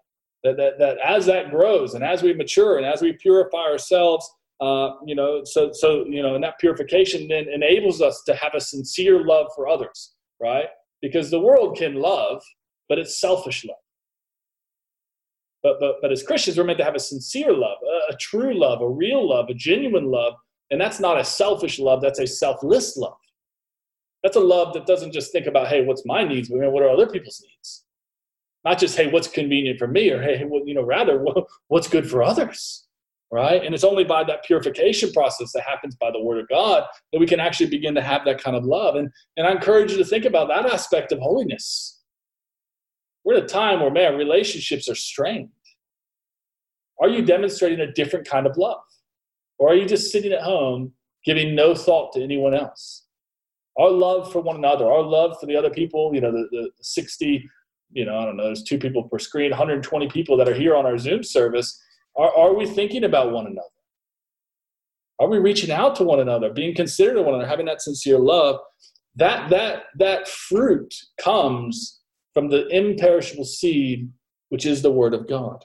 That, 0.44 0.58
that, 0.58 0.80
that 0.80 0.98
as 0.98 1.26
that 1.28 1.52
grows 1.52 1.94
and 1.94 2.04
as 2.04 2.22
we 2.22 2.34
mature 2.34 2.78
and 2.78 2.86
as 2.86 3.02
we 3.02 3.14
purify 3.14 3.60
ourselves, 3.60 4.30
uh, 4.64 4.96
you 5.06 5.14
know, 5.14 5.42
so, 5.44 5.72
so, 5.74 6.06
you 6.06 6.24
know, 6.24 6.36
and 6.36 6.44
that 6.44 6.58
purification 6.58 7.28
then 7.28 7.48
enables 7.54 8.02
us 8.02 8.24
to 8.26 8.34
have 8.36 8.54
a 8.56 8.62
sincere 8.62 9.26
love 9.26 9.48
for 9.56 9.68
others, 9.68 10.14
right? 10.42 10.68
Because 11.02 11.30
the 11.30 11.40
world 11.40 11.76
can 11.78 11.96
love, 11.96 12.42
but 12.88 12.98
it's 12.98 13.20
selfish 13.20 13.66
love. 13.66 13.76
But, 15.64 15.78
but, 15.82 15.96
but 16.02 16.14
as 16.14 16.24
Christians, 16.24 16.58
we're 16.58 16.64
meant 16.64 16.78
to 16.78 16.86
have 16.86 16.96
a 16.96 17.00
sincere 17.00 17.52
love, 17.52 17.78
a, 17.84 18.14
a 18.14 18.18
true 18.18 18.58
love, 18.58 18.82
a 18.82 18.90
real 18.90 19.28
love, 19.28 19.50
a 19.50 19.54
genuine 19.54 20.10
love. 20.10 20.34
And 20.72 20.80
that's 20.80 21.00
not 21.00 21.20
a 21.20 21.26
selfish 21.26 21.78
love, 21.78 22.02
that's 22.02 22.20
a 22.20 22.28
selfless 22.28 22.96
love. 22.96 23.18
That's 24.24 24.38
a 24.38 24.42
love 24.42 24.74
that 24.76 24.86
doesn't 24.86 25.12
just 25.12 25.34
think 25.34 25.46
about, 25.46 25.68
hey, 25.68 25.84
what's 25.84 26.06
my 26.06 26.24
needs, 26.24 26.48
but 26.48 26.60
what 26.72 26.84
are 26.84 26.90
other 26.90 27.08
people's 27.08 27.44
needs? 27.46 27.84
Not 28.64 28.80
just, 28.80 28.96
hey, 28.96 29.12
what's 29.12 29.28
convenient 29.28 29.78
for 29.78 29.88
me, 29.88 30.10
or 30.10 30.22
hey, 30.22 30.40
you 30.66 30.74
know, 30.74 30.84
rather, 30.84 31.22
what's 31.68 31.90
good 31.90 32.10
for 32.10 32.24
others, 32.24 32.83
right? 33.34 33.66
And 33.66 33.74
it's 33.74 33.84
only 33.84 34.04
by 34.04 34.24
that 34.24 34.46
purification 34.46 35.12
process 35.12 35.52
that 35.54 35.64
happens 35.64 35.96
by 35.96 36.12
the 36.12 36.22
Word 36.22 36.40
of 36.40 36.48
God 36.48 36.84
that 37.12 37.20
we 37.20 37.26
can 37.26 37.40
actually 37.40 37.70
begin 37.70 37.96
to 37.96 38.02
have 38.02 38.24
that 38.26 38.42
kind 38.42 38.56
of 38.56 38.64
love. 38.64 38.96
And, 38.96 39.10
and 39.36 39.48
I 39.48 39.52
encourage 39.52 39.92
you 39.92 39.98
to 39.98 40.06
think 40.06 40.26
about 40.26 40.48
that 40.50 40.66
aspect 40.66 41.12
of 41.12 41.20
holiness 41.20 42.00
we're 43.24 43.36
at 43.36 43.44
a 43.44 43.48
time 43.48 43.80
where, 43.80 43.92
man, 43.92 44.18
relationships 44.18 44.90
are 44.90 44.96
strained. 44.96 45.50
Are 47.02 47.10
you 47.10 47.24
demonstrating 47.24 47.80
a 47.80 47.92
different 47.92 48.28
kind 48.28 48.46
of 48.46 48.58
love? 48.58 48.82
Or 49.58 49.70
are 49.70 49.76
you 49.76 49.86
just 49.86 50.12
sitting 50.12 50.34
at 50.34 50.42
home 50.42 50.94
giving 51.26 51.56
no 51.56 51.74
thought 51.74 52.14
to 52.14 52.24
anyone 52.24 52.54
else? 52.54 53.06
Our 53.80 53.90
love 53.90 54.32
for 54.32 54.42
one 54.42 54.58
another, 54.58 54.86
our 54.86 55.02
love 55.02 55.38
for 55.40 55.48
the 55.48 55.56
other 55.56 55.70
people, 55.70 56.12
you 56.14 56.22
know, 56.22 56.32
the, 56.32 56.48
the 56.52 56.70
60, 56.82 57.50
you 57.92 58.06
know, 58.06 58.18
I 58.18 58.26
don't 58.26 58.38
know, 58.38 58.46
there's 58.46 58.64
two 58.64 58.78
people 58.78 59.04
per 59.04 59.18
screen, 59.20 59.50
120 59.50 60.10
people 60.10 60.38
that 60.38 60.48
are 60.48 60.54
here 60.54 60.76
on 60.76 60.86
our 60.86 60.98
Zoom 60.98 61.24
service. 61.24 61.82
Are, 62.16 62.36
are 62.36 62.54
we 62.54 62.66
thinking 62.66 63.04
about 63.04 63.32
one 63.32 63.48
another? 63.48 63.68
Are 65.20 65.28
we 65.28 65.38
reaching 65.38 65.72
out 65.72 65.96
to 65.98 66.04
one 66.04 66.20
another, 66.20 66.52
being 66.52 66.76
considerate 66.76 67.18
of 67.18 67.26
one 67.26 67.36
another, 67.36 67.50
having 67.50 67.66
that 67.68 67.82
sincere 67.82 68.20
love? 68.20 68.60
That 69.16 69.50
that 69.52 69.84
that 70.00 70.28
fruit 70.28 70.94
comes 71.22 72.02
from 72.34 72.50
the 72.50 72.68
imperishable 72.68 73.46
seed, 73.46 74.12
which 74.50 74.66
is 74.66 74.82
the 74.82 74.92
word 74.92 75.14
of 75.14 75.28
God. 75.28 75.64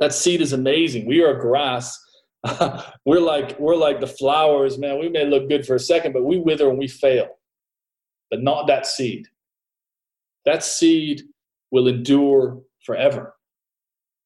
That 0.00 0.12
seed 0.12 0.40
is 0.40 0.52
amazing. 0.52 1.06
We 1.06 1.22
are 1.22 1.34
grass. 1.34 1.96
we're 3.06 3.20
like 3.20 3.58
we're 3.60 3.76
like 3.76 4.00
the 4.00 4.06
flowers, 4.06 4.76
man. 4.76 4.98
We 4.98 5.08
may 5.08 5.24
look 5.24 5.48
good 5.48 5.64
for 5.64 5.76
a 5.76 5.80
second, 5.80 6.12
but 6.12 6.24
we 6.24 6.38
wither 6.38 6.68
and 6.68 6.78
we 6.78 6.88
fail. 6.88 7.28
But 8.30 8.42
not 8.42 8.66
that 8.66 8.86
seed. 8.86 9.28
That 10.44 10.64
seed 10.64 11.22
will 11.70 11.86
endure 11.86 12.60
forever. 12.84 13.34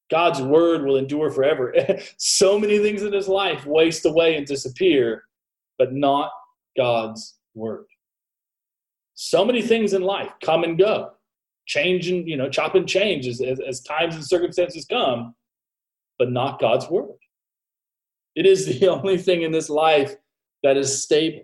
God's 0.09 0.41
word 0.41 0.85
will 0.85 0.97
endure 0.97 1.29
forever. 1.29 1.73
so 2.17 2.59
many 2.59 2.79
things 2.79 3.01
in 3.03 3.11
this 3.11 3.27
life 3.27 3.65
waste 3.65 4.05
away 4.05 4.37
and 4.37 4.45
disappear, 4.45 5.23
but 5.77 5.93
not 5.93 6.31
God's 6.77 7.37
word. 7.53 7.85
So 9.15 9.43
many 9.43 9.61
things 9.61 9.93
in 9.93 10.01
life 10.01 10.31
come 10.43 10.63
and 10.63 10.77
go, 10.77 11.11
change 11.65 12.09
and, 12.09 12.27
you 12.27 12.37
know, 12.37 12.49
chop 12.49 12.75
and 12.75 12.87
change 12.87 13.27
as, 13.27 13.41
as, 13.41 13.59
as 13.59 13.81
times 13.81 14.15
and 14.15 14.25
circumstances 14.25 14.85
come, 14.85 15.35
but 16.19 16.31
not 16.31 16.59
God's 16.59 16.89
word. 16.89 17.17
It 18.35 18.45
is 18.45 18.65
the 18.65 18.87
only 18.89 19.17
thing 19.17 19.41
in 19.41 19.51
this 19.51 19.69
life 19.69 20.15
that 20.63 20.77
is 20.77 21.03
stable. 21.03 21.43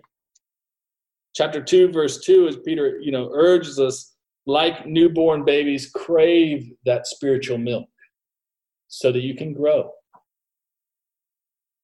Chapter 1.34 1.60
2, 1.62 1.90
verse 1.90 2.20
2, 2.20 2.46
as 2.46 2.56
Peter, 2.58 3.00
you 3.00 3.10
know, 3.10 3.28
urges 3.34 3.80
us, 3.80 4.12
like 4.46 4.86
newborn 4.86 5.44
babies, 5.44 5.90
crave 5.90 6.70
that 6.84 7.06
spiritual 7.06 7.58
milk 7.58 7.88
so 8.94 9.10
that 9.10 9.22
you 9.22 9.34
can 9.34 9.52
grow. 9.52 9.90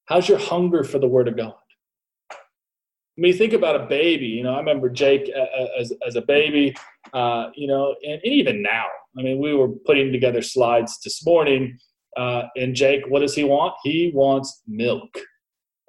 How's 0.05 0.27
your 0.29 0.39
hunger 0.39 0.83
for 0.83 0.99
the 0.99 1.07
Word 1.07 1.27
of 1.27 1.37
God? 1.37 1.53
I 2.31 2.37
mean, 3.17 3.37
think 3.37 3.53
about 3.53 3.75
a 3.79 3.85
baby. 3.85 4.27
You 4.27 4.43
know, 4.43 4.53
I 4.53 4.57
remember 4.57 4.89
Jake 4.89 5.29
as, 5.77 5.93
as 6.07 6.15
a 6.15 6.21
baby, 6.21 6.73
uh, 7.13 7.49
you 7.55 7.67
know, 7.67 7.95
and, 8.03 8.21
and, 8.23 8.33
even 8.33 8.63
now. 8.63 8.85
I 9.17 9.21
mean, 9.21 9.39
we 9.39 9.53
were 9.53 9.67
putting 9.85 10.11
together 10.11 10.41
slides 10.41 10.99
this 11.03 11.25
morning, 11.25 11.77
uh, 12.17 12.43
and 12.55 12.73
Jake, 12.73 13.03
what 13.09 13.19
does 13.19 13.35
he 13.35 13.43
want? 13.43 13.73
He 13.83 14.11
wants 14.15 14.63
milk, 14.65 15.09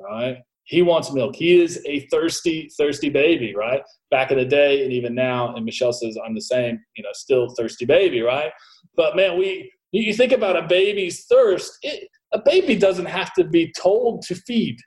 right? 0.01 0.39
He 0.65 0.83
wants 0.83 1.13
milk. 1.13 1.37
He 1.37 1.63
is 1.63 1.81
a 1.87 2.01
thirsty, 2.09 2.69
thirsty 2.77 3.11
baby, 3.11 3.55
right? 3.55 3.83
Back 4.11 4.33
in 4.33 4.39
the 4.39 4.45
day, 4.45 4.83
and 4.83 4.93
even 4.93 5.15
now, 5.15 5.55
and 5.55 5.65
Michelle 5.65 5.93
says 5.93 6.19
I'm 6.25 6.35
the 6.35 6.41
same, 6.41 6.81
you 6.97 7.05
know, 7.05 7.11
still 7.13 7.49
thirsty 7.57 7.85
baby, 7.85 8.21
right? 8.23 8.51
But 8.97 9.17
man, 9.17 9.39
we 9.39 9.71
you 9.93 10.15
think 10.15 10.33
about 10.33 10.57
a 10.57 10.67
baby's 10.67 11.27
thirst. 11.27 11.79
It, 11.83 12.09
a 12.33 12.41
baby 12.41 12.77
doesn't 12.77 13.07
have 13.07 13.33
to 13.35 13.45
be 13.45 13.73
told 13.79 14.23
to 14.23 14.35
feed. 14.35 14.79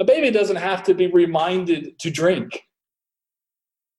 A 0.00 0.04
baby 0.04 0.30
doesn't 0.30 0.56
have 0.56 0.82
to 0.84 0.94
be 0.94 1.06
reminded 1.06 1.98
to 2.00 2.10
drink. 2.10 2.62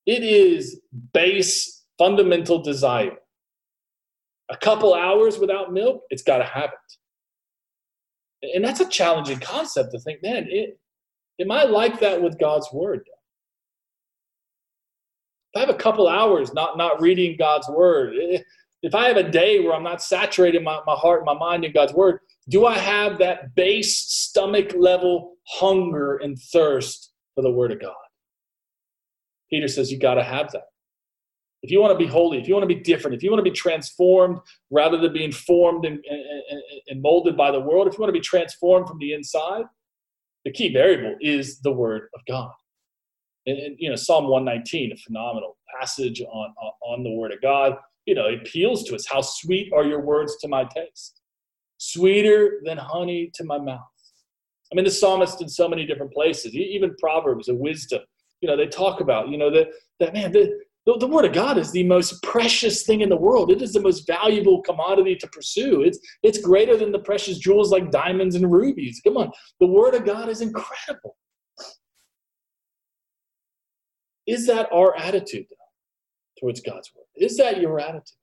It 0.05 0.23
is 0.23 0.79
base, 1.13 1.85
fundamental 1.97 2.61
desire. 2.61 3.17
A 4.49 4.57
couple 4.57 4.93
hours 4.93 5.39
without 5.39 5.73
milk, 5.73 6.03
it's 6.09 6.23
got 6.23 6.37
to 6.37 6.43
it. 6.43 6.71
And 8.55 8.63
that's 8.63 8.79
a 8.79 8.87
challenging 8.87 9.39
concept 9.39 9.91
to 9.91 9.99
think, 9.99 10.21
man, 10.21 10.47
it, 10.49 10.79
am 11.41 11.51
I 11.51 11.63
like 11.63 11.99
that 11.99 12.21
with 12.21 12.39
God's 12.39 12.69
word? 12.71 13.01
If 15.53 15.57
I 15.57 15.59
have 15.61 15.69
a 15.69 15.73
couple 15.73 16.07
hours 16.07 16.53
not, 16.53 16.77
not 16.77 17.01
reading 17.01 17.35
God's 17.37 17.67
word, 17.67 18.13
eh, 18.15 18.39
if 18.84 18.93
I 18.93 19.07
have 19.07 19.17
a 19.17 19.30
day 19.30 19.59
where 19.59 19.73
I'm 19.73 19.84
not 19.84 20.03
saturating 20.03 20.63
my, 20.63 20.80
my 20.86 20.93
heart, 20.93 21.25
my 21.25 21.34
mind 21.34 21.65
in 21.65 21.71
God's 21.71 21.93
word, 21.93 22.19
do 22.49 22.65
I 22.65 22.78
have 22.78 23.17
that 23.17 23.55
base 23.55 23.97
stomach 23.97 24.73
level 24.78 25.36
hunger 25.47 26.17
and 26.17 26.38
thirst 26.38 27.11
for 27.36 27.41
the 27.41 27.51
word 27.51 27.71
of 27.71 27.82
God? 27.82 27.95
Peter 29.49 29.67
says 29.67 29.91
you 29.91 29.99
got 29.99 30.15
to 30.15 30.23
have 30.23 30.51
that. 30.51 30.65
If 31.63 31.71
you 31.71 31.82
want 31.82 31.97
to 31.97 31.97
be 31.97 32.09
holy, 32.09 32.38
if 32.38 32.47
you 32.47 32.53
want 32.53 32.69
to 32.69 32.73
be 32.73 32.82
different, 32.82 33.15
if 33.15 33.23
you 33.23 33.32
want 33.32 33.43
to 33.43 33.49
be 33.49 33.55
transformed 33.55 34.39
rather 34.69 34.97
than 34.97 35.11
being 35.11 35.32
formed 35.32 35.86
and, 35.86 35.99
and, 36.07 36.61
and 36.88 37.01
molded 37.01 37.36
by 37.36 37.49
the 37.51 37.59
world, 37.59 37.88
if 37.88 37.93
you 37.93 37.99
want 37.99 38.09
to 38.09 38.19
be 38.19 38.23
transformed 38.23 38.88
from 38.88 38.99
the 38.99 39.13
inside, 39.13 39.65
the 40.45 40.51
key 40.51 40.71
variable 40.71 41.15
is 41.19 41.59
the 41.61 41.71
word 41.71 42.09
of 42.13 42.21
God. 42.28 42.51
And, 43.47 43.57
and, 43.57 43.75
you 43.80 43.89
know 43.89 43.95
psalm 43.95 44.28
119 44.28 44.91
a 44.91 44.97
phenomenal 44.97 45.57
passage 45.80 46.21
on, 46.21 46.53
on 46.82 47.03
the 47.03 47.11
word 47.11 47.32
of 47.32 47.41
god 47.41 47.78
you 48.07 48.15
know, 48.15 48.25
it 48.25 48.41
appeals 48.41 48.83
to 48.85 48.95
us. 48.95 49.05
How 49.05 49.21
sweet 49.21 49.71
are 49.73 49.83
your 49.83 50.01
words 50.01 50.37
to 50.37 50.47
my 50.47 50.63
taste? 50.63 51.21
Sweeter 51.77 52.61
than 52.63 52.77
honey 52.77 53.29
to 53.35 53.43
my 53.43 53.59
mouth. 53.59 53.81
I 54.71 54.75
mean, 54.75 54.85
the 54.85 54.91
psalmist 54.91 55.41
in 55.41 55.49
so 55.49 55.69
many 55.69 55.85
different 55.85 56.13
places, 56.13 56.55
even 56.55 56.95
Proverbs 56.99 57.49
of 57.49 57.57
wisdom, 57.57 58.01
you 58.41 58.47
know, 58.47 58.57
they 58.57 58.67
talk 58.67 59.01
about, 59.01 59.29
you 59.29 59.37
know, 59.37 59.51
that, 59.51 59.67
that 59.99 60.13
man, 60.13 60.31
the, 60.31 60.57
the, 60.85 60.97
the, 60.99 61.07
word 61.07 61.25
of 61.25 61.33
God 61.33 61.57
is 61.57 61.71
the 61.71 61.83
most 61.83 62.23
precious 62.23 62.83
thing 62.83 63.01
in 63.01 63.09
the 63.09 63.15
world. 63.15 63.51
It 63.51 63.61
is 63.61 63.73
the 63.73 63.81
most 63.81 64.07
valuable 64.07 64.61
commodity 64.61 65.15
to 65.17 65.27
pursue. 65.27 65.83
It's, 65.83 65.99
it's 66.23 66.39
greater 66.39 66.77
than 66.77 66.91
the 66.91 66.99
precious 66.99 67.37
jewels 67.39 67.71
like 67.71 67.91
diamonds 67.91 68.35
and 68.35 68.51
rubies. 68.51 69.01
Come 69.05 69.17
on. 69.17 69.31
The 69.59 69.67
word 69.67 69.95
of 69.95 70.05
God 70.05 70.29
is 70.29 70.41
incredible. 70.41 71.17
Is 74.25 74.47
that 74.47 74.69
our 74.71 74.95
attitude, 74.97 75.47
towards 76.39 76.61
God's 76.61 76.91
word? 76.95 77.05
Is 77.15 77.38
that 77.38 77.61
your 77.61 77.79
attitude? 77.79 78.17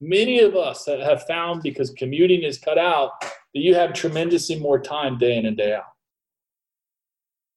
Many 0.00 0.40
of 0.40 0.56
us 0.56 0.84
that 0.84 1.00
have 1.00 1.26
found 1.26 1.62
because 1.62 1.90
commuting 1.90 2.42
is 2.42 2.58
cut 2.58 2.78
out 2.78 3.12
that 3.20 3.60
you 3.60 3.74
have 3.74 3.92
tremendously 3.92 4.58
more 4.58 4.78
time 4.78 5.18
day 5.18 5.36
in 5.36 5.46
and 5.46 5.56
day 5.56 5.74
out. 5.74 5.84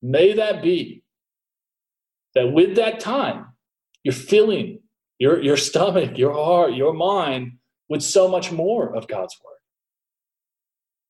May 0.02 0.34
that 0.34 0.62
be 0.62 1.04
that 2.36 2.52
with 2.52 2.76
that 2.76 3.00
time, 3.00 3.48
you're 4.04 4.14
filling 4.14 4.80
your, 5.18 5.42
your 5.42 5.58
stomach, 5.58 6.18
your 6.18 6.34
heart, 6.34 6.76
your 6.76 6.94
mind 6.94 7.54
with 7.90 8.04
so 8.04 8.28
much 8.28 8.52
more 8.52 8.96
of 8.96 9.08
God's 9.08 9.36
word. 9.44 9.54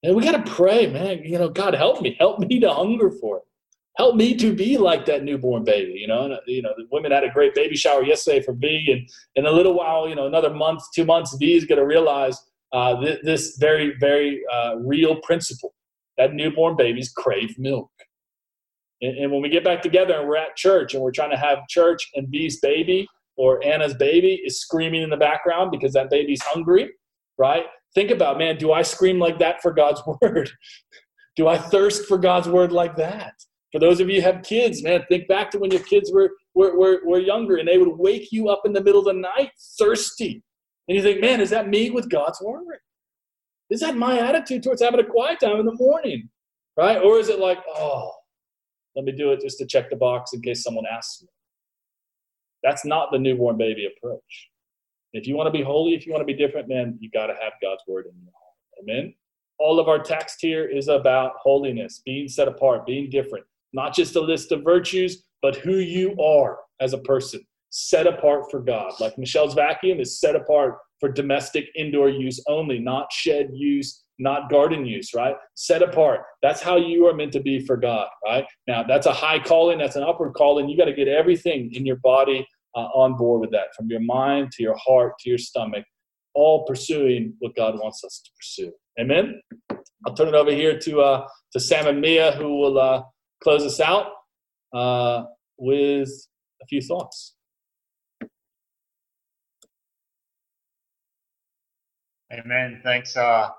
And 0.03 0.15
we 0.15 0.23
got 0.23 0.45
to 0.45 0.51
pray, 0.51 0.87
man, 0.87 1.23
you 1.23 1.37
know, 1.37 1.49
God 1.49 1.73
help 1.73 2.01
me, 2.01 2.15
help 2.17 2.39
me 2.39 2.59
to 2.61 2.73
hunger 2.73 3.11
for 3.11 3.37
it 3.37 3.43
help 3.97 4.15
me 4.15 4.35
to 4.35 4.53
be 4.53 4.77
like 4.77 5.05
that 5.05 5.23
newborn 5.23 5.63
baby. 5.63 5.93
You 5.95 6.07
know, 6.07 6.23
and, 6.23 6.33
uh, 6.33 6.39
you 6.45 6.61
know, 6.61 6.73
the 6.77 6.85
women 6.91 7.11
had 7.11 7.23
a 7.23 7.29
great 7.29 7.53
baby 7.53 7.75
shower 7.75 8.03
yesterday 8.03 8.41
for 8.41 8.53
V, 8.53 8.91
and 8.91 9.09
in 9.35 9.51
a 9.51 9.55
little 9.55 9.73
while, 9.73 10.07
you 10.07 10.15
know, 10.15 10.27
another 10.27 10.53
month, 10.53 10.81
two 10.95 11.05
months, 11.05 11.35
V 11.37 11.55
is 11.55 11.65
going 11.65 11.79
to 11.79 11.85
realize 11.85 12.39
uh, 12.73 12.99
th- 13.01 13.19
this 13.23 13.57
very, 13.57 13.95
very 13.99 14.41
uh, 14.53 14.75
real 14.77 15.19
principle 15.21 15.73
that 16.17 16.33
newborn 16.33 16.75
babies 16.75 17.11
crave 17.15 17.57
milk. 17.57 17.91
And, 19.01 19.17
and, 19.17 19.31
when 19.31 19.41
we 19.41 19.49
get 19.49 19.63
back 19.63 19.81
together 19.81 20.15
and 20.19 20.27
we're 20.27 20.37
at 20.37 20.55
church 20.55 20.95
and 20.95 21.03
we're 21.03 21.11
trying 21.11 21.29
to 21.29 21.37
have 21.37 21.59
church, 21.69 22.09
and 22.15 22.27
V's 22.29 22.59
baby 22.59 23.07
or 23.35 23.63
Anna's 23.63 23.93
baby 23.93 24.41
is 24.43 24.59
screaming 24.59 25.03
in 25.03 25.11
the 25.11 25.17
background 25.17 25.69
because 25.71 25.93
that 25.93 26.09
baby's 26.09 26.41
hungry, 26.41 26.89
right? 27.37 27.65
Think 27.93 28.09
about, 28.09 28.39
man, 28.39 28.57
do 28.57 28.71
I 28.71 28.81
scream 28.81 29.19
like 29.19 29.37
that 29.39 29.61
for 29.61 29.71
God's 29.71 30.01
word? 30.21 30.49
do 31.35 31.47
I 31.47 31.57
thirst 31.57 32.07
for 32.07 32.17
God's 32.17 32.49
word 32.49 32.71
like 32.71 32.95
that? 32.97 33.33
For 33.77 33.81
those 33.81 33.99
of 33.99 34.09
you 34.09 34.15
who 34.19 34.27
have 34.27 34.41
kids, 34.41 34.81
man, 34.81 35.05
think 35.07 35.27
back 35.27 35.51
to 35.51 35.59
when 35.59 35.69
your 35.69 35.83
kids 35.83 36.11
were, 36.11 36.31
were, 36.55 36.75
were, 36.75 37.01
were 37.05 37.19
younger 37.19 37.57
and 37.57 37.67
they 37.67 37.77
would 37.77 37.95
wake 37.95 38.31
you 38.31 38.49
up 38.49 38.63
in 38.65 38.73
the 38.73 38.81
middle 38.81 39.01
of 39.01 39.05
the 39.05 39.13
night 39.13 39.51
thirsty. 39.77 40.41
And 40.87 40.97
you 40.97 41.03
think, 41.03 41.21
man, 41.21 41.39
is 41.39 41.51
that 41.51 41.69
me 41.69 41.91
with 41.91 42.09
God's 42.09 42.41
word? 42.41 42.79
Is 43.69 43.81
that 43.81 43.95
my 43.95 44.17
attitude 44.17 44.63
towards 44.63 44.81
having 44.81 44.99
a 44.99 45.03
quiet 45.03 45.39
time 45.39 45.59
in 45.59 45.67
the 45.67 45.75
morning? 45.75 46.27
Right? 46.75 46.97
Or 46.97 47.19
is 47.19 47.29
it 47.29 47.37
like, 47.37 47.59
oh, 47.69 48.13
let 48.95 49.05
me 49.05 49.11
do 49.11 49.31
it 49.31 49.41
just 49.41 49.59
to 49.59 49.67
check 49.67 49.91
the 49.91 49.95
box 49.95 50.33
in 50.33 50.41
case 50.41 50.63
someone 50.63 50.85
asks 50.91 51.21
me? 51.21 51.27
That's 52.63 52.83
not 52.83 53.11
the 53.11 53.19
newborn 53.19 53.59
baby 53.59 53.85
approach. 53.95 54.49
If 55.13 55.27
you 55.27 55.37
want 55.37 55.53
to 55.53 55.55
be 55.55 55.63
holy, 55.63 55.93
if 55.93 56.07
you 56.07 56.13
want 56.13 56.27
to 56.27 56.33
be 56.33 56.33
different, 56.33 56.67
man, 56.67 56.97
you 56.99 57.11
got 57.11 57.27
to 57.27 57.33
have 57.33 57.53
God's 57.61 57.83
word 57.87 58.07
in 58.07 58.19
your 58.23 58.33
heart. 58.33 58.81
Amen? 58.81 59.13
All 59.59 59.79
of 59.79 59.87
our 59.87 59.99
text 59.99 60.37
here 60.41 60.65
is 60.65 60.87
about 60.87 61.33
holiness, 61.37 62.01
being 62.03 62.27
set 62.27 62.47
apart, 62.47 62.83
being 62.87 63.11
different 63.11 63.45
not 63.73 63.93
just 63.93 64.15
a 64.15 64.21
list 64.21 64.51
of 64.51 64.63
virtues, 64.63 65.23
but 65.41 65.55
who 65.55 65.75
you 65.75 66.15
are 66.21 66.57
as 66.81 66.93
a 66.93 66.99
person, 66.99 67.41
set 67.69 68.07
apart 68.07 68.49
for 68.49 68.59
God. 68.59 68.93
Like 68.99 69.17
Michelle's 69.17 69.53
vacuum 69.53 69.99
is 69.99 70.19
set 70.19 70.35
apart 70.35 70.77
for 70.99 71.09
domestic 71.09 71.65
indoor 71.75 72.09
use 72.09 72.43
only, 72.47 72.79
not 72.79 73.11
shed 73.11 73.49
use, 73.53 74.03
not 74.19 74.49
garden 74.49 74.85
use, 74.85 75.13
right? 75.13 75.35
Set 75.55 75.83
apart. 75.83 76.21
That's 76.41 76.61
how 76.61 76.77
you 76.77 77.05
are 77.07 77.13
meant 77.13 77.33
to 77.33 77.39
be 77.39 77.59
for 77.59 77.77
God, 77.77 78.07
right? 78.25 78.45
Now, 78.67 78.83
that's 78.83 79.05
a 79.05 79.13
high 79.13 79.39
calling, 79.39 79.77
that's 79.77 79.95
an 79.95 80.03
upward 80.03 80.33
calling. 80.33 80.67
You 80.67 80.77
got 80.77 80.85
to 80.85 80.93
get 80.93 81.07
everything 81.07 81.71
in 81.73 81.85
your 81.85 81.97
body 81.97 82.47
uh, 82.75 82.87
on 82.95 83.15
board 83.15 83.41
with 83.41 83.51
that, 83.51 83.75
from 83.75 83.89
your 83.89 83.99
mind 83.99 84.51
to 84.53 84.63
your 84.63 84.77
heart 84.77 85.13
to 85.19 85.29
your 85.29 85.37
stomach, 85.37 85.85
all 86.33 86.65
pursuing 86.65 87.33
what 87.39 87.55
God 87.55 87.75
wants 87.75 88.03
us 88.03 88.21
to 88.25 88.31
pursue. 88.37 88.71
Amen. 88.99 89.39
I'll 90.05 90.15
turn 90.15 90.29
it 90.29 90.35
over 90.35 90.51
here 90.51 90.79
to 90.79 91.01
uh, 91.01 91.27
to 91.53 91.59
Sam 91.59 91.87
and 91.87 92.01
Mia, 92.01 92.31
who 92.33 92.57
will 92.57 92.79
uh, 92.79 93.03
close 93.41 93.63
us 93.63 93.79
out 93.79 94.11
uh, 94.73 95.23
with 95.57 96.09
a 96.61 96.65
few 96.65 96.81
thoughts. 96.81 97.35
Amen. 102.31 102.81
Thanks, 102.83 103.15
uh, 103.15 103.49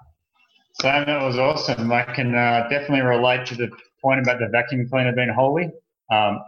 Sam. 0.81 1.07
That 1.07 1.23
was 1.23 1.39
awesome. 1.39 1.91
I 1.91 2.03
can 2.03 2.35
uh, 2.35 2.69
definitely 2.69 3.01
relate 3.01 3.47
to 3.47 3.55
the 3.55 3.71
point 4.03 4.21
about 4.21 4.41
the 4.41 4.49
vacuum 4.49 4.87
cleaner 4.89 5.13
being 5.13 5.33
holy. 5.35 5.71
Um, 6.13 6.41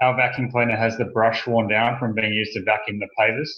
our 0.00 0.16
vacuum 0.16 0.50
cleaner 0.50 0.76
has 0.76 0.96
the 0.96 1.06
brush 1.06 1.46
worn 1.46 1.68
down 1.68 1.98
from 1.98 2.14
being 2.14 2.32
used 2.32 2.52
to 2.52 2.62
vacuum 2.62 3.00
the 3.00 3.08
pavers, 3.18 3.48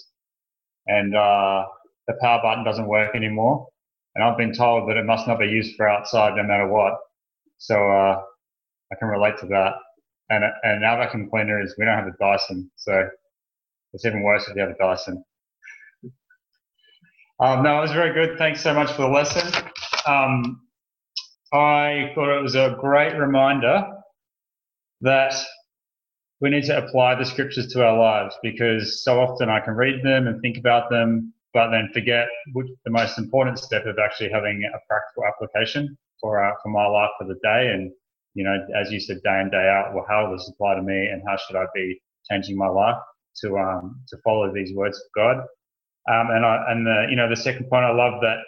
and 0.87 1.14
uh, 1.14 1.66
the 2.09 2.14
power 2.20 2.41
button 2.43 2.64
doesn't 2.64 2.87
work 2.87 3.14
anymore. 3.14 3.68
And 4.14 4.24
I've 4.24 4.39
been 4.39 4.55
told 4.55 4.89
that 4.89 4.97
it 4.97 5.05
must 5.05 5.27
not 5.27 5.39
be 5.39 5.47
used 5.47 5.77
for 5.77 5.87
outside 5.87 6.37
no 6.37 6.43
matter 6.43 6.68
what. 6.68 6.95
So 7.59 7.77
uh, 7.77 8.22
I 8.93 8.97
can 8.97 9.09
relate 9.09 9.39
to 9.39 9.47
that. 9.47 9.74
And 10.28 10.45
and 10.62 10.80
vacuum 10.80 11.28
cleaner 11.30 11.62
is 11.62 11.74
we 11.78 11.84
don't 11.84 11.97
have 11.97 12.09
a 12.09 12.16
Dyson, 12.18 12.70
so 12.76 13.09
it's 13.93 14.05
even 14.05 14.22
worse 14.22 14.49
if 14.49 14.57
you 14.57 14.62
have 14.62 14.70
a 14.70 14.78
Dyson. 14.78 15.24
Um, 17.39 17.62
no, 17.62 17.78
it 17.78 17.82
was 17.82 17.93
very 17.93 18.12
good. 18.12 18.39
Thanks 18.39 18.62
so 18.62 18.72
much 18.74 18.91
for 18.93 19.03
the 19.03 19.09
lesson. 19.09 19.47
Um, 20.07 20.62
I 21.53 22.12
thought 22.14 22.37
it 22.37 22.43
was 22.43 22.55
a 22.55 22.76
great 22.80 23.16
reminder 23.16 23.87
that 25.03 25.34
we 26.41 26.51
need 26.51 26.64
to 26.64 26.76
apply 26.76 27.14
the 27.14 27.24
scriptures 27.24 27.68
to 27.72 27.84
our 27.84 27.97
lives 27.97 28.34
because 28.43 29.05
so 29.05 29.20
often 29.20 29.49
I 29.49 29.61
can 29.61 29.74
read 29.74 30.03
them 30.03 30.26
and 30.26 30.41
think 30.41 30.59
about 30.59 30.91
them, 30.91 31.32
but 31.55 31.70
then 31.70 31.89
forget 31.93 32.26
the 32.55 32.91
most 32.91 33.18
important 33.18 33.59
step 33.59 33.87
of 33.87 33.99
actually 33.99 34.30
having 34.30 34.62
a 34.64 34.78
practical 34.89 35.24
application 35.26 35.97
for 36.20 36.43
uh, 36.43 36.53
for 36.62 36.70
my 36.70 36.87
life 36.87 37.11
for 37.18 37.26
the 37.26 37.39
day. 37.43 37.68
And 37.72 37.93
you 38.37 38.45
know, 38.45 38.55
as 38.78 38.93
you 38.93 39.01
said, 39.01 39.22
day 39.24 39.41
in 39.41 39.49
day 39.49 39.66
out, 39.66 39.95
well, 39.95 40.05
how 40.07 40.30
does 40.30 40.43
this 40.43 40.51
apply 40.51 40.74
to 40.74 40.82
me, 40.82 41.07
and 41.07 41.22
how 41.26 41.37
should 41.39 41.57
I 41.57 41.64
be 41.74 41.99
changing 42.30 42.57
my 42.57 42.68
life 42.68 42.99
to 43.43 43.59
um 43.59 44.01
to 44.09 44.16
follow 44.22 44.53
these 44.53 44.74
words 44.74 44.99
of 44.99 45.05
God? 45.14 45.39
Um, 46.12 46.30
and 46.30 46.45
I 46.45 46.64
and 46.68 46.87
the 46.87 47.07
you 47.09 47.16
know 47.16 47.30
the 47.30 47.37
second 47.37 47.70
point, 47.70 47.84
I 47.84 47.93
love 47.93 48.20
that 48.20 48.39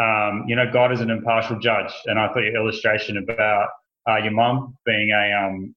um, 0.00 0.44
you 0.46 0.54
know 0.54 0.70
God 0.72 0.92
is 0.92 1.00
an 1.00 1.10
impartial 1.10 1.58
judge, 1.58 1.92
and 2.06 2.16
I 2.16 2.28
thought 2.28 2.44
your 2.44 2.54
illustration 2.54 3.18
about 3.18 3.70
uh, 4.08 4.18
your 4.18 4.30
mum 4.30 4.76
being 4.86 5.10
a 5.10 5.32
um, 5.32 5.74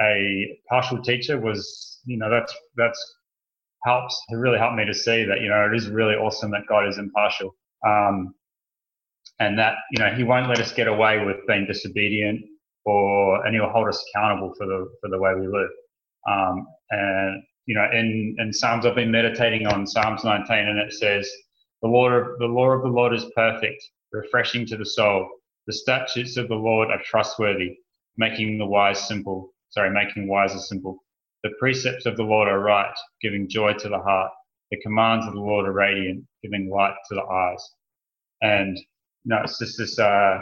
a 0.00 0.58
partial 0.70 1.02
teacher 1.02 1.38
was 1.38 2.00
you 2.06 2.16
know 2.16 2.30
that's 2.30 2.54
that's 2.76 3.14
helps 3.84 4.18
it 4.30 4.36
really 4.36 4.58
helped 4.58 4.76
me 4.76 4.86
to 4.86 4.94
see 4.94 5.24
that 5.24 5.42
you 5.42 5.48
know 5.50 5.68
it 5.70 5.76
is 5.76 5.88
really 5.88 6.14
awesome 6.14 6.50
that 6.52 6.66
God 6.68 6.88
is 6.88 6.96
impartial 6.96 7.54
um, 7.86 8.34
and 9.40 9.58
that 9.58 9.74
you 9.90 9.98
know 9.98 10.10
He 10.14 10.24
won't 10.24 10.48
let 10.48 10.60
us 10.60 10.72
get 10.72 10.88
away 10.88 11.24
with 11.24 11.36
being 11.46 11.66
disobedient 11.66 12.44
or 12.84 13.44
and 13.46 13.54
He'll 13.54 13.70
hold 13.70 13.88
us 13.88 14.02
accountable 14.14 14.52
for 14.56 14.66
the 14.66 14.88
for 15.00 15.10
the 15.10 15.18
way 15.18 15.34
we 15.34 15.46
live 15.46 15.70
um, 16.28 16.66
and 16.90 17.42
you 17.66 17.74
know 17.74 17.86
in 17.92 18.36
in 18.38 18.52
Psalms 18.52 18.86
I've 18.86 18.94
been 18.94 19.10
meditating 19.10 19.66
on 19.66 19.86
Psalms 19.86 20.24
19 20.24 20.56
and 20.56 20.78
it 20.78 20.92
says 20.92 21.30
the 21.82 21.88
Lord 21.88 22.36
the 22.38 22.46
law 22.46 22.70
of 22.70 22.82
the 22.82 22.88
Lord 22.88 23.14
is 23.14 23.24
perfect 23.34 23.82
refreshing 24.12 24.66
to 24.66 24.76
the 24.76 24.86
soul 24.86 25.28
the 25.66 25.72
statutes 25.72 26.36
of 26.36 26.48
the 26.48 26.54
Lord 26.54 26.88
are 26.90 27.02
trustworthy 27.04 27.76
making 28.16 28.58
the 28.58 28.66
wise 28.66 29.06
simple 29.06 29.52
sorry, 29.70 29.90
making 29.90 30.28
wiser 30.28 30.58
simple. 30.58 30.98
The 31.42 31.50
precepts 31.58 32.06
of 32.06 32.16
the 32.16 32.22
Lord 32.22 32.48
are 32.48 32.60
right, 32.60 32.94
giving 33.20 33.48
joy 33.48 33.74
to 33.74 33.88
the 33.88 33.98
heart. 33.98 34.30
The 34.70 34.80
commands 34.80 35.26
of 35.26 35.34
the 35.34 35.40
Lord 35.40 35.66
are 35.68 35.72
radiant, 35.72 36.24
giving 36.42 36.70
light 36.70 36.94
to 37.08 37.14
the 37.14 37.22
eyes. 37.22 37.70
And 38.42 38.78
no, 39.26 39.38
it's 39.42 39.58
just 39.58 39.76
this 39.76 39.98
uh, 39.98 40.38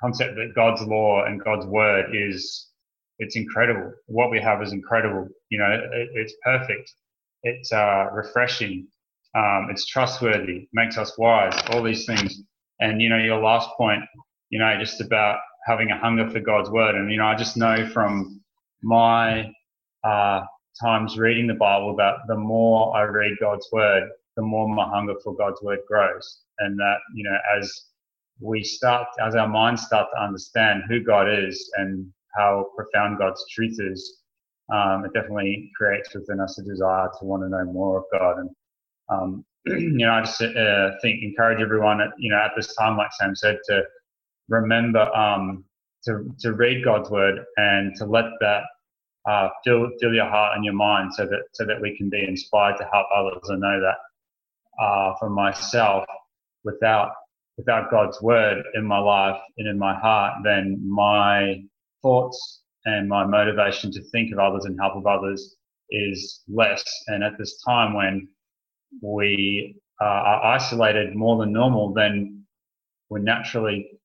concept 0.00 0.36
that 0.36 0.52
God's 0.54 0.82
law 0.82 1.24
and 1.24 1.42
God's 1.42 1.66
word 1.66 2.14
is 2.14 2.68
it's 3.18 3.36
incredible. 3.36 3.92
What 4.06 4.30
we 4.30 4.40
have 4.40 4.62
is 4.62 4.72
incredible. 4.72 5.28
You 5.50 5.58
know, 5.58 5.70
it, 5.70 6.08
it's 6.14 6.34
perfect. 6.44 6.90
It's 7.42 7.72
uh, 7.72 8.06
refreshing. 8.12 8.88
Um, 9.36 9.68
it's 9.70 9.86
trustworthy. 9.86 10.68
Makes 10.72 10.98
us 10.98 11.16
wise. 11.18 11.54
All 11.70 11.82
these 11.82 12.06
things. 12.06 12.42
And 12.80 13.02
you 13.02 13.08
know, 13.08 13.18
your 13.18 13.40
last 13.40 13.68
point. 13.76 14.02
You 14.50 14.58
know, 14.60 14.76
just 14.78 15.00
about 15.00 15.38
having 15.66 15.90
a 15.90 15.98
hunger 15.98 16.30
for 16.30 16.40
God's 16.40 16.70
word. 16.70 16.94
And 16.94 17.10
you 17.10 17.18
know, 17.18 17.26
I 17.26 17.34
just 17.34 17.56
know 17.56 17.88
from 17.88 18.40
my 18.82 19.50
uh, 20.04 20.42
times 20.80 21.18
reading 21.18 21.46
the 21.46 21.54
Bible 21.54 21.96
that 21.96 22.14
the 22.28 22.36
more 22.36 22.96
I 22.96 23.02
read 23.02 23.32
God's 23.40 23.68
word, 23.72 24.08
the 24.36 24.42
more 24.42 24.68
my 24.68 24.88
hunger 24.88 25.14
for 25.24 25.34
God's 25.34 25.60
word 25.62 25.80
grows. 25.88 26.40
And 26.58 26.78
that, 26.78 26.96
you 27.14 27.24
know, 27.24 27.36
as 27.58 27.84
we 28.42 28.64
start, 28.64 29.06
as 29.24 29.34
our 29.34 29.48
minds 29.48 29.86
start 29.86 30.08
to 30.14 30.22
understand 30.22 30.82
who 30.88 31.00
God 31.00 31.28
is 31.28 31.70
and 31.76 32.06
how 32.36 32.66
profound 32.76 33.18
God's 33.18 33.44
truth 33.54 33.76
is, 33.78 34.18
um, 34.72 35.04
it 35.04 35.12
definitely 35.12 35.70
creates 35.76 36.14
within 36.14 36.40
us 36.40 36.58
a 36.58 36.62
desire 36.62 37.08
to 37.18 37.24
want 37.24 37.42
to 37.42 37.48
know 37.48 37.64
more 37.64 37.98
of 37.98 38.04
God. 38.12 38.38
And, 38.38 38.50
um, 39.08 39.44
you 39.66 40.06
know, 40.06 40.12
I 40.12 40.22
just 40.22 40.40
uh, 40.42 40.90
think, 41.02 41.22
encourage 41.22 41.60
everyone, 41.60 42.00
at, 42.00 42.10
you 42.18 42.30
know, 42.30 42.38
at 42.38 42.52
this 42.56 42.74
time, 42.74 42.96
like 42.96 43.12
Sam 43.12 43.36
said, 43.36 43.58
to 43.68 43.82
remember 44.48 45.14
um, 45.14 45.64
to, 46.04 46.34
to 46.40 46.54
read 46.54 46.84
God's 46.84 47.10
word 47.10 47.44
and 47.56 47.94
to 47.96 48.06
let 48.06 48.24
that 48.40 48.64
uh, 49.28 49.48
fill, 49.64 49.88
fill 50.00 50.14
your 50.14 50.28
heart 50.28 50.56
and 50.56 50.64
your 50.64 50.74
mind 50.74 51.14
so 51.14 51.26
that, 51.26 51.42
so 51.52 51.64
that 51.64 51.80
we 51.80 51.96
can 51.96 52.08
be 52.08 52.24
inspired 52.24 52.76
to 52.78 52.88
help 52.92 53.06
others. 53.14 53.48
and 53.50 53.60
know 53.60 53.80
that 53.80 54.82
uh, 54.82 55.14
for 55.20 55.30
myself, 55.30 56.04
without, 56.64 57.12
without 57.56 57.90
God's 57.90 58.20
word 58.22 58.62
in 58.74 58.84
my 58.84 58.98
life 58.98 59.40
and 59.58 59.68
in 59.68 59.78
my 59.78 59.94
heart, 59.94 60.34
then 60.44 60.80
my 60.88 61.62
thoughts 62.02 62.62
and 62.84 63.08
my 63.08 63.24
motivation 63.24 63.92
to 63.92 64.02
think 64.10 64.32
of 64.32 64.38
others 64.38 64.64
and 64.64 64.78
help 64.80 64.96
of 64.96 65.06
others 65.06 65.56
is 65.90 66.42
less. 66.48 66.84
And 67.08 67.22
at 67.22 67.38
this 67.38 67.62
time 67.62 67.94
when 67.94 68.28
we 69.00 69.76
are 70.00 70.44
isolated 70.44 71.14
more 71.14 71.38
than 71.38 71.52
normal, 71.52 71.92
then 71.92 72.44
we're 73.08 73.18
naturally 73.18 74.00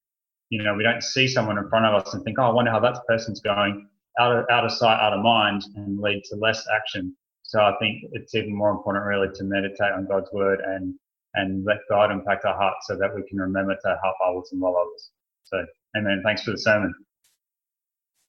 you 0.50 0.64
know, 0.64 0.74
we 0.74 0.84
don't 0.84 1.04
see 1.04 1.28
someone 1.28 1.58
in 1.58 1.70
front 1.70 1.86
of 1.86 2.02
us 2.02 2.14
and 2.14 2.24
think, 2.24 2.40
oh, 2.40 2.44
I 2.44 2.50
wonder 2.50 2.72
how 2.72 2.80
that 2.80 3.02
person's 3.08 3.42
going, 3.42 3.88
out 4.20 4.36
of, 4.36 4.46
out 4.50 4.66
of 4.66 4.72
sight, 4.72 5.00
out 5.00 5.14
of 5.14 5.22
mind, 5.22 5.64
and 5.76 6.00
lead 6.00 6.24
to 6.26 6.36
less 6.36 6.66
action. 6.74 7.16
So 7.44 7.60
I 7.60 7.74
think 7.80 8.04
it's 8.14 8.34
even 8.36 8.56
more 8.56 8.72
important, 8.72 9.06
really, 9.06 9.30
to 9.36 9.44
meditate 9.44 9.92
on 9.94 10.08
God's 10.08 10.32
word 10.32 10.60
and 10.62 10.96
and 11.36 11.66
let 11.66 11.78
God 11.90 12.12
impact 12.12 12.46
our 12.46 12.56
hearts 12.56 12.88
so 12.88 12.96
that 12.98 13.14
we 13.14 13.24
can 13.28 13.40
remember 13.40 13.76
to 13.76 14.00
help 14.04 14.16
others 14.26 14.50
and 14.52 14.62
love 14.62 14.76
others. 14.76 15.10
So, 15.44 15.66
Amen. 15.96 16.22
Thanks 16.24 16.44
for 16.44 16.52
the 16.52 16.58
sermon. 16.58 16.94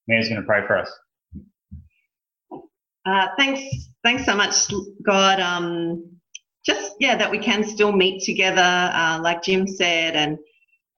Mia's 0.07 0.29
going 0.29 0.41
to 0.41 0.47
pray 0.47 0.67
for 0.67 0.79
us. 0.79 0.91
Uh, 3.07 3.29
thanks, 3.39 3.63
thanks 4.05 4.25
so 4.25 4.35
much, 4.35 4.55
God. 5.03 5.41
Um, 5.41 6.05
just 6.65 6.95
yeah, 7.01 7.17
that 7.17 7.31
we 7.31 7.39
can 7.39 7.65
still 7.65 7.93
meet 7.93 8.23
together, 8.23 8.61
uh, 8.93 9.21
like 9.23 9.43
Jim 9.43 9.67
said, 9.67 10.15
and 10.15 10.39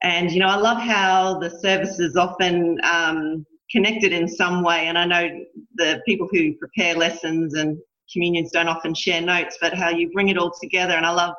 and, 0.02 0.30
you 0.32 0.40
know, 0.40 0.48
I 0.48 0.56
love 0.56 0.78
how 0.78 1.38
the 1.38 1.50
service 1.50 2.00
is 2.00 2.16
often 2.16 2.78
um, 2.84 3.44
connected 3.70 4.12
in 4.12 4.26
some 4.26 4.62
way. 4.62 4.86
And 4.86 4.96
I 4.96 5.04
know 5.04 5.28
the 5.74 6.00
people 6.06 6.26
who 6.30 6.54
prepare 6.54 6.94
lessons 6.94 7.54
and 7.54 7.76
communions 8.10 8.50
don't 8.50 8.68
often 8.68 8.94
share 8.94 9.20
notes, 9.20 9.58
but 9.60 9.74
how 9.74 9.90
you 9.90 10.10
bring 10.10 10.28
it 10.28 10.38
all 10.38 10.52
together. 10.60 10.94
And 10.94 11.04
I 11.04 11.10
love, 11.10 11.34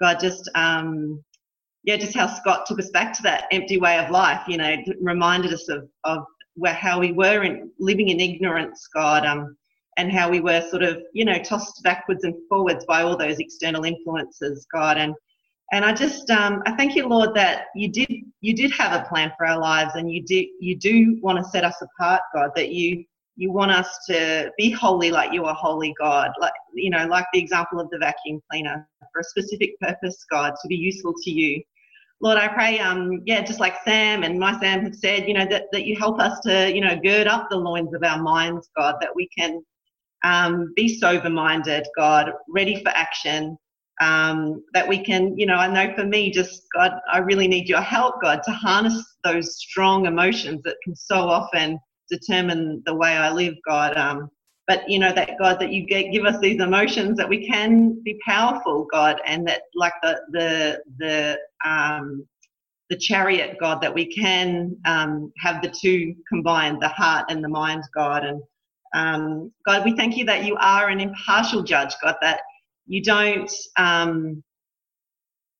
God, 0.00 0.18
just, 0.20 0.48
um, 0.54 1.22
yeah, 1.84 1.96
just 1.96 2.14
how 2.14 2.26
Scott 2.26 2.66
took 2.66 2.78
us 2.78 2.90
back 2.90 3.12
to 3.14 3.22
that 3.22 3.44
empty 3.52 3.78
way 3.78 3.98
of 3.98 4.10
life, 4.10 4.42
you 4.48 4.58
know, 4.58 4.76
reminded 5.00 5.52
us 5.52 5.68
of, 5.68 5.88
of 6.04 6.24
where, 6.54 6.74
how 6.74 6.98
we 6.98 7.12
were 7.12 7.44
in, 7.44 7.70
living 7.78 8.08
in 8.08 8.20
ignorance, 8.20 8.88
God, 8.92 9.24
um, 9.24 9.56
and 9.96 10.12
how 10.12 10.28
we 10.28 10.40
were 10.40 10.60
sort 10.68 10.82
of, 10.82 10.98
you 11.12 11.24
know, 11.24 11.38
tossed 11.38 11.82
backwards 11.82 12.24
and 12.24 12.34
forwards 12.48 12.84
by 12.86 13.02
all 13.02 13.16
those 13.16 13.38
external 13.38 13.84
influences, 13.84 14.66
God. 14.72 14.98
And 14.98 15.14
and 15.72 15.84
I 15.84 15.92
just 15.92 16.30
um, 16.30 16.62
I 16.66 16.76
thank 16.76 16.94
you, 16.94 17.08
Lord, 17.08 17.34
that 17.34 17.66
you 17.74 17.88
did 17.88 18.08
you 18.40 18.54
did 18.54 18.70
have 18.72 19.00
a 19.00 19.08
plan 19.08 19.32
for 19.36 19.46
our 19.46 19.58
lives, 19.58 19.94
and 19.94 20.10
you 20.10 20.22
do 20.22 20.46
you 20.60 20.76
do 20.76 21.18
want 21.22 21.38
to 21.38 21.44
set 21.44 21.64
us 21.64 21.82
apart, 21.82 22.20
God. 22.34 22.50
That 22.54 22.70
you 22.70 23.04
you 23.36 23.50
want 23.52 23.72
us 23.72 23.98
to 24.08 24.52
be 24.56 24.70
holy 24.70 25.10
like 25.10 25.32
you 25.32 25.44
are 25.44 25.54
holy, 25.54 25.92
God. 25.98 26.30
Like 26.40 26.52
you 26.74 26.90
know, 26.90 27.06
like 27.06 27.26
the 27.32 27.40
example 27.40 27.80
of 27.80 27.90
the 27.90 27.98
vacuum 27.98 28.40
cleaner 28.50 28.88
for 29.16 29.20
a 29.20 29.24
specific 29.24 29.78
purpose, 29.80 30.24
God, 30.30 30.54
to 30.60 30.68
be 30.68 30.76
useful 30.76 31.14
to 31.22 31.30
you. 31.30 31.62
Lord, 32.20 32.38
I 32.38 32.48
pray, 32.48 32.78
um, 32.78 33.22
yeah, 33.26 33.42
just 33.42 33.60
like 33.60 33.76
Sam 33.84 34.22
and 34.22 34.38
my 34.38 34.58
Sam 34.60 34.82
have 34.82 34.94
said, 34.94 35.28
you 35.28 35.34
know, 35.34 35.46
that, 35.46 35.64
that 35.72 35.86
you 35.86 35.96
help 35.96 36.20
us 36.20 36.38
to, 36.40 36.74
you 36.74 36.80
know, 36.80 36.96
gird 36.96 37.26
up 37.26 37.48
the 37.50 37.56
loins 37.56 37.94
of 37.94 38.02
our 38.02 38.22
minds, 38.22 38.68
God, 38.76 38.96
that 39.00 39.14
we 39.14 39.28
can 39.36 39.62
um, 40.24 40.72
be 40.76 40.98
sober 40.98 41.28
minded, 41.28 41.86
God, 41.96 42.32
ready 42.48 42.82
for 42.82 42.88
action, 42.90 43.56
um, 44.00 44.62
that 44.72 44.88
we 44.88 45.02
can, 45.02 45.38
you 45.38 45.46
know, 45.46 45.56
I 45.56 45.68
know 45.68 45.94
for 45.94 46.06
me, 46.06 46.30
just 46.30 46.62
God, 46.74 46.92
I 47.10 47.18
really 47.18 47.48
need 47.48 47.68
your 47.68 47.82
help, 47.82 48.22
God, 48.22 48.40
to 48.44 48.50
harness 48.50 49.02
those 49.24 49.56
strong 49.56 50.06
emotions 50.06 50.62
that 50.64 50.76
can 50.84 50.96
so 50.96 51.16
often 51.16 51.78
determine 52.10 52.82
the 52.86 52.94
way 52.94 53.10
I 53.10 53.30
live, 53.30 53.54
God. 53.68 53.96
Um, 53.96 54.30
but 54.66 54.88
you 54.88 54.98
know 54.98 55.12
that 55.12 55.38
God, 55.38 55.60
that 55.60 55.72
you 55.72 55.86
give 55.86 56.24
us 56.24 56.38
these 56.40 56.60
emotions 56.60 57.16
that 57.18 57.28
we 57.28 57.46
can 57.46 58.02
be 58.02 58.18
powerful, 58.26 58.86
God, 58.90 59.20
and 59.26 59.46
that 59.46 59.62
like 59.74 59.92
the 60.02 60.20
the 60.32 60.82
the 60.98 61.38
um, 61.64 62.26
the 62.90 62.96
chariot, 62.96 63.56
God, 63.60 63.80
that 63.82 63.94
we 63.94 64.06
can 64.06 64.76
um, 64.84 65.32
have 65.38 65.62
the 65.62 65.68
two 65.68 66.14
combined, 66.28 66.80
the 66.80 66.88
heart 66.88 67.26
and 67.30 67.42
the 67.42 67.48
mind, 67.48 67.82
God, 67.94 68.24
and 68.24 68.42
um, 68.94 69.52
God, 69.66 69.84
we 69.84 69.96
thank 69.96 70.16
you 70.16 70.24
that 70.26 70.44
you 70.44 70.56
are 70.60 70.88
an 70.88 71.00
impartial 71.00 71.62
judge, 71.62 71.94
God, 72.02 72.16
that 72.22 72.40
you 72.86 73.02
don't 73.02 73.52
um, 73.76 74.42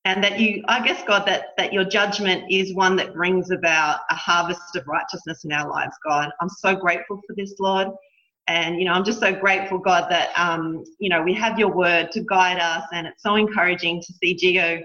and 0.07 0.23
that 0.23 0.39
you 0.39 0.63
i 0.69 0.83
guess 0.87 1.03
god 1.07 1.27
that 1.27 1.49
that 1.59 1.73
your 1.73 1.85
judgment 1.85 2.45
is 2.49 2.75
one 2.75 2.97
that 2.97 3.13
brings 3.13 3.51
about 3.51 4.01
a 4.09 4.15
harvest 4.15 4.77
of 4.77 4.87
righteousness 4.87 5.45
in 5.45 5.53
our 5.53 5.69
lives 5.69 5.97
god. 6.07 6.31
I'm 6.41 6.49
so 6.49 6.75
grateful 6.77 7.21
for 7.27 7.35
this 7.37 7.57
lord 7.59 7.89
and 8.49 8.79
you 8.79 8.85
know 8.85 8.93
i'm 8.93 9.05
just 9.05 9.21
so 9.21 9.33
grateful 9.33 9.79
god 9.79 10.11
that 10.11 10.31
um, 10.37 10.85
you 10.99 11.09
know 11.09 11.23
we 11.23 11.35
have 11.35 11.59
your 11.59 11.73
word 11.73 12.11
to 12.13 12.21
guide 12.23 12.59
us 12.59 12.85
and 12.93 13.07
it's 13.07 13.23
so 13.23 13.37
encouraging 13.37 14.01
to 14.01 14.13
see 14.15 14.35
Jiho 14.35 14.83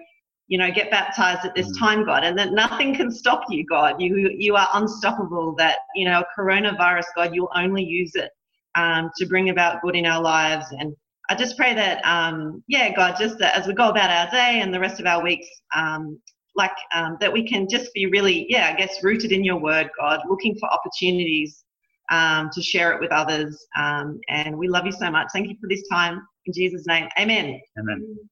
you 0.48 0.58
know 0.58 0.72
get 0.72 0.92
baptized 0.92 1.46
at 1.46 1.56
this 1.56 1.68
mm. 1.68 1.80
time 1.80 2.06
god 2.06 2.24
and 2.24 2.38
that 2.38 2.52
nothing 2.52 2.96
can 2.96 3.12
stop 3.12 3.44
you 3.50 3.66
god 3.66 4.02
you 4.02 4.30
you 4.38 4.56
are 4.56 4.68
unstoppable 4.74 5.56
that 5.56 5.80
you 5.96 6.06
know 6.06 6.24
coronavirus 6.38 7.06
god 7.16 7.34
you'll 7.34 7.52
only 7.56 7.84
use 7.84 8.16
it 8.16 8.32
um, 8.76 9.12
to 9.18 9.26
bring 9.26 9.50
about 9.50 9.82
good 9.82 9.96
in 9.96 10.06
our 10.06 10.22
lives 10.22 10.66
and 10.80 10.96
I 11.30 11.36
just 11.36 11.56
pray 11.56 11.74
that, 11.76 12.04
um, 12.04 12.62
yeah, 12.68 12.94
God, 12.94 13.16
just 13.18 13.38
that 13.38 13.58
as 13.58 13.66
we 13.66 13.74
go 13.74 13.88
about 13.88 14.10
our 14.10 14.30
day 14.32 14.60
and 14.60 14.74
the 14.74 14.82
rest 14.82 15.00
of 15.00 15.06
our 15.06 15.24
weeks, 15.24 15.48
um, 15.74 16.20
like 16.58 16.74
um, 16.94 17.16
that 17.22 17.32
we 17.32 17.48
can 17.48 17.70
just 17.70 17.94
be 17.94 18.08
really, 18.08 18.46
yeah, 18.50 18.70
I 18.70 18.78
guess 18.78 19.02
rooted 19.02 19.32
in 19.32 19.46
your 19.46 19.56
word, 19.56 19.90
God, 19.98 20.20
looking 20.28 20.58
for 20.60 20.70
opportunities 20.70 21.64
um, 22.12 22.50
to 22.54 22.62
share 22.62 22.92
it 22.94 23.02
with 23.02 23.12
others. 23.12 23.66
Um, 23.76 24.20
and 24.30 24.58
we 24.58 24.68
love 24.68 24.86
you 24.86 24.92
so 24.92 25.10
much. 25.10 25.28
Thank 25.34 25.50
you 25.50 25.56
for 25.60 25.68
this 25.68 25.88
time. 25.90 26.22
In 26.46 26.54
Jesus' 26.54 26.86
name, 26.88 27.08
amen. 27.18 27.60
Amen. 27.80 28.30